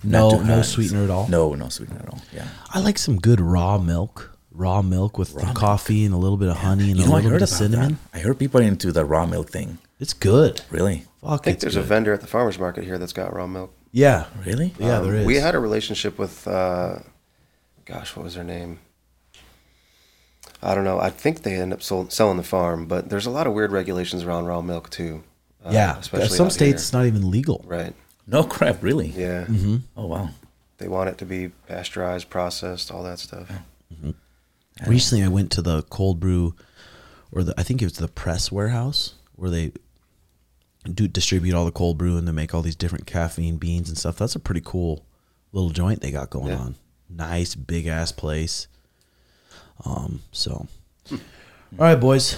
Mm-hmm. 0.00 0.12
No- 0.12 0.40
no 0.42 0.54
hot. 0.56 0.64
sweetener 0.64 1.04
at 1.04 1.10
all? 1.10 1.28
No, 1.28 1.52
no 1.54 1.68
sweetener 1.68 2.00
at 2.00 2.08
all. 2.08 2.22
Yeah. 2.34 2.48
I 2.70 2.80
like 2.80 2.96
some 2.96 3.18
good 3.18 3.38
raw 3.38 3.76
milk. 3.76 4.34
Raw 4.50 4.80
milk 4.80 5.18
with 5.18 5.34
the 5.34 5.44
milk. 5.44 5.54
coffee 5.54 6.06
and 6.06 6.14
a 6.14 6.16
little 6.16 6.38
bit 6.38 6.48
of 6.48 6.56
honey 6.56 6.88
and 6.90 6.98
You 6.98 7.04
a 7.04 7.08
know, 7.08 7.12
I 7.12 7.16
little 7.16 7.32
bit 7.32 7.42
of 7.42 7.48
cinnamon. 7.50 7.98
that. 8.12 8.18
I 8.18 8.20
heard 8.22 8.38
people 8.38 8.60
into 8.62 8.92
the 8.92 9.04
raw 9.04 9.26
milk 9.26 9.50
thing. 9.50 9.76
It's 9.98 10.14
good. 10.14 10.62
Really? 10.70 11.04
Fuck, 11.20 11.42
I 11.42 11.44
think 11.44 11.54
it's 11.56 11.62
there's 11.64 11.76
a 11.76 11.82
vendor 11.82 12.14
at 12.14 12.22
the 12.22 12.26
farmers 12.26 12.58
market 12.58 12.84
here 12.84 12.96
that's 12.96 13.12
got 13.12 13.34
raw 13.34 13.46
milk. 13.46 13.74
Yeah, 13.92 14.26
Really? 14.46 14.72
yeah, 14.78 14.98
Um, 14.98 15.04
there 15.04 15.14
is. 15.16 15.26
We 15.26 15.36
had 15.36 15.54
a 15.54 15.58
relationship 15.58 16.16
with, 16.18 16.46
uh, 16.46 17.00
gosh, 17.84 18.14
what 18.14 18.22
was 18.24 18.34
her 18.36 18.44
name? 18.44 18.78
I 20.62 20.74
don't 20.74 20.84
know. 20.84 21.00
I 21.00 21.10
think 21.10 21.42
they 21.42 21.54
end 21.54 21.72
up 21.72 21.82
sold, 21.82 22.12
selling 22.12 22.36
the 22.36 22.42
farm, 22.42 22.86
but 22.86 23.08
there's 23.08 23.26
a 23.26 23.30
lot 23.30 23.46
of 23.46 23.52
weird 23.54 23.72
regulations 23.72 24.22
around 24.24 24.44
raw 24.46 24.60
milk 24.60 24.90
too. 24.90 25.22
uh, 25.64 25.70
yeah. 25.72 25.98
especially 25.98 26.36
Some 26.36 26.50
states 26.50 26.60
here. 26.68 26.74
it's 26.74 26.92
not 26.92 27.06
even 27.06 27.30
legal. 27.30 27.64
Right. 27.66 27.94
No 28.26 28.44
crap. 28.44 28.82
Really? 28.82 29.08
Yeah. 29.08 29.44
Mm-hmm. 29.46 29.76
Oh 29.96 30.06
wow. 30.06 30.30
They 30.78 30.88
want 30.88 31.10
it 31.10 31.18
to 31.18 31.26
be 31.26 31.48
pasteurized, 31.66 32.30
processed, 32.30 32.90
all 32.92 33.02
that 33.02 33.18
stuff. 33.18 33.50
Recently, 34.86 35.22
I 35.24 35.28
went 35.28 35.50
to 35.52 35.62
the 35.62 35.82
cold 35.82 36.20
brew, 36.20 36.54
or 37.32 37.42
the 37.42 37.52
I 37.58 37.62
think 37.62 37.82
it 37.82 37.84
was 37.86 37.94
the 37.94 38.08
press 38.08 38.50
warehouse 38.50 39.14
where 39.36 39.50
they 39.50 39.72
do 40.84 41.06
distribute 41.08 41.54
all 41.54 41.64
the 41.64 41.70
cold 41.72 41.98
brew 41.98 42.16
and 42.16 42.26
they 42.26 42.32
make 42.32 42.54
all 42.54 42.62
these 42.62 42.76
different 42.76 43.06
caffeine 43.06 43.56
beans 43.56 43.88
and 43.88 43.98
stuff. 43.98 44.16
That's 44.16 44.34
a 44.34 44.40
pretty 44.40 44.62
cool 44.64 45.04
little 45.52 45.70
joint 45.70 46.00
they 46.00 46.10
got 46.10 46.30
going 46.30 46.48
Yeah. 46.48 46.58
on. 46.58 46.74
Nice 47.08 47.54
big 47.54 47.86
ass 47.86 48.12
place. 48.12 48.66
Um, 49.84 50.20
so 50.32 50.66
all 51.10 51.18
right, 51.78 51.96
boys. 51.96 52.36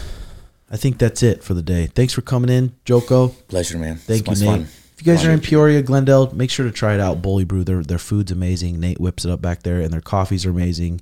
I 0.71 0.77
think 0.77 0.99
that's 0.99 1.23
it 1.23 1.43
for 1.45 1.55
the 1.55 1.63
day. 1.63 1.87
Thanks 1.87 2.13
for 2.15 2.23
coming 2.23 2.49
in, 2.51 2.73
Joko. 2.85 3.29
Pleasure, 3.29 3.79
man. 3.79 3.97
Thank 3.97 4.27
This 4.27 4.41
you, 4.41 4.47
Nate. 4.47 4.57
fun. 4.61 4.69
If 4.99 5.07
you 5.07 5.13
guys 5.13 5.25
are 5.25 5.31
in 5.33 5.41
Peoria, 5.41 5.83
Glendale, 5.83 6.33
make 6.35 6.51
sure 6.51 6.65
to 6.65 6.73
try 6.73 6.95
it 6.95 7.01
out. 7.01 7.21
Bully 7.23 7.45
Brew, 7.45 7.65
their 7.65 7.83
their 7.83 7.99
food's 7.99 8.31
amazing. 8.33 8.79
Nate 8.81 9.01
whips 9.01 9.25
it 9.25 9.31
up 9.31 9.43
back 9.43 9.63
there, 9.65 9.81
and 9.81 9.93
their 9.93 10.01
coffees 10.01 10.47
are 10.47 10.51
amazing. 10.51 11.01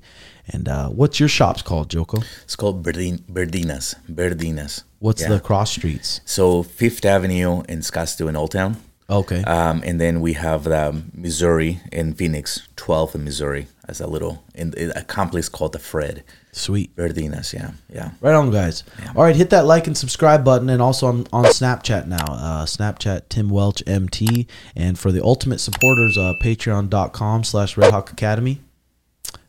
And 0.53 0.68
uh, 0.68 0.88
what's 0.88 1.20
your 1.20 1.28
shop's 1.28 1.62
called, 1.62 1.90
Joko? 1.90 2.18
It's 2.42 2.57
called 2.57 2.82
Berdin- 2.84 3.22
Berdena's. 3.30 3.94
Berdena's. 4.11 4.84
What's 4.98 5.22
Yeah. 5.22 5.28
the 5.28 5.40
cross 5.40 5.70
streets? 5.70 6.20
So 6.24 6.62
Fifth 6.62 7.05
Avenue 7.05 7.62
in 7.68 7.80
Scottsdale 7.80 8.28
in 8.28 8.36
Old 8.36 8.51
Town. 8.53 8.76
Okay, 9.09 9.42
Um, 9.42 9.82
and 9.84 10.01
then 10.01 10.20
we 10.20 10.34
have 10.34 10.62
the 10.64 11.03
Missouri 11.14 11.80
in 11.90 12.12
Phoenix, 12.14 12.68
12th 12.76 13.16
in 13.16 13.24
Missouri, 13.24 13.66
as 13.88 14.01
a 14.01 14.07
little 14.07 14.44
in, 14.55 14.72
in 14.74 14.92
a 14.94 15.03
complex 15.03 15.48
called 15.48 15.72
the 15.72 15.80
Fred. 15.80 16.22
sweet. 16.53 16.94
Berdena's, 16.94 17.53
yeah, 17.53 17.72
yeah. 17.92 18.11
Right 18.20 18.34
on, 18.34 18.53
guys. 18.53 18.84
All 19.16 19.24
right, 19.24 19.34
hit 19.34 19.51
that 19.51 19.66
like 19.66 19.88
and 19.88 19.96
subscribe 19.98 20.44
button, 20.44 20.68
and 20.70 20.80
also 20.80 21.07
on, 21.09 21.26
on 21.32 21.44
Snapchat 21.46 22.07
now. 22.07 22.24
Uh, 22.28 22.64
Snapchat 22.66 23.22
Tim 23.28 23.48
Welch 23.51 23.82
MT, 23.86 24.46
and 24.76 24.96
for 24.96 25.11
the 25.11 25.24
ultimate 25.24 25.59
supporters, 25.59 26.16
uh, 26.16 26.34
Patreon.com 26.40 27.42
slash 27.42 27.76
Red 27.76 27.90
Hawk 27.92 28.12
Academy. 28.12 28.61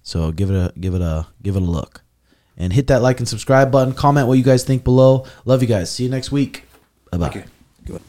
So 0.04 0.32
give 0.32 0.50
it 0.50 0.56
a 0.56 0.74
give 0.80 0.96
it 0.96 1.02
a 1.02 1.28
give 1.42 1.56
it 1.56 1.62
a 1.62 1.66
look, 1.66 2.04
and 2.58 2.74
hit 2.74 2.88
that 2.88 3.02
like 3.02 3.20
and 3.20 3.28
subscribe 3.28 3.72
button. 3.72 3.94
Comment 3.94 4.28
what 4.28 4.38
you 4.38 4.44
guys 4.44 4.64
think 4.64 4.84
below. 4.84 5.26
Love 5.46 5.62
you 5.62 5.68
guys. 5.68 5.92
See 5.92 6.04
you 6.04 6.10
next 6.10 6.32
week. 6.32 6.66
Bye 7.12 7.18
bye. 7.88 8.02